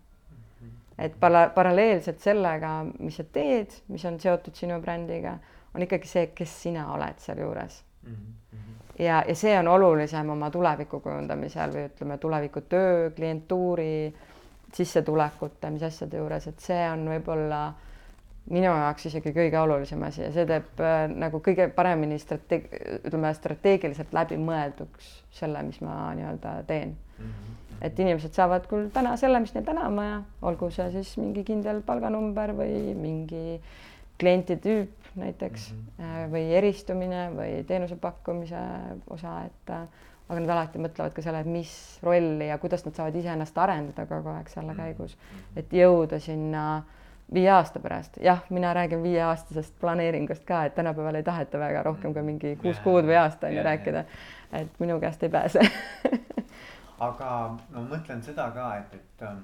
Et 1.00 1.16
para-, 1.20 1.50
paralleelselt 1.56 2.20
sellega, 2.20 2.74
mis 3.00 3.18
sa 3.20 3.24
teed, 3.24 3.74
mis 3.88 4.06
on 4.06 4.20
seotud 4.20 4.56
sinu 4.56 4.82
brändiga, 4.82 5.38
on 5.76 5.86
ikkagi 5.86 6.08
see, 6.08 6.26
kes 6.36 6.58
sina 6.64 6.88
oled 6.94 7.20
sealjuures 7.24 7.84
mm. 8.04 8.16
-hmm. 8.16 8.74
ja, 9.00 9.24
ja 9.28 9.36
see 9.36 9.60
on 9.60 9.68
olulisem 9.68 10.30
oma 10.30 10.50
tuleviku 10.52 11.00
kujundamisel 11.00 11.72
või 11.72 11.86
ütleme, 11.90 12.18
tulevikutöö, 12.18 13.12
klientuuri, 13.16 14.16
sissetulekute, 14.74 15.70
mis 15.70 15.84
asjade 15.84 16.18
juures, 16.18 16.48
et 16.48 16.60
see 16.60 16.84
on 16.92 17.08
võib-olla 17.08 17.64
minu 18.50 18.72
jaoks 18.72 19.06
isegi 19.06 19.34
kõige 19.36 19.60
olulisem 19.60 20.04
asi 20.04 20.24
ja 20.24 20.32
see 20.34 20.46
teeb 20.50 20.80
äh, 20.82 21.04
nagu 21.14 21.42
kõige 21.46 21.68
paremini 21.76 22.18
strateeg-, 22.20 22.72
ütleme 23.06 23.34
strateegiliselt 23.38 24.14
läbimõelduks 24.14 25.12
selle, 25.42 25.62
mis 25.68 25.82
ma 25.82 26.14
nii-öelda 26.18 26.56
teen 26.68 26.96
mm. 27.20 27.26
-hmm. 27.26 27.71
Et 27.82 28.00
inimesed 28.00 28.34
saavad 28.38 28.68
küll 28.70 28.90
täna 28.94 29.16
selle, 29.18 29.40
mis 29.44 29.54
neil 29.56 29.66
täna 29.66 29.88
on 29.90 29.98
vaja, 29.98 30.20
olgu 30.46 30.70
see 30.74 30.90
siis 30.94 31.16
mingi 31.18 31.44
kindel 31.48 31.82
palganumber 31.86 32.54
või 32.58 32.94
mingi 32.98 33.60
kliendi 34.22 34.58
tüüp 34.62 35.10
näiteks 35.16 35.72
mm 35.72 35.82
-hmm. 35.98 36.32
või 36.32 36.46
eristumine 36.60 37.26
või 37.36 37.64
teenuse 37.68 37.96
pakkumise 37.96 38.62
osa, 39.10 39.42
et 39.46 39.74
äh, 39.74 39.88
aga 40.30 40.40
nad 40.40 40.54
alati 40.56 40.80
mõtlevad 40.80 41.14
ka 41.16 41.22
selle, 41.22 41.42
et 41.44 41.50
mis 41.50 41.74
rolli 42.04 42.48
ja 42.48 42.58
kuidas 42.58 42.86
nad 42.86 42.96
saavad 42.96 43.16
iseennast 43.16 43.58
arendada 43.58 44.06
kogu 44.08 44.32
aeg 44.32 44.50
selle 44.50 44.74
mhm. 44.74 44.82
käigus, 44.82 45.18
et 45.56 45.74
jõuda 45.74 46.20
sinna 46.20 46.84
viie 47.34 47.50
aasta 47.52 47.80
pärast, 47.80 48.18
jah, 48.24 48.42
mina 48.50 48.74
räägin 48.76 49.04
viieaastasest 49.04 49.74
planeeringust 49.80 50.44
ka, 50.46 50.66
et 50.66 50.76
tänapäeval 50.76 51.16
ei 51.16 51.24
taheta 51.24 51.60
väga 51.60 51.84
rohkem 51.84 52.14
kui 52.14 52.24
mingi 52.28 52.56
kuus 52.62 52.80
kuud 52.84 53.08
või 53.08 53.16
aasta 53.16 53.48
on 53.48 53.56
ju 53.56 53.64
rääkida. 53.64 54.04
et 54.52 54.80
minu 54.80 55.00
käest 55.00 55.24
ei 55.24 55.30
pääse 55.30 55.60
aga 57.02 57.30
no 57.74 57.84
mõtlen 57.90 58.22
seda 58.26 58.48
ka, 58.56 58.68
et, 58.82 58.94
et 59.00 59.24
ähm, 59.26 59.44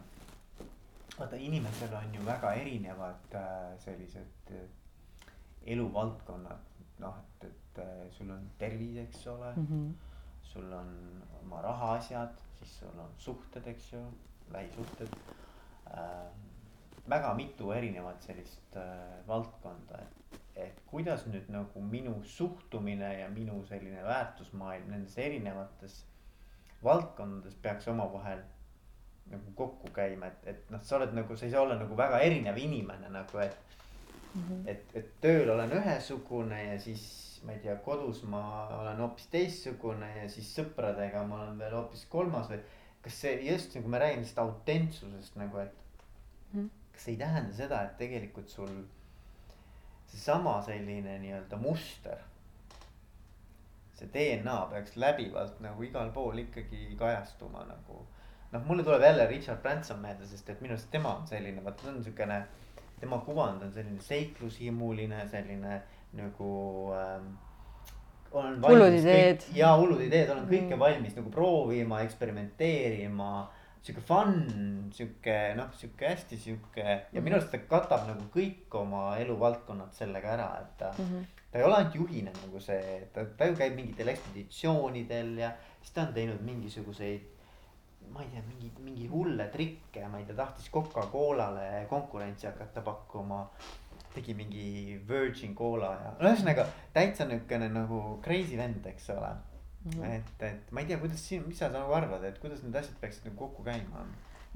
vaata, 1.18 1.38
inimesel 1.42 1.94
on 1.98 2.14
ju 2.14 2.26
väga 2.26 2.54
erinevad 2.62 3.38
äh, 3.38 3.72
sellised 3.82 4.52
äh, 4.54 4.68
eluvaldkonnad, 5.74 6.68
noh, 7.02 7.22
et, 7.24 7.48
et 7.50 7.82
äh, 7.84 8.04
sul 8.14 8.30
on 8.34 8.46
tervis, 8.60 8.98
eks 9.08 9.26
ole. 9.34 9.54
Mm, 9.56 9.68
-hmm. 9.72 9.94
sul 10.48 10.74
on 10.74 11.24
oma 11.42 11.62
rahaasjad, 11.62 12.38
siis 12.60 12.80
sul 12.80 13.00
on 13.00 13.10
suhted, 13.18 13.68
eks 13.68 13.94
ju, 13.94 14.04
lähisuhted. 14.52 15.18
Äh, 15.88 16.30
väga 17.10 17.34
mitu 17.34 17.72
erinevat 17.72 18.22
sellist 18.22 18.76
äh, 18.76 19.28
valdkonda, 19.28 20.00
et, 20.02 20.40
et 20.56 20.82
kuidas 20.86 21.26
nüüd 21.28 21.50
nagu 21.50 21.82
minu 21.82 22.24
suhtumine 22.24 23.20
ja 23.20 23.30
minu 23.30 23.64
selline 23.66 24.04
väärtusmaailm 24.04 24.90
nendes 24.92 25.18
erinevates 25.18 26.07
valdkondades 26.84 27.56
peaks 27.62 27.88
omavahel 27.88 28.44
nagu 29.28 29.52
kokku 29.56 29.92
käima, 29.92 30.30
et, 30.32 30.44
et 30.48 30.70
noh, 30.72 30.82
sa 30.84 30.96
oled 30.98 31.16
nagu, 31.18 31.36
sa 31.36 31.46
ei 31.46 31.52
saa 31.52 31.62
olla 31.66 31.76
nagu 31.76 31.98
väga 32.00 32.20
erinev 32.24 32.58
inimene 32.58 33.10
nagu, 33.12 33.40
et 33.44 33.58
mm. 34.34 34.44
-hmm. 34.44 34.62
et, 34.72 34.96
et 34.96 35.10
tööl 35.22 35.50
olen 35.50 35.74
ühesugune 35.80 36.64
ja 36.64 36.80
siis 36.80 37.04
ma 37.46 37.52
ei 37.52 37.60
tea, 37.60 37.76
kodus 37.76 38.24
ma 38.24 38.42
olen 38.80 39.04
hoopis 39.04 39.28
teistsugune 39.28 40.08
ja 40.22 40.30
siis 40.30 40.54
sõpradega 40.60 41.26
ma 41.28 41.42
olen 41.44 41.60
veel 41.60 41.76
hoopis 41.76 42.06
kolmas 42.06 42.50
või. 42.50 42.60
kas 43.02 43.22
see 43.22 43.36
just 43.52 43.76
nagu 43.76 43.88
me 43.88 44.00
räägime 44.00 44.24
sellest 44.24 44.40
autentsusest 44.40 45.36
nagu, 45.36 45.58
et 45.58 45.74
mm. 46.54 46.62
-hmm 46.62 46.70
kas 46.98 47.06
see 47.06 47.14
ei 47.14 47.18
tähenda 47.22 47.54
seda, 47.54 47.84
et 47.86 47.98
tegelikult 48.00 48.50
sul 48.50 48.72
seesama 50.10 50.56
selline 50.66 51.20
nii-öelda 51.22 51.60
muster. 51.62 52.24
See 53.98 54.12
DNA 54.14 54.60
peaks 54.72 54.96
läbivalt 54.96 55.60
nagu 55.64 55.84
igal 55.84 56.12
pool 56.14 56.38
ikkagi 56.44 56.96
kajastuma 57.00 57.66
nagu 57.68 58.06
noh, 58.52 58.64
mulle 58.66 58.84
tuleb 58.84 59.02
jälle 59.02 59.28
Richard 59.28 59.62
Branson 59.62 60.00
meelde, 60.00 60.28
sest 60.28 60.50
et 60.50 60.62
minu 60.62 60.76
arust 60.76 60.92
tema 60.92 61.16
on 61.18 61.28
selline, 61.28 61.64
vaata 61.64 61.84
ta 61.84 61.92
on 61.92 62.04
siukene. 62.04 62.46
tema 63.00 63.20
kuvand 63.22 63.62
on 63.62 63.74
selline 63.74 64.02
seiklushimuline, 64.02 65.28
selline 65.30 65.82
nagu 66.18 66.54
ähm, 66.98 67.28
hullud 68.34 68.96
ideed. 68.98 69.44
ja 69.54 69.76
hullud 69.78 70.02
ideed, 70.02 70.32
olen 70.34 70.48
kõike 70.50 70.74
mm. 70.74 70.80
valmis 70.80 71.16
nagu 71.20 71.32
proovima, 71.32 72.02
eksperimenteerima. 72.08 73.32
sihuke 73.82 74.02
fun, 74.04 74.34
sihuke 74.92 75.36
noh, 75.56 75.70
sihuke 75.78 76.10
hästi 76.10 76.38
sihuke 76.38 76.86
ja 77.14 77.22
minu 77.22 77.38
arust 77.38 77.54
ta 77.54 77.60
katab 77.70 78.08
nagu 78.10 78.26
kõik 78.34 78.74
oma 78.76 79.14
eluvaldkonnad 79.22 79.94
sellega 79.96 80.34
ära, 80.34 80.50
et 80.64 80.74
ta 80.82 80.92
mm. 80.98 81.12
-hmm. 81.12 81.37
Ta 81.52 81.60
ei 81.60 81.64
ole 81.64 81.80
ainult 81.80 81.96
juhina 81.96 82.34
nagu 82.42 82.60
see, 82.64 83.00
ta, 83.14 83.26
ta 83.38 83.48
ju 83.50 83.56
käib 83.56 83.76
mingitel 83.78 84.12
ekspeditsioonidel 84.14 85.34
ja 85.42 85.54
siis 85.82 85.96
ta 85.96 86.08
on 86.08 86.14
teinud 86.16 86.44
mingisuguseid 86.46 87.34
ma 88.14 88.24
ei 88.24 88.30
tea, 88.32 88.44
mingi, 88.48 88.72
mingi 88.84 89.08
hulle 89.12 89.50
trikke, 89.52 90.06
ma 90.08 90.20
ei 90.20 90.26
tea, 90.28 90.36
tahtis 90.38 90.70
Coca-Colale 90.72 91.86
konkurentsi 91.90 92.48
hakata 92.48 92.82
pakkuma 92.82 93.42
tegi 94.14 94.34
mingi 94.34 95.02
Virgin 95.08 95.54
Cola 95.56 95.92
ja 96.02 96.14
no 96.18 96.30
ühesõnaga 96.30 96.66
täitsa 96.96 97.28
niukene 97.30 97.70
nagu 97.74 98.18
crazy 98.26 98.58
vend, 98.58 98.86
eks 98.90 99.12
ole 99.14 99.34
mm. 99.86 100.08
et, 100.16 100.46
et 100.48 100.72
ma 100.72 100.84
ei 100.84 100.90
tea, 100.90 101.00
kuidas 101.02 101.24
siin, 101.24 101.44
mis 101.48 101.60
sa 101.62 101.70
nagu 101.74 101.94
arvad, 101.98 102.24
et 102.28 102.40
kuidas 102.42 102.64
need 102.66 102.76
asjad 102.80 102.98
peaksid 103.02 103.30
nagu 103.30 103.38
kokku 103.44 103.66
käima? 103.68 104.06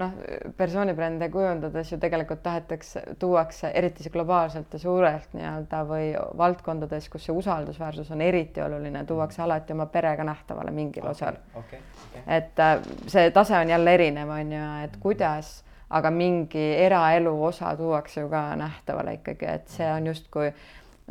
Noh, 0.02 0.18
persoonibrände 0.58 1.30
kujundades 1.32 1.91
ju 1.93 1.99
tegelikult 2.02 2.43
tahetakse, 2.43 3.04
tuuakse 3.20 3.72
eriti 3.78 4.10
globaalselt 4.10 4.74
ja 4.74 4.82
suurelt 4.82 5.34
nii-öelda 5.38 5.82
või 5.88 6.12
valdkondades, 6.38 7.10
kus 7.10 7.28
see 7.30 7.36
usaldusväärsus 7.38 8.12
on 8.12 8.22
eriti 8.26 8.62
oluline, 8.62 9.06
tuuakse 9.06 9.41
mhm. 9.41 9.49
alati 9.49 9.78
oma 9.78 9.88
perega 9.91 10.26
nähtavale 10.28 10.74
mingil 10.76 11.08
okay, 11.08 11.12
osal 11.12 11.41
okay,. 11.56 11.80
Okay. 12.10 12.24
et 12.28 12.60
äh, 12.60 12.78
see 13.08 13.32
tase 13.32 13.58
on 13.58 13.70
jälle 13.70 13.93
erinev, 13.93 14.30
on 14.30 14.56
ju, 14.58 14.70
et 14.84 14.91
mhm. 14.91 15.02
kuidas 15.02 15.60
aga 15.91 16.12
mingi 16.12 16.68
eraelu 16.86 17.34
osa 17.43 17.76
tuuakse 17.78 18.22
ju 18.22 18.30
ka 18.32 18.43
nähtavale 18.56 19.18
ikkagi, 19.20 19.45
et 19.45 19.68
see 19.74 19.88
on 19.91 20.08
justkui 20.08 20.52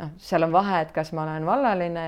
noh, 0.01 0.15
seal 0.17 0.47
on 0.47 0.53
vahe, 0.53 0.81
et 0.85 0.93
kas 0.95 1.13
ma 1.13 1.25
olen 1.27 1.45
vallaline 1.45 2.05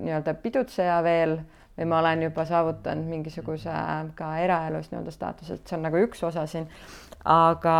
nii-öelda 0.00 0.34
pidutseja 0.42 1.02
veel 1.04 1.38
või 1.78 1.88
ma 1.90 1.98
olen 1.98 2.22
juba 2.28 2.44
saavutanud 2.46 3.08
mingisuguse 3.10 3.74
ka 4.14 4.30
eraelus 4.42 4.90
nii-öelda 4.92 5.14
staatuse, 5.14 5.58
et 5.58 5.66
see 5.66 5.78
on 5.78 5.84
nagu 5.88 5.98
üks 6.04 6.22
osa 6.26 6.46
siin. 6.50 6.68
aga 7.24 7.76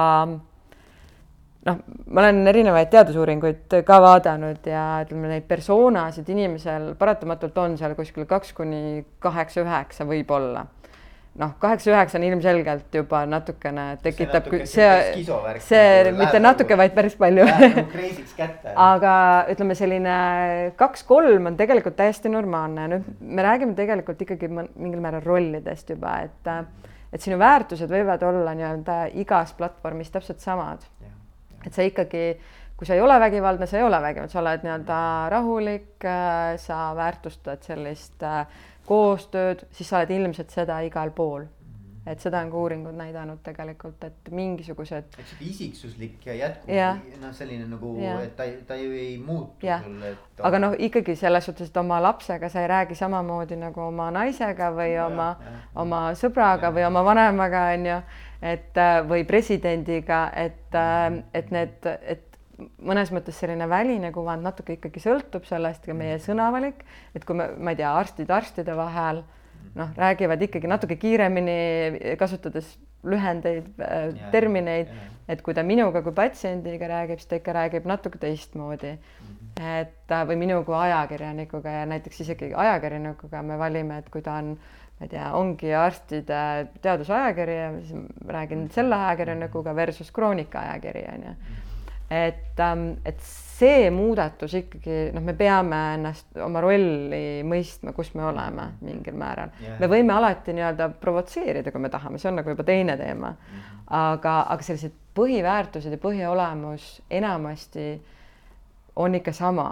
noh, 1.68 1.82
ma 2.06 2.24
olen 2.24 2.46
erinevaid 2.50 2.90
teadusuuringuid 2.92 3.78
ka 3.86 4.00
vaadanud 4.02 4.66
ja 4.68 4.84
ütleme, 5.04 5.30
neid 5.30 5.48
persoonasid 5.48 6.28
inimesel 6.34 6.94
paratamatult 6.98 7.58
on 7.58 7.78
seal 7.80 7.94
kuskil 7.98 8.26
kaks 8.30 8.52
kuni 8.56 9.04
kaheksa, 9.22 9.62
üheksa 9.62 10.08
võib-olla 10.08 10.66
noh, 11.40 11.54
kaheksa-üheksa 11.62 12.18
on 12.18 12.26
ilmselgelt 12.28 12.94
juba 12.94 13.24
natukene 13.26 13.86
tekitab 14.02 14.46
see, 14.50 14.66
see, 14.70 15.24
see, 15.24 15.58
see 15.66 16.14
mitte 16.14 16.40
natuke, 16.42 16.78
vaid 16.78 16.94
päris 16.96 17.16
palju. 17.18 17.46
Nagu 17.48 17.84
aga 18.88 19.14
ütleme, 19.52 19.76
selline 19.78 20.16
kaks-kolm 20.78 21.50
on 21.50 21.58
tegelikult 21.58 21.98
täiesti 21.98 22.32
normaalne, 22.32 22.88
nüüd 22.94 23.12
me 23.20 23.46
räägime 23.46 23.76
tegelikult 23.78 24.22
ikkagi 24.26 24.50
mingil 24.54 25.00
määral 25.02 25.24
rollidest 25.26 25.94
juba, 25.94 26.18
et 26.28 26.52
et 27.14 27.22
sinu 27.22 27.38
väärtused 27.38 27.90
võivad 27.90 28.22
olla 28.26 28.56
nii-öelda 28.58 28.98
igas 29.22 29.54
platvormis 29.54 30.10
täpselt 30.10 30.42
samad. 30.42 30.82
et 31.64 31.72
sa 31.72 31.84
ikkagi, 31.86 32.24
kui 32.76 32.86
sa 32.86 32.94
ei 32.94 33.00
ole 33.00 33.14
vägivaldne, 33.22 33.66
sa 33.70 33.78
ei 33.78 33.86
ole 33.86 34.00
vägivaldne, 34.02 34.32
sa 34.32 34.40
oled 34.42 34.66
nii-öelda 34.66 34.98
rahulik, 35.32 36.06
sa 36.60 36.78
väärtustad 36.98 37.62
sellist 37.62 38.22
äh, 38.22 38.46
koostööd, 38.86 39.66
siis 39.72 39.88
sa 39.88 40.00
oled 40.00 40.14
ilmselt 40.14 40.54
seda 40.54 40.80
igal 40.86 41.12
pool. 41.16 41.46
et 42.04 42.20
seda 42.20 42.42
on 42.44 42.50
ka 42.52 42.58
uuringud 42.60 42.92
näidanud 42.92 43.38
tegelikult, 43.40 44.02
et 44.04 44.26
mingisugused. 44.30 45.06
et 45.18 45.28
sihuke 45.28 45.44
isiksuslik 45.48 46.26
ja 46.26 46.34
jätkuv 46.34 46.74
noh, 47.22 47.32
selline 47.32 47.64
nagu, 47.68 47.94
et 48.20 48.34
ta, 48.36 48.44
ta 48.66 48.76
ju 48.76 48.90
ei 48.92 49.14
muutu 49.18 49.64
sulle 49.84 50.10
et.... 50.10 50.42
aga 50.50 50.60
noh, 50.60 50.76
ikkagi 50.78 51.16
selles 51.16 51.48
suhtes, 51.48 51.72
et 51.72 51.80
oma 51.80 52.02
lapsega 52.02 52.48
sa 52.52 52.60
ei 52.60 52.68
räägi 52.68 52.98
samamoodi 53.00 53.56
nagu 53.56 53.80
oma 53.86 54.10
naisega 54.12 54.68
või 54.76 54.90
ja, 54.92 55.06
oma, 55.06 55.30
oma 55.80 56.02
sõbraga 56.20 56.68
ja. 56.68 56.76
või 56.76 56.84
oma 56.90 57.04
vanemaga 57.08 57.64
on 57.72 57.88
ju, 57.88 57.98
et 58.52 58.84
või 59.08 59.24
presidendiga, 59.24 60.26
et, 60.36 60.76
et 61.32 61.50
need, 61.56 61.88
et 62.02 62.33
mõnes 62.84 63.10
mõttes 63.14 63.38
selline 63.40 63.66
väline 63.70 64.10
kuvand 64.14 64.44
natuke 64.46 64.76
ikkagi 64.78 65.02
sõltub 65.02 65.46
sellest 65.48 65.86
ka 65.86 65.96
meie 65.96 66.18
sõnavalik, 66.22 66.84
et 67.14 67.24
kui 67.26 67.38
me, 67.38 67.50
ma 67.58 67.74
ei 67.74 67.80
tea, 67.80 67.90
arstid 67.90 68.30
arstide 68.30 68.76
vahel 68.78 69.22
noh, 69.74 69.90
räägivad 69.98 70.42
ikkagi 70.46 70.70
natuke 70.70 70.98
kiiremini, 71.00 72.14
kasutades 72.20 72.76
lühendeid 73.04 73.66
äh,, 73.82 74.14
termineid, 74.32 74.92
et 75.28 75.42
kui 75.44 75.56
ta 75.56 75.64
minuga 75.66 76.02
kui 76.04 76.14
patsiendiga 76.16 76.88
räägib, 76.88 77.20
siis 77.20 77.30
ta 77.30 77.40
ikka 77.40 77.56
räägib 77.56 77.88
natuke 77.88 78.20
teistmoodi. 78.20 78.96
et 79.54 80.10
äh, 80.10 80.22
või 80.26 80.38
minu 80.38 80.62
kui 80.66 80.74
ajakirjanikuga 80.74 81.70
ja 81.70 81.84
näiteks 81.86 82.24
isegi 82.24 82.48
ajakirjanikuga 82.58 83.42
me 83.42 83.58
valime, 83.58 83.98
et 84.02 84.08
kui 84.10 84.22
ta 84.22 84.40
on 84.42 84.56
ma 84.94 85.06
ei 85.06 85.10
tea, 85.10 85.28
ongi 85.34 85.74
arstide 85.74 86.40
teadusajakiri 86.82 87.54
ja 87.56 87.68
siis 87.80 88.26
räägin 88.26 88.66
selle 88.74 88.94
ajakirjanikuga 88.94 89.74
versus 89.74 90.10
kroonika 90.14 90.60
ajakiri 90.60 91.06
on 91.12 91.28
ju 91.28 91.36
et, 92.10 92.60
ähm, 92.60 92.90
et 93.04 93.20
see 93.54 93.88
muudatus 93.94 94.54
ikkagi 94.58 94.96
noh, 95.14 95.22
me 95.24 95.34
peame 95.38 95.78
ennast, 95.94 96.26
oma 96.42 96.60
rolli 96.64 97.42
mõistma, 97.46 97.94
kus 97.96 98.12
me 98.18 98.26
oleme 98.28 98.68
mingil 98.84 99.16
määral 99.18 99.54
yeah.. 99.62 99.78
me 99.80 99.88
võime 99.90 100.12
alati 100.16 100.54
nii-öelda 100.56 100.90
provotseerida, 101.00 101.72
kui 101.72 101.82
me 101.84 101.92
tahame, 101.92 102.20
see 102.20 102.30
on 102.32 102.40
nagu 102.40 102.52
juba 102.52 102.66
teine 102.66 102.98
teema 103.00 103.30
mm. 103.30 103.56
-hmm. 103.56 103.86
aga, 104.00 104.36
aga 104.54 104.68
sellised 104.68 104.98
põhiväärtused 105.14 105.94
ja 105.94 106.02
põhiolemus 106.02 107.00
enamasti 107.10 107.88
on 108.96 109.14
ikka 109.14 109.32
sama, 109.32 109.68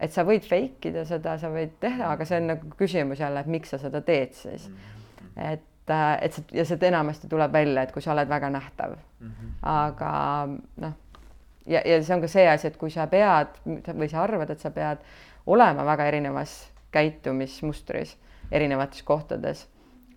et 0.00 0.12
sa 0.12 0.24
võid 0.24 0.46
fake 0.48 0.90
ida 0.90 1.04
seda, 1.04 1.36
sa 1.38 1.50
võid 1.52 1.76
teha, 1.80 2.12
aga 2.14 2.24
see 2.24 2.40
on 2.40 2.50
nagu 2.54 2.74
küsimus 2.78 3.20
jälle, 3.20 3.40
et 3.40 3.46
miks 3.46 3.70
sa 3.70 3.78
seda 3.78 4.00
teed 4.00 4.32
siis 4.32 4.68
mm. 4.68 4.74
-hmm. 4.74 5.52
et 5.52 5.90
äh, 5.90 6.18
et 6.22 6.32
see 6.32 6.44
ja 6.52 6.64
see 6.64 6.78
enamasti 6.80 7.28
tuleb 7.28 7.52
välja, 7.52 7.82
et 7.82 7.92
kui 7.92 8.02
sa 8.02 8.12
oled 8.12 8.28
väga 8.28 8.50
nähtav 8.50 8.96
mm. 9.20 9.30
-hmm. 9.30 9.56
aga 9.62 10.48
noh 10.76 11.03
ja, 11.66 11.82
ja 11.84 12.00
see 12.02 12.16
on 12.16 12.24
ka 12.24 12.30
see 12.30 12.46
asi, 12.48 12.70
et 12.70 12.78
kui 12.80 12.92
sa 12.92 13.06
pead 13.10 13.60
või 13.64 14.08
sa 14.10 14.24
arvad, 14.24 14.50
et 14.50 14.60
sa 14.60 14.72
pead 14.74 15.04
olema 15.46 15.84
väga 15.86 16.08
erinevas 16.12 16.56
käitumismustris 16.94 18.16
erinevates 18.54 19.02
kohtades, 19.02 19.64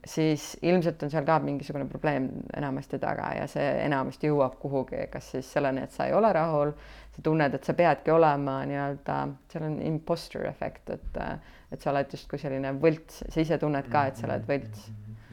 siis 0.07 0.57
ilmselt 0.61 1.01
on 1.03 1.11
seal 1.11 1.25
ka 1.27 1.39
mingisugune 1.43 1.87
probleem 1.89 2.29
enamasti 2.55 2.99
taga 3.01 3.31
ja 3.39 3.47
see 3.51 3.65
enamasti 3.85 4.29
jõuab 4.29 4.55
kuhugi, 4.61 5.07
kas 5.11 5.31
siis 5.35 5.49
selleni, 5.57 5.83
et 5.83 5.95
sa 5.95 6.07
ei 6.07 6.15
ole 6.15 6.31
rahul, 6.35 6.71
sa 7.15 7.23
tunned, 7.25 7.57
et 7.57 7.67
sa 7.67 7.75
peadki 7.77 8.13
olema 8.13 8.59
nii-öelda, 8.69 9.17
seal 9.51 9.67
on 9.67 9.81
imposter 9.91 10.47
efekt, 10.49 10.93
et 10.95 11.21
et 11.67 11.83
sa 11.83 11.91
oled 11.91 12.13
justkui 12.15 12.39
selline 12.39 12.69
võlts, 12.79 13.25
sa 13.27 13.41
ise 13.43 13.57
tunned 13.59 13.89
ka, 13.91 14.05
et 14.07 14.15
sa 14.15 14.29
oled 14.29 14.45
võlts. 14.47 14.85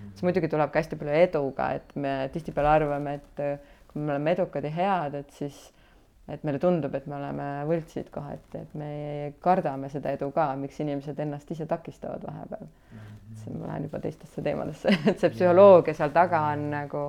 siis 0.09 0.23
muidugi 0.27 0.51
tuleb 0.51 0.73
ka 0.73 0.83
hästi 0.83 0.99
palju 0.99 1.15
eduga, 1.21 1.69
et 1.79 1.95
me 1.95 2.17
tihtipeale 2.35 2.73
arvame, 2.81 3.15
et 3.21 3.45
kui 3.93 4.03
me 4.03 4.17
oleme 4.17 4.35
edukad 4.35 4.67
ja 4.67 4.73
head, 4.75 5.15
et 5.21 5.31
siis 5.39 5.61
et 6.29 6.45
meile 6.47 6.59
tundub, 6.61 6.95
et 6.97 7.07
me 7.11 7.19
oleme 7.19 7.47
võltsid 7.69 8.09
kohati, 8.13 8.63
et 8.63 8.77
me 8.81 8.91
kardame 9.45 9.91
seda 9.93 10.15
edu 10.17 10.31
ka, 10.33 10.47
miks 10.57 10.79
inimesed 10.81 11.19
ennast 11.21 11.51
ise 11.53 11.67
takistavad 11.69 12.25
vahepeal 12.25 12.65
mm. 12.65 12.99
-hmm. 12.99 13.41
siin 13.43 13.59
ma 13.61 13.67
lähen 13.67 13.89
juba 13.89 14.01
teistesse 14.01 14.43
teemadesse, 14.43 14.89
et 15.11 15.21
see 15.21 15.31
psühholoogia 15.31 15.95
seal 15.95 16.15
taga 16.17 16.41
on 16.53 16.71
nagu 16.71 17.05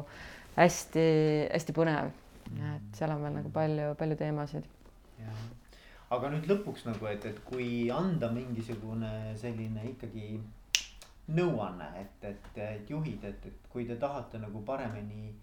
hästi-hästi 0.58 1.78
põnev 1.80 2.10
mm. 2.10 2.58
-hmm. 2.58 2.76
et 2.76 3.00
seal 3.00 3.16
on 3.16 3.24
veel 3.24 3.40
nagu 3.40 3.50
palju-palju 3.60 4.16
teemasid. 4.16 4.68
aga 6.10 6.30
nüüd 6.30 6.52
lõpuks 6.52 6.86
nagu, 6.86 7.06
et, 7.06 7.26
et 7.26 7.40
kui 7.46 7.90
anda 7.92 8.32
mingisugune 8.32 9.36
selline 9.36 9.88
ikkagi 9.90 10.42
nõuanne, 11.28 11.88
et, 12.02 12.24
et, 12.30 12.58
et 12.58 12.90
juhid, 12.90 13.24
et, 13.24 13.46
et 13.46 13.70
kui 13.70 13.86
te 13.86 13.96
tahate 13.96 14.38
nagu 14.38 14.62
paremini 14.62 15.34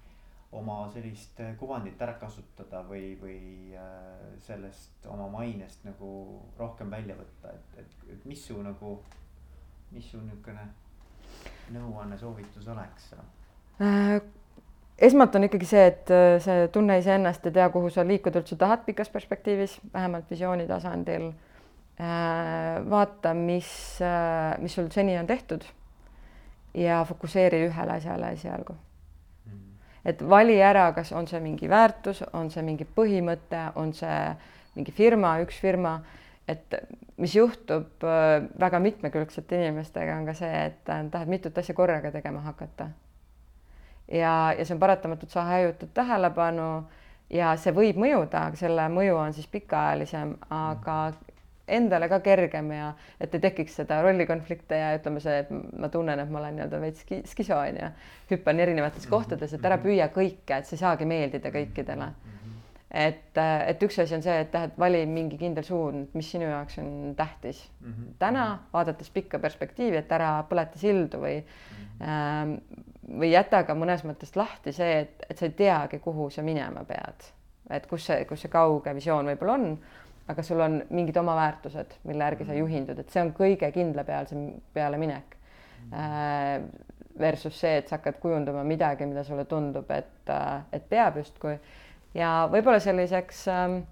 oma 0.53 0.89
sellist 0.93 1.41
äh, 1.41 1.55
kuvandit 1.57 2.01
ära 2.03 2.15
kasutada 2.21 2.83
või, 2.89 3.15
või 3.21 3.39
äh, 3.77 4.37
sellest 4.45 5.07
oma 5.09 5.29
mainest 5.33 5.85
nagu 5.87 6.11
rohkem 6.59 6.93
välja 6.93 7.17
võtta, 7.17 7.55
et, 7.57 7.79
et, 7.81 7.97
et 8.17 8.27
mis 8.29 8.43
su 8.47 8.59
nagu, 8.63 8.99
mis 9.95 10.11
su 10.13 10.21
niisugune 10.21 10.67
nõuanne, 11.73 12.21
soovitus 12.21 12.69
oleks 12.69 13.15
äh,? 13.17 14.21
esmalt 15.03 15.35
on 15.35 15.49
ikkagi 15.49 15.67
see, 15.67 15.87
et 15.89 16.11
see 16.45 16.69
tunne 16.75 16.99
iseennast 17.01 17.49
ja 17.49 17.55
tea, 17.57 17.71
kuhu 17.73 17.89
sa 17.91 18.05
liikuda 18.07 18.43
üldse 18.43 18.59
tahad 18.61 18.85
pikas 18.87 19.09
perspektiivis, 19.11 19.79
vähemalt 19.95 20.29
visiooni 20.31 20.69
tasandil 20.69 21.31
vaata, 22.93 23.33
mis 23.35 23.73
mis 24.63 24.77
sul 24.77 24.93
seni 24.95 25.17
on 25.19 25.27
tehtud 25.27 25.65
ja 26.77 27.03
fokusseeri 27.09 27.65
ühele 27.67 27.99
asjale 27.99 28.31
esialgu 28.37 28.77
et 30.05 30.23
vali 30.29 30.59
ära, 30.63 30.89
kas 30.97 31.13
on 31.13 31.29
see 31.31 31.41
mingi 31.41 31.69
väärtus, 31.71 32.23
on 32.33 32.51
see 32.51 32.65
mingi 32.67 32.87
põhimõte, 32.97 33.69
on 33.79 33.93
see 33.97 34.19
mingi 34.77 34.95
firma, 34.97 35.37
üks 35.45 35.59
firma, 35.61 35.99
et 36.49 36.75
mis 37.23 37.37
juhtub 37.37 38.05
äh, 38.07 38.43
väga 38.61 38.81
mitmekülgsete 38.83 39.61
inimestega, 39.61 40.17
on 40.19 40.27
ka 40.27 40.35
see, 40.37 40.65
et 40.71 40.83
tahad 40.87 41.31
mitut 41.31 41.59
asja 41.59 41.75
korraga 41.75 42.11
tegema 42.15 42.43
hakata. 42.49 42.89
ja, 44.09 44.53
ja 44.59 44.65
see 44.65 44.75
on 44.75 44.81
paratamatult, 44.83 45.31
sa 45.31 45.47
hajutad 45.49 45.93
tähelepanu 45.95 46.71
ja 47.31 47.55
see 47.57 47.73
võib 47.77 48.01
mõjuda, 48.01 48.49
aga 48.49 48.59
selle 48.61 48.89
mõju 48.93 49.17
on 49.17 49.37
siis 49.37 49.47
pikaajalisem, 49.53 50.35
aga 50.51 50.97
endale 51.73 52.09
ka 52.11 52.20
kergem 52.25 52.70
ja 52.75 52.91
et 53.20 53.35
ei 53.35 53.43
tekiks 53.43 53.79
seda 53.81 54.01
rollikonflikte 54.05 54.79
ja 54.79 54.91
ütleme 54.99 55.23
see, 55.25 55.39
et 55.45 55.51
ma 55.53 55.91
tunnen, 55.93 56.20
et 56.20 56.31
ma 56.31 56.43
olen 56.43 56.59
nii-öelda 56.59 56.83
veits 56.83 57.07
skiso 57.31 57.57
on 57.59 57.81
ju, 57.81 57.89
hüppan 58.33 58.61
erinevates 58.64 59.09
kohtades, 59.11 59.55
et 59.57 59.66
ära 59.68 59.81
püüa 59.83 60.11
kõike, 60.14 60.59
et 60.59 60.68
sa 60.68 60.77
ei 60.77 60.83
saagi 60.85 61.09
meeldida 61.09 61.53
kõikidele. 61.55 62.12
et, 62.93 63.39
et 63.41 63.83
üks 63.83 63.99
asi 64.03 64.14
on 64.14 64.23
see, 64.23 64.39
et 64.45 64.55
et 64.59 64.79
vali 64.79 65.05
mingi 65.09 65.39
kindel 65.41 65.64
suund, 65.64 66.11
mis 66.14 66.31
sinu 66.31 66.51
jaoks 66.51 66.79
on 66.79 67.14
tähtis. 67.16 67.64
täna 68.18 68.47
vaadates 68.73 69.11
pikka 69.11 69.39
perspektiivi, 69.39 69.97
et 69.97 70.12
ära 70.12 70.35
põleta 70.49 70.79
sildu 70.79 71.23
või 71.25 71.39
ähm, 72.01 72.59
või 73.18 73.33
jäta 73.33 73.62
ka 73.66 73.75
mõnes 73.75 74.05
mõttes 74.07 74.37
lahti 74.37 74.73
see, 74.73 75.01
et, 75.05 75.25
et 75.31 75.39
sa 75.39 75.49
ei 75.49 75.57
teagi, 75.57 75.99
kuhu 75.99 76.31
sa 76.31 76.43
minema 76.43 76.85
pead, 76.89 77.27
et 77.70 77.87
kus 77.91 78.07
see, 78.07 78.25
kus 78.29 78.45
see 78.45 78.53
kauge 78.53 78.95
visioon 78.95 79.29
võib-olla 79.33 79.59
on 79.59 79.66
aga 80.29 80.43
sul 80.43 80.61
on 80.61 80.83
mingid 80.91 81.16
oma 81.16 81.35
väärtused, 81.37 81.97
mille 82.09 82.25
järgi 82.25 82.47
sa 82.47 82.57
juhindud, 82.57 82.99
et 82.99 83.11
see 83.11 83.23
on 83.23 83.33
kõige 83.37 83.70
kindlapealsem 83.75 84.49
pealeminek. 84.75 85.37
Äh, 85.93 86.62
versus 87.18 87.59
see, 87.61 87.81
et 87.81 87.89
sa 87.89 87.99
hakkad 87.99 88.20
kujundama 88.23 88.62
midagi, 88.64 89.07
mida 89.07 89.25
sulle 89.25 89.45
tundub, 89.45 89.91
et, 89.91 90.31
äh, 90.31 90.62
et 90.73 90.85
peab 90.89 91.18
justkui 91.20 91.59
ja 92.16 92.31
võib-olla 92.53 92.81
selliseks, 92.81 93.43
ähm, 93.53 93.83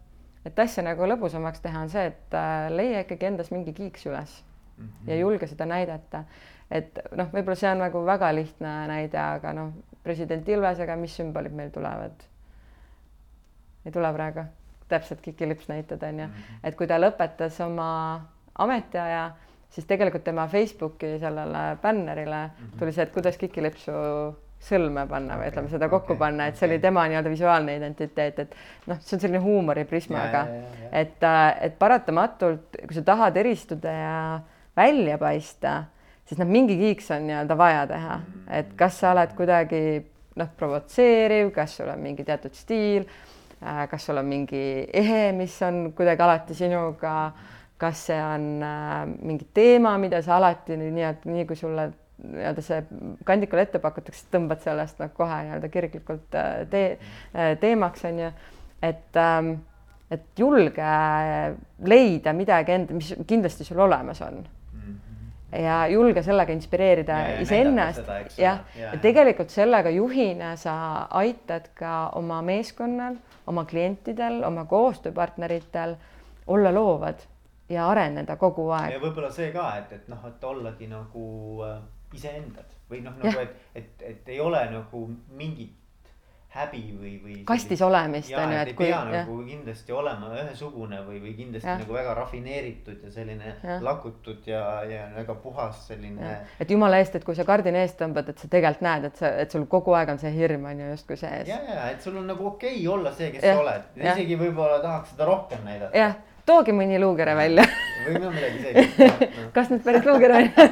et 0.46 0.58
asja 0.58 0.84
nagu 0.86 1.04
lõbusamaks 1.08 1.60
teha, 1.60 1.82
on 1.84 1.92
see, 1.92 2.06
et 2.12 2.36
äh, 2.38 2.70
leia 2.72 3.02
ikkagi 3.04 3.28
endas 3.28 3.50
mingi 3.52 3.74
kiiks 3.76 4.06
üles 4.08 4.38
mm 4.78 4.86
-hmm. 4.86 5.10
ja 5.10 5.18
julge 5.20 5.46
seda 5.46 5.66
näidata. 5.66 6.24
et 6.70 6.98
noh, 7.16 7.26
võib-olla 7.32 7.56
see 7.56 7.70
on 7.70 7.78
nagu 7.78 8.06
väga 8.06 8.34
lihtne 8.34 8.86
näide, 8.86 9.18
aga 9.18 9.52
noh, 9.52 9.72
president 10.02 10.48
Ilvesega, 10.48 10.96
mis 10.96 11.16
sümbolid 11.16 11.52
meil 11.52 11.70
tulevad? 11.70 12.24
ei 13.84 13.92
tule 13.92 14.12
praegu 14.12 14.44
täpselt 14.90 15.22
Kikilips 15.24 15.70
näited 15.70 16.02
on 16.02 16.24
ju, 16.24 16.26
mhm. 16.26 16.60
et 16.64 16.76
kui 16.78 16.90
ta 16.90 16.98
lõpetas 17.00 17.60
oma 17.64 17.90
ametiaja, 18.60 19.30
siis 19.70 19.86
tegelikult 19.86 20.24
tema 20.26 20.46
Facebooki 20.50 21.16
sellele 21.22 21.64
bännerile 21.82 22.44
mhm. 22.46 22.78
tuli 22.78 22.94
see, 22.94 23.06
et 23.06 23.14
kuidas 23.14 23.38
Kikilipsu 23.40 23.96
sõlme 24.60 25.06
panna 25.08 25.38
või 25.40 25.48
ütleme 25.48 25.70
seda 25.72 25.88
kokku 25.88 26.14
okay, 26.14 26.20
panna, 26.20 26.50
et 26.50 26.58
see 26.58 26.66
okay. 26.66 26.74
oli 26.74 26.82
tema 26.82 27.06
nii-öelda 27.08 27.32
visuaalne 27.32 27.76
identiteet, 27.78 28.42
et 28.44 28.56
noh, 28.90 28.98
see 29.00 29.16
on 29.16 29.22
selline 29.22 29.40
huumoriprismaga, 29.40 30.42
et, 30.92 31.24
et 31.64 31.78
paratamatult, 31.80 32.76
kui 32.82 32.98
sa 32.98 33.04
tahad 33.06 33.40
eristuda 33.40 33.94
ja 33.96 34.18
välja 34.76 35.16
paista, 35.20 35.74
siis 36.28 36.40
noh, 36.42 36.50
mingi 36.50 36.76
kiiks 36.80 37.08
on 37.16 37.24
nii-öelda 37.30 37.56
vaja 37.58 37.86
teha, 37.88 38.20
et 38.60 38.76
kas 38.78 39.00
sa 39.00 39.14
oled 39.14 39.32
kuidagi 39.38 39.82
noh, 40.40 40.52
provotseeriv, 40.60 41.54
kas 41.56 41.78
sul 41.80 41.88
on 41.92 42.04
mingi 42.04 42.26
teatud 42.28 42.54
stiil 42.56 43.08
kas 43.60 44.06
sul 44.06 44.20
on 44.20 44.28
mingi 44.28 44.60
ehe, 44.96 45.30
mis 45.36 45.56
on 45.66 45.90
kuidagi 45.96 46.24
alati 46.24 46.56
sinuga, 46.56 47.14
kas 47.80 48.06
see 48.10 48.20
on 48.20 48.46
äh, 48.64 49.02
mingi 49.22 49.48
teema, 49.54 49.96
mida 50.00 50.22
sa 50.24 50.38
alati 50.38 50.78
nii-öelda, 50.80 51.28
nii 51.28 51.48
kui 51.48 51.58
sulle 51.58 51.90
nii-öelda 52.20 52.64
see 52.64 52.82
kandikul 53.28 53.62
ette 53.62 53.80
pakutakse, 53.80 54.28
tõmbad 54.32 54.62
sellest 54.64 55.00
noh, 55.00 55.12
kohe 55.16 55.42
nii-öelda 55.46 55.72
kirglikult 55.72 56.38
äh, 56.40 56.62
tee, 56.72 56.94
teemaks 57.60 58.06
on 58.08 58.24
ju, 58.24 58.30
et 58.90 59.20
ähm, 59.20 59.58
et 60.10 60.40
julge 60.40 60.86
leida 61.86 62.32
midagi 62.34 62.74
enda, 62.74 62.96
mis 62.96 63.12
kindlasti 63.28 63.66
sul 63.66 63.78
olemas 63.84 64.18
on 64.26 64.40
ja 65.52 65.86
julge 65.90 66.22
sellega 66.22 66.52
inspireerida 66.52 67.18
iseennast, 67.42 68.06
jah, 68.38 68.62
ja 68.78 68.92
tegelikult 69.02 69.50
sellega 69.50 69.90
juhina 69.90 70.54
sa 70.56 71.06
aitad 71.22 71.70
ka 71.74 72.10
oma 72.18 72.40
meeskonnal, 72.42 73.18
oma 73.50 73.64
klientidel, 73.64 74.42
oma 74.46 74.64
koostööpartneritel 74.70 75.96
olla 76.46 76.74
loovad 76.74 77.22
ja 77.70 77.88
areneda 77.90 78.36
kogu 78.36 78.68
aeg. 78.74 78.94
ja 78.94 79.02
võib-olla 79.02 79.30
see 79.34 79.50
ka, 79.54 79.66
et, 79.78 79.92
et 79.92 80.08
noh, 80.10 80.22
et 80.28 80.44
ollagi 80.44 80.90
nagu 80.90 81.24
äh, 81.66 81.80
iseendad. 82.14 82.76
Või 82.90 83.04
noh, 83.04 83.14
nagu 83.22 83.42
et, 83.44 83.52
et, 83.78 84.02
et 84.02 84.30
ei 84.34 84.40
ole 84.42 84.62
nagu 84.72 85.04
mingit 85.38 85.76
häbi 86.50 86.80
või, 86.98 87.12
või. 87.22 87.34
kastis 87.46 87.82
olemist 87.86 88.32
on 88.34 88.50
ju, 88.50 88.58
et 88.58 88.72
kui. 88.74 88.88
ei 88.88 88.90
pea 88.90 89.00
nagu 89.06 89.36
kindlasti 89.46 89.94
olema 89.94 90.32
ühesugune 90.34 90.98
või, 91.06 91.20
või 91.22 91.34
kindlasti 91.38 91.68
ja. 91.68 91.76
nagu 91.78 91.94
väga 91.94 92.14
rafineeritud 92.18 93.04
ja 93.06 93.10
selline 93.14 93.52
ja. 93.52 93.76
lakutud 93.86 94.48
ja, 94.50 94.62
ja 94.90 95.04
väga 95.14 95.36
puhas 95.44 95.84
selline. 95.86 96.32
et 96.60 96.72
jumala 96.74 96.98
eest, 96.98 97.14
et 97.20 97.26
kui 97.26 97.38
sa 97.38 97.46
kardina 97.46 97.84
eest 97.84 98.00
tõmbad, 98.02 98.32
et 98.32 98.42
sa 98.42 98.50
tegelikult 98.50 98.82
näed, 98.88 99.06
et 99.12 99.22
sa, 99.22 99.30
et 99.44 99.54
sul 99.54 99.68
kogu 99.70 99.94
aeg 99.94 100.10
on 100.10 100.18
see 100.18 100.32
hirm 100.34 100.66
on 100.72 100.82
ju 100.82 100.90
justkui 100.90 101.20
sees. 101.20 101.46
ja, 101.52 101.60
ja 101.68 101.86
et 101.92 102.02
sul 102.02 102.18
on 102.18 102.26
nagu 102.32 102.50
okei 102.50 102.80
okay 102.80 102.88
olla 102.96 103.14
see, 103.14 103.30
kes 103.36 103.46
ja. 103.46 103.54
sa 103.54 103.62
oled, 103.62 103.86
isegi 104.02 104.40
võib-olla 104.40 104.82
tahaks 104.82 105.14
seda 105.14 105.30
rohkem 105.30 105.62
näidata. 105.70 105.94
jah 106.02 106.18
tooge 106.50 106.74
mõni 106.74 106.98
luukere 107.00 107.36
välja. 107.38 107.64
Või 108.00 108.20
no 108.22 108.30
midagi 108.32 108.62
sellist 108.64 109.30
kas 109.54 109.70
nüüd 109.70 109.82
päris 109.84 110.06
luukere 110.06 110.36
välja? 110.38 110.66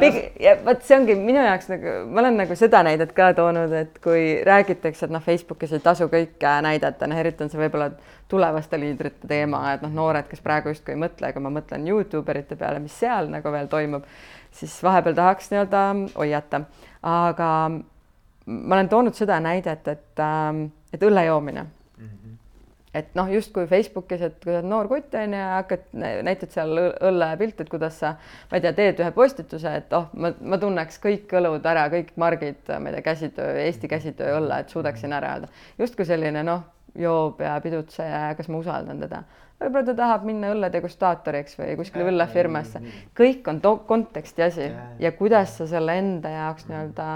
Pig... 0.00 0.18
ja 0.42 0.54
vot 0.66 0.82
see 0.86 0.96
ongi 0.98 1.16
minu 1.18 1.42
jaoks 1.44 1.68
nagu, 1.72 1.94
ma 2.10 2.22
olen 2.22 2.38
nagu 2.40 2.56
seda 2.58 2.82
näidet 2.86 3.12
ka 3.16 3.30
toonud, 3.36 3.72
et 3.76 3.98
kui 4.04 4.22
räägitakse, 4.46 5.06
et 5.06 5.14
noh, 5.14 5.22
Facebookis 5.24 5.76
ei 5.76 5.84
tasu 5.84 6.08
kõike 6.12 6.54
näidata, 6.66 7.08
noh, 7.10 7.20
eriti 7.20 7.44
on 7.46 7.52
see 7.52 7.60
võib-olla 7.60 7.90
tulevaste 8.30 8.80
liidrite 8.80 9.28
teema, 9.30 9.62
et 9.74 9.84
noh, 9.84 9.92
noored, 10.00 10.26
kes 10.30 10.42
praegu 10.44 10.72
justkui 10.72 10.96
ei 10.96 11.02
mõtle, 11.04 11.30
aga 11.30 11.44
ma 11.44 11.52
mõtlen 11.58 11.86
Youtube 11.88 12.34
erite 12.34 12.58
peale, 12.58 12.80
mis 12.82 12.96
seal 12.96 13.30
nagu 13.32 13.52
veel 13.54 13.70
toimub, 13.72 14.08
siis 14.56 14.74
vahepeal 14.84 15.18
tahaks 15.18 15.52
nii-öelda 15.52 15.84
hoiata, 16.16 16.64
aga 17.06 17.50
ma 18.46 18.78
olen 18.78 18.90
toonud 18.90 19.18
seda 19.18 19.38
näidet, 19.44 19.86
et, 19.92 20.12
ähm, 20.22 20.68
et 20.94 21.02
õlle 21.06 21.28
joomine 21.28 21.68
et 22.96 23.10
noh, 23.18 23.28
justkui 23.30 23.66
Facebookis, 23.70 24.22
et 24.26 24.38
kui 24.42 24.54
oled 24.54 24.68
noor 24.68 24.88
kutt 24.90 25.14
on 25.18 25.34
ju 25.34 25.40
ja 25.40 25.48
hakkad, 25.56 25.88
näitad 26.26 26.54
seal 26.54 26.72
õllepilti, 26.80 27.66
et 27.66 27.72
kuidas 27.72 27.98
sa, 28.02 28.14
ma 28.50 28.58
ei 28.58 28.64
tea, 28.64 28.74
teed 28.76 29.02
ühe 29.04 29.10
postituse, 29.16 29.72
et 29.82 29.96
oh, 29.96 30.08
ma, 30.16 30.32
ma 30.40 30.60
tunneks 30.62 31.00
kõik 31.02 31.34
õlud 31.40 31.66
ära, 31.68 31.86
kõik 31.92 32.14
margid, 32.20 32.62
ma 32.72 32.90
ei 32.90 32.98
tea, 32.98 33.06
käsitöö, 33.10 33.58
Eesti 33.66 33.90
käsitöö 33.90 34.38
õlle, 34.40 34.62
et 34.62 34.72
suudaksin 34.72 35.14
ära 35.16 35.36
öelda. 35.36 35.52
justkui 35.78 36.08
selline 36.08 36.44
noh, 36.46 36.64
joob 36.96 37.40
ja 37.44 37.56
pidutseja 37.60 38.28
ja 38.28 38.34
kas 38.36 38.48
ma 38.48 38.60
usaldan 38.62 39.00
teda. 39.04 39.22
võib-olla 39.60 39.84
ta 39.86 39.94
tahab 39.96 40.26
minna 40.28 40.50
õlledegustaatoriks 40.54 41.58
või 41.60 41.76
kuskile 41.80 42.08
õllefirmasse. 42.10 42.82
kõik 43.16 43.48
on 43.52 43.60
konteksti 43.86 44.42
asi 44.42 44.70
ja 44.98 45.12
kuidas 45.12 45.56
sa 45.58 45.68
selle 45.70 45.98
enda 45.98 46.32
jaoks 46.32 46.68
nii-öelda 46.70 47.08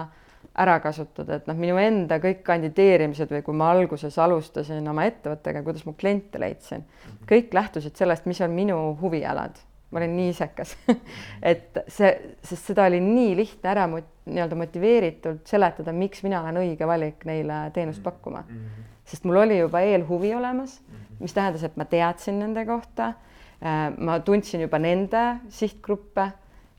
ära 0.59 0.77
kasutada, 0.83 1.39
et 1.39 1.49
noh, 1.49 1.57
minu 1.59 1.79
enda 1.81 2.19
kõik 2.23 2.43
kandideerimised 2.47 3.31
või 3.31 3.43
kui 3.47 3.57
ma 3.57 3.71
alguses 3.75 4.17
alustasin 4.19 4.87
oma 4.91 5.07
ettevõttega, 5.09 5.63
kuidas 5.67 5.87
ma 5.87 5.95
kliente 5.99 6.41
leidsin, 6.43 6.83
mhm. 6.83 7.27
kõik 7.31 7.55
lähtusid 7.55 7.99
sellest, 7.99 8.27
mis 8.31 8.41
on 8.45 8.55
minu 8.55 8.79
huvialad. 9.01 9.59
ma 9.91 9.99
olin 9.99 10.13
nii 10.15 10.29
isekas 10.31 10.77
et 11.51 11.79
see, 11.91 12.11
sest 12.47 12.69
seda 12.71 12.85
oli 12.87 13.01
nii 13.03 13.33
lihtne 13.41 13.71
ära 13.73 13.89
nii-öelda 13.91 14.59
motiveeritult 14.59 15.51
seletada, 15.51 15.93
miks 15.93 16.23
mina 16.23 16.43
olen 16.45 16.61
õige 16.61 16.87
valik 16.87 17.25
neile 17.27 17.71
teenust 17.75 17.99
mhm. 17.99 18.05
pakkuma. 18.05 18.45
Mhm. 18.49 18.87
sest 19.05 19.25
mul 19.25 19.43
oli 19.43 19.59
juba 19.59 19.81
eelhuvi 19.83 20.35
olemas, 20.35 20.81
mis 21.19 21.35
tähendas, 21.35 21.65
et 21.67 21.77
ma 21.77 21.85
teadsin 21.85 22.39
nende 22.39 22.65
kohta. 22.67 23.15
Äh, 23.61 23.91
ma 23.99 24.21
tundsin 24.25 24.63
juba 24.63 24.79
nende 24.81 25.41
sihtgruppe 25.53 26.31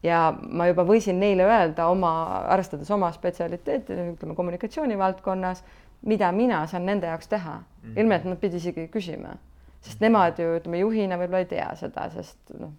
ja 0.03 0.33
ma 0.41 0.67
juba 0.69 0.85
võisin 0.87 1.19
neile 1.21 1.45
öelda 1.45 1.87
oma, 1.91 2.11
arvestades 2.53 2.89
oma 2.91 3.11
spetsialiteeti, 3.13 3.97
ütleme 4.15 4.35
kommunikatsiooni 4.35 4.97
valdkonnas, 4.97 5.63
mida 6.09 6.31
mina 6.33 6.63
saan 6.67 6.85
nende 6.89 7.07
jaoks 7.07 7.29
teha 7.29 7.57
mm, 7.57 7.65
-hmm. 7.83 7.99
ilma 8.01 8.15
et 8.15 8.25
nad 8.25 8.37
pidi 8.41 8.57
isegi 8.57 8.87
küsima, 8.93 9.35
sest 9.81 9.99
mhm. 9.99 10.05
nemad 10.05 10.39
ju 10.39 10.55
ütleme 10.57 10.79
juhina 10.79 11.17
võib-olla 11.17 11.43
ei 11.45 11.51
tea 11.51 11.69
seda, 11.75 12.09
sest 12.09 12.55
noh, 12.59 12.73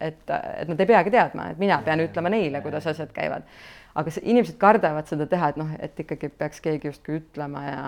et, 0.00 0.30
et 0.60 0.68
nad 0.68 0.80
ei 0.80 0.86
peagi 0.86 1.10
teadma, 1.10 1.50
et 1.50 1.58
mina 1.58 1.80
pean 1.84 2.00
ütlema 2.00 2.30
neile, 2.30 2.60
kuidas 2.60 2.86
asjad 2.86 3.12
käivad. 3.12 3.42
aga 3.94 4.10
see, 4.10 4.24
inimesed 4.26 4.56
kardavad 4.58 5.06
seda 5.06 5.26
teha, 5.30 5.48
et 5.48 5.56
noh, 5.56 5.68
et 5.78 6.00
ikkagi 6.00 6.28
peaks 6.28 6.60
keegi 6.60 6.88
justkui 6.88 7.20
ütlema 7.20 7.62
ja 7.64 7.82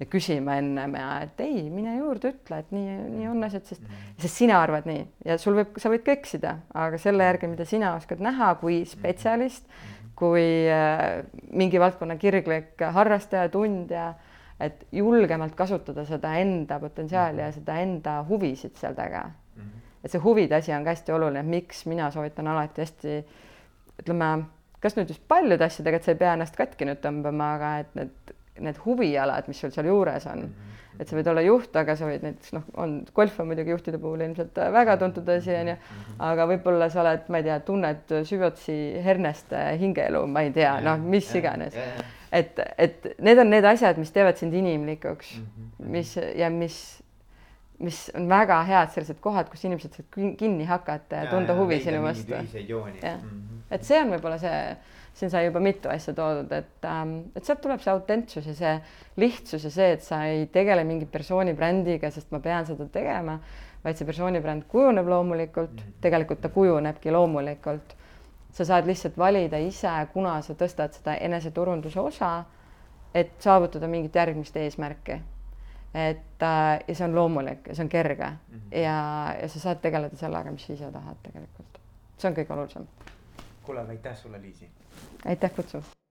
ja 0.00 0.06
küsima 0.10 0.58
ennem 0.60 0.94
ja 0.98 1.08
et 1.24 1.40
ei, 1.40 1.62
mine 1.72 1.94
juurde, 1.96 2.34
ütle, 2.34 2.60
et 2.60 2.72
nii, 2.74 2.96
nii 3.14 3.28
on 3.30 3.46
asjad, 3.46 3.64
sest, 3.68 3.84
mhm. 3.84 4.12
sest 4.22 4.42
sina 4.42 4.60
arvad 4.60 4.88
nii 4.88 5.04
ja 5.24 5.38
sul 5.40 5.56
võib, 5.56 5.78
sa 5.80 5.92
võid 5.92 6.04
ka 6.04 6.12
eksida, 6.16 6.56
aga 6.76 7.00
selle 7.00 7.24
järgi, 7.28 7.50
mida 7.52 7.64
sina 7.68 7.94
oskad 7.96 8.20
näha 8.24 8.52
kui 8.60 8.82
mhm. 8.82 8.90
spetsialist, 8.92 9.64
mhm. 9.70 10.10
kui 10.18 10.44
äh, 10.72 11.22
mingi 11.56 11.80
valdkonna 11.80 12.18
kirglik 12.20 12.84
harrastaja, 12.98 13.48
tundja, 13.52 14.10
et 14.60 14.86
julgemalt 14.92 15.56
kasutada 15.56 16.06
seda 16.08 16.34
enda 16.40 16.78
potentsiaali 16.80 17.44
ja 17.44 17.50
seda 17.52 17.80
enda 17.84 18.20
huvisid 18.28 18.76
seal 18.80 18.96
taga. 18.96 19.30
et 20.04 20.12
see 20.12 20.22
huvide 20.22 20.54
asi 20.54 20.70
on 20.70 20.84
ka 20.86 20.92
hästi 20.94 21.12
oluline, 21.12 21.42
miks 21.42 21.82
mina 21.90 22.06
soovitan 22.14 22.46
alati 22.46 22.84
hästi 22.84 23.14
ütleme, 24.02 24.28
kas 24.80 24.94
nüüd 24.94 25.10
just 25.10 25.24
paljude 25.28 25.64
asjadega, 25.66 25.98
et 25.98 26.06
sa 26.06 26.12
ei 26.12 26.20
pea 26.20 26.34
ennast 26.36 26.56
katki 26.56 26.86
nüüd 26.86 27.00
tõmbama, 27.02 27.48
aga 27.56 27.70
et 27.82 27.96
need 27.98 28.35
need 28.60 28.76
huvialad, 28.84 29.48
mis 29.48 29.60
sul 29.60 29.70
seal 29.70 29.86
juures 29.86 30.26
on. 30.26 30.38
Mhm. 30.46 30.72
et 30.98 31.08
sa 31.10 31.16
võid 31.18 31.26
olla 31.28 31.42
juht, 31.44 31.74
aga 31.76 31.92
sa 31.96 32.06
võid 32.08 32.22
näiteks 32.24 32.52
noh, 32.56 32.62
on 32.80 32.92
golf 33.14 33.34
on 33.40 33.46
muidugi 33.50 33.68
juhtide 33.74 33.98
puhul 34.00 34.20
ilmselt 34.24 34.56
väga 34.72 34.94
tuntud 34.96 35.28
asi 35.28 35.50
onju, 35.52 35.74
Mhm. 35.76 36.14
aga 36.24 36.46
võib-olla 36.48 36.88
sa 36.90 37.02
oled, 37.02 37.26
ma 37.28 37.36
ei 37.36 37.42
tea, 37.44 37.58
tunned 37.60 38.14
süvotsi 38.24 38.76
herneste 39.04 39.76
hingeelu, 39.78 40.26
ma 40.26 40.40
ei 40.46 40.50
tea, 40.56 40.80
noh, 40.80 40.96
mis 40.98 41.28
iganes. 41.34 41.74
et, 42.32 42.58
et 42.78 43.06
need 43.20 43.38
on 43.38 43.50
need 43.50 43.64
asjad, 43.64 43.98
mis 43.98 44.10
teevad 44.10 44.36
sind 44.40 44.54
inimlikuks, 44.54 45.34
Mhm. 45.36 45.90
mis 45.92 46.16
ja 46.36 46.48
mis 46.50 47.02
mis 47.78 48.10
on 48.16 48.26
väga 48.28 48.62
head 48.64 48.88
sellised 48.88 49.18
kohad, 49.20 49.50
kus 49.50 49.64
inimesed 49.64 49.92
saavad 49.92 50.06
kin- 50.14 50.36
kinni 50.36 50.64
hakata 50.64 51.16
ja 51.16 51.26
tunda 51.30 51.52
huvi 51.54 51.76
sinu 51.80 52.00
vastu. 52.02 52.32
Jah. 52.32 53.18
Mhm. 53.20 53.60
et 53.70 53.84
see 53.84 54.00
on 54.00 54.08
võib-olla 54.14 54.38
see, 54.40 54.76
siin 55.16 55.30
sai 55.32 55.46
juba 55.46 55.60
mitu 55.64 55.88
asja 55.88 56.12
toodud, 56.14 56.50
et 56.52 56.84
ähm,, 56.84 57.18
et 57.36 57.44
sealt 57.44 57.62
tuleb 57.64 57.80
see 57.80 57.92
autentsus 57.92 58.48
ja 58.50 58.54
see 58.56 58.72
lihtsus 59.22 59.64
ja 59.64 59.70
see, 59.72 59.92
et 59.96 60.02
sa 60.04 60.22
ei 60.28 60.44
tegele 60.52 60.84
mingi 60.84 61.08
persooni 61.08 61.54
brändiga, 61.56 62.10
sest 62.12 62.34
ma 62.34 62.40
pean 62.44 62.66
seda 62.68 62.88
tegema, 62.92 63.38
vaid 63.84 63.96
see 63.96 64.08
persooni 64.08 64.42
bränd 64.44 64.66
kujuneb 64.68 65.08
loomulikult, 65.08 65.80
tegelikult 66.04 66.42
ta 66.44 66.52
kujunebki 66.52 67.14
loomulikult. 67.14 67.96
sa 68.56 68.64
saad 68.64 68.86
lihtsalt 68.88 69.18
valida 69.20 69.58
ise, 69.60 69.90
kuna 70.12 70.38
sa 70.42 70.54
tõstad 70.56 70.94
seda 70.96 71.16
eneseturunduse 71.20 72.00
osa, 72.00 72.30
et 73.14 73.34
saavutada 73.40 73.88
mingit 73.88 74.14
järgmist 74.14 74.56
eesmärki. 74.56 75.20
et 75.94 76.42
äh, 76.42 76.80
ja 76.88 76.94
see 76.94 77.04
on 77.08 77.14
loomulik 77.14 77.68
ja 77.68 77.74
see 77.74 77.84
on 77.84 77.88
kerge 77.88 78.32
ja, 78.70 78.96
ja 79.40 79.48
sa 79.48 79.60
saad 79.60 79.80
tegeleda 79.80 80.16
sellega, 80.16 80.52
mis 80.52 80.66
sa 80.66 80.72
ise 80.72 80.90
tahad 80.92 81.20
tegelikult. 81.22 81.80
see 82.18 82.28
on 82.28 82.36
kõige 82.36 82.52
olulisem. 82.52 82.88
kuule, 83.62 83.88
aitäh 83.88 84.16
sulle, 84.16 84.42
Liisi. 84.42 84.68
Aitäh 85.24 85.50
kutsumast. 85.56 86.05